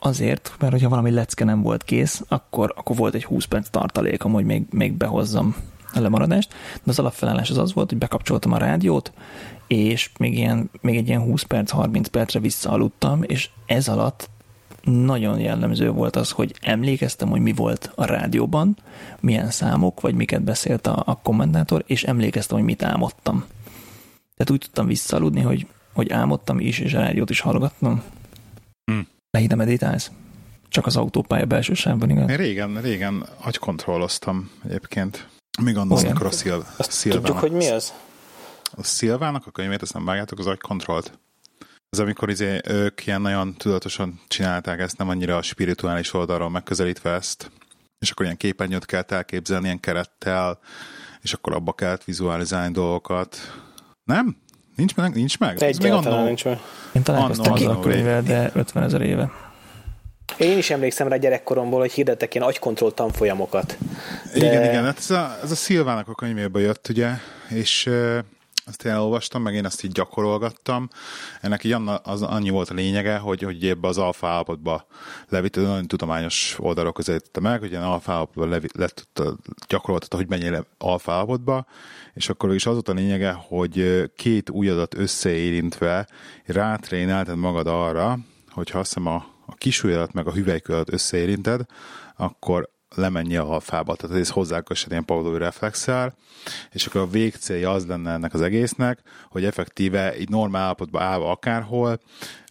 [0.00, 4.32] Azért, mert hogyha valami lecke nem volt kész, akkor, akkor volt egy 20 perc tartalékom,
[4.32, 5.56] hogy még, még behozzam
[5.94, 9.12] a lemaradást, de az alapfelállás az az volt, hogy bekapcsoltam a rádiót,
[9.66, 14.30] és még, ilyen, még egy ilyen 20 perc, 30 percre visszaaludtam, és ez alatt
[14.84, 18.76] nagyon jellemző volt az, hogy emlékeztem, hogy mi volt a rádióban,
[19.20, 23.44] milyen számok, vagy miket beszélt a, a kommentátor, és emlékeztem, hogy mit álmodtam.
[24.36, 28.02] Tehát úgy tudtam visszaaludni, hogy, hogy álmodtam is, és a rádiót is hallgattam.
[28.84, 29.06] Hmm.
[29.30, 30.10] Lehítem meditálsz?
[30.68, 32.30] Csak az autópálya belső sávban, igaz?
[32.30, 35.28] Én régen, régen agykontrolloztam egyébként.
[35.60, 37.24] Még annak, amikor a Szil- Szilvának...
[37.24, 37.92] Tudjuk, hogy mi az?
[38.76, 41.18] A Szilvának a könyvét, ezt nem vágjátok, az agykontrollt.
[41.90, 47.10] Ez amikor izé, ők ilyen nagyon tudatosan csinálták ezt, nem annyira a spirituális oldalról megközelítve
[47.10, 47.50] ezt,
[47.98, 50.58] és akkor ilyen képernyőt kell elképzelni, ilyen kerettel,
[51.20, 53.36] és akkor abba kellett vizualizálni dolgokat.
[54.04, 54.36] Nem?
[54.76, 55.14] Nincs meg?
[55.14, 55.62] Nincs meg?
[55.62, 56.58] Egyáltalán nincs meg.
[56.92, 59.30] Én találkoztam a könyvvel, de 50 ezer éve.
[60.42, 63.78] Én is emlékszem rá gyerekkoromból, hogy hirdettek ilyen agykontroll tanfolyamokat.
[64.34, 64.46] De...
[64.46, 67.10] Igen, igen, hát ez a, ez a Szilvának a könyvéből jött, ugye,
[67.48, 67.90] és
[68.66, 70.88] ezt én elolvastam, meg én ezt így gyakorolgattam.
[71.40, 74.86] Ennek így anna, az annyi volt a lényege, hogy, hogy ebbe az alfa állapotba
[75.28, 79.08] levitt, nagyon tudományos oldalról közelítette meg, hogy ilyen alfa állapotba lett,
[79.68, 81.66] gyakoroltatta, hogy menjél alfa állapotba,
[82.14, 86.06] és akkor is az volt a lényege, hogy két új adat összeérintve
[86.44, 88.18] rátrénáltad magad arra,
[88.50, 91.60] hogyha azt hiszem a, a kisujjadat meg a hüvelykület összeérinted,
[92.16, 96.14] akkor lemenni a alfába, tehát ez hozzákössed ilyen pavlói reflexel,
[96.72, 101.30] és akkor a végcélja az lenne ennek az egésznek, hogy effektíve így normál állapotban állva
[101.30, 102.00] akárhol,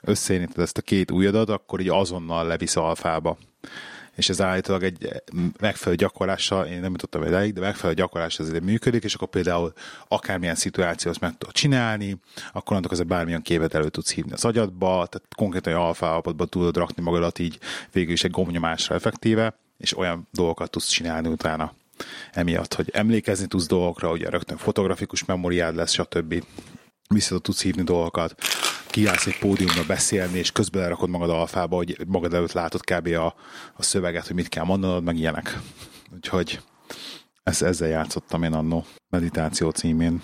[0.01, 3.37] összeérinted ezt a két ujjadat, akkor így azonnal levisz alfába.
[4.15, 5.21] És ez állítólag egy
[5.59, 9.73] megfelelő gyakorlással, én nem jutottam elég, de megfelelő gyakorlás azért működik, és akkor például
[10.07, 12.17] akármilyen szituációt meg tudod csinálni,
[12.53, 16.77] akkor annak azért bármilyen képet elő tudsz hívni az agyadba, tehát konkrétan alfa állapotban tudod
[16.77, 17.59] rakni magadat így
[17.91, 21.73] végül is egy gombnyomásra effektíve, és olyan dolgokat tudsz csinálni utána
[22.31, 26.43] emiatt, hogy emlékezni tudsz dolgokra, ugye rögtön fotografikus memóriád lesz, stb.
[27.07, 28.35] Vissza tudsz hívni dolgokat,
[28.91, 33.07] kiállsz egy pódiumra beszélni, és közben lerakod magad alfába, hogy magad előtt látod kb.
[33.07, 33.25] A,
[33.73, 35.59] a szöveget, hogy mit kell mondanod, meg ilyenek.
[36.13, 36.61] Úgyhogy
[37.43, 40.21] ez, ezzel játszottam én annó meditáció címén.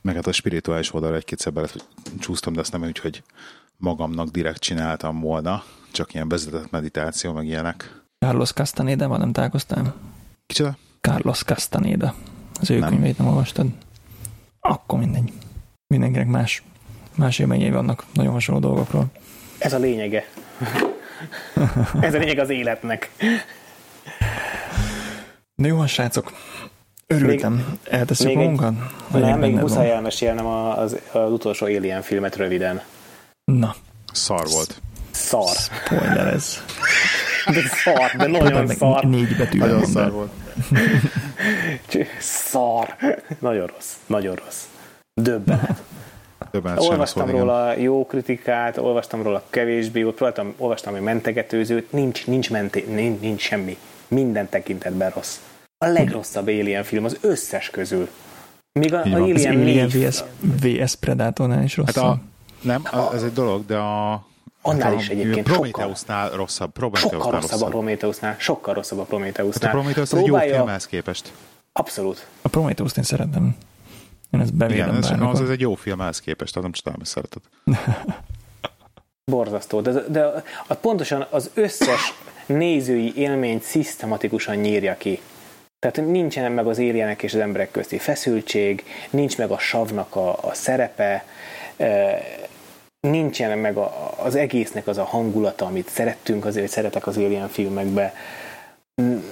[0.00, 1.68] Meg hát a spirituális oldalra egy-kétszer bele
[2.18, 3.22] csúsztam, de azt nem úgy, hogy
[3.76, 8.02] magamnak direkt csináltam volna, csak ilyen vezetett meditáció, meg ilyenek.
[8.18, 9.94] Carlos Castaneda, van nem találkoztál?
[10.46, 10.76] Kicsoda?
[11.00, 12.14] Carlos Castaneda.
[12.60, 12.88] Az ő nem.
[12.88, 13.66] könyvét nem olvastad?
[14.60, 15.32] Akkor mindegy.
[15.86, 16.62] Mindenkinek más,
[17.18, 19.04] más élményei vannak nagyon hasonló dolgokról.
[19.58, 20.24] Ez a lényege.
[22.00, 23.10] Ez a lényeg az életnek.
[25.54, 26.32] Na jó, srácok.
[27.06, 27.52] Örültem.
[27.52, 27.64] Még,
[27.94, 28.74] Eltesszük magunkat?
[29.12, 32.82] Nem, még muszáj elmesélnem az, az utolsó Alien filmet röviden.
[33.44, 33.74] Na.
[34.12, 34.80] Szar volt.
[35.10, 35.56] Szar.
[35.56, 36.62] Spoiler ez.
[37.46, 39.04] De szar, de nagyon szar.
[39.04, 39.58] Négy betű.
[39.58, 40.30] Nagyon szar volt.
[42.20, 42.96] szar.
[43.38, 43.92] Nagyon rossz.
[44.06, 44.62] Nagyon rossz.
[45.14, 45.82] Döbbenet.
[46.76, 47.82] Olvastam róla igen.
[47.82, 53.40] jó kritikát, olvastam róla kevésbé, ott próbáltam, olvastam egy mentegetőzőt, nincs, nincs, menté, nincs, nincs
[53.40, 53.76] semmi.
[54.08, 55.36] Minden tekintetben rossz.
[55.84, 58.08] A legrosszabb Alien film az összes közül.
[58.72, 60.24] Míg a, a Alien, az Alien VS,
[60.62, 61.94] VS Predatornál is rossz.
[61.94, 62.18] Hát a,
[62.60, 62.82] nem,
[63.14, 64.26] ez egy dolog, de a
[64.62, 66.72] Annál hát is egyébként Prometheusnál sokkal, rosszabb.
[66.72, 68.36] Prometheusnál sokkal rosszabb, rosszabb a Prometheusnál.
[68.38, 69.70] Sokkal rosszabb a Prometheusnál.
[69.70, 70.40] Hát a Prometheus Próbálja...
[70.40, 71.32] egy jó filmhez képest.
[71.72, 72.26] Abszolút.
[72.42, 73.56] A Prometheus-t én szeretem.
[74.30, 77.42] Én ezt bevédem Igen, ez, az, egy jó filmhez képest, tehát nem csodálom, hogy szereted.
[79.30, 80.24] Borzasztó, de, de
[80.66, 82.14] a, pontosan az összes
[82.46, 85.20] nézői élményt szisztematikusan nyírja ki.
[85.78, 90.38] Tehát nincsen meg az éljenek és az emberek közti feszültség, nincs meg a savnak a,
[90.42, 91.24] a szerepe,
[93.00, 97.48] nincsen meg a, az egésznek az a hangulata, amit szerettünk, azért hogy szeretek az Alien
[97.48, 98.14] filmekbe,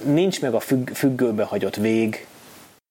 [0.03, 2.27] nincs meg a függ, függőbe hagyott vég,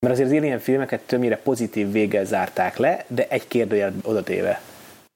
[0.06, 4.60] mert azért az Alien filmeket többnyire pozitív véggel zárták le, de egy kérdőjel odatéve.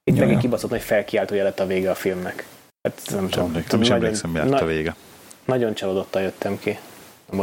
[0.03, 2.45] Itt meg egy kibaszott nagy felkiáltó lett a vége a filmnek.
[2.83, 4.95] Hát nem, tudom, nem, nem is emlékszem, mi lett a vége.
[5.45, 6.77] Nagyon csalódottan jöttem ki.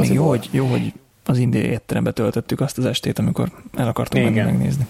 [0.01, 0.93] jó, hogy, jó, hogy
[1.25, 4.87] az indiai étterembe töltöttük azt az estét, amikor el akartunk menni megnézni.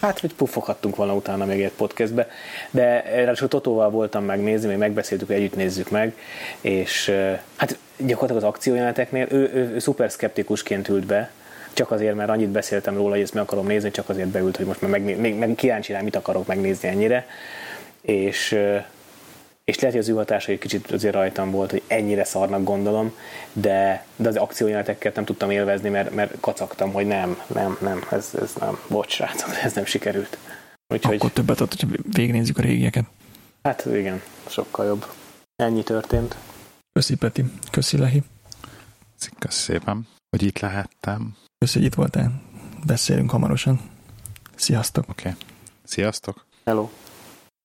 [0.00, 2.28] Hát, hogy puffoghattunk volna utána még egy podcastbe,
[2.70, 6.16] de ráadásul Totóval voltam megnézni, még megbeszéltük, együtt nézzük meg,
[6.60, 7.12] és
[7.56, 11.30] hát gyakorlatilag az akciójeleneteknél ő, ő, ő szuper szkeptikusként ült be,
[11.72, 14.66] csak azért, mert annyit beszéltem róla, hogy ezt meg akarom nézni, csak azért beült, hogy
[14.66, 17.26] most már meg, még, meg kíváncsi rá, mit akarok megnézni ennyire.
[18.00, 18.58] És,
[19.64, 23.14] és lehet, hogy az ő hatása egy kicsit azért rajtam volt, hogy ennyire szarnak gondolom,
[23.52, 28.30] de, de az akciójeleneteket nem tudtam élvezni, mert, mert kacagtam, hogy nem, nem, nem, ez,
[28.42, 30.38] ez nem, bocs, srácok, ez nem sikerült.
[30.94, 33.04] Úgyhogy, Akkor többet ott, hogy végignézzük a régieket.
[33.62, 35.06] Hát igen, sokkal jobb.
[35.56, 36.36] Ennyi történt.
[36.92, 38.22] Köszi Peti, köszi Lehi.
[39.38, 41.36] Köszi szépen, hogy itt lehettem.
[41.58, 42.42] Köszi, hogy itt voltál.
[42.86, 43.80] Beszélünk hamarosan.
[44.54, 45.04] Sziasztok.
[45.08, 45.28] Oké.
[45.28, 45.40] Okay.
[45.84, 46.46] Sziasztok.
[46.64, 46.88] Hello.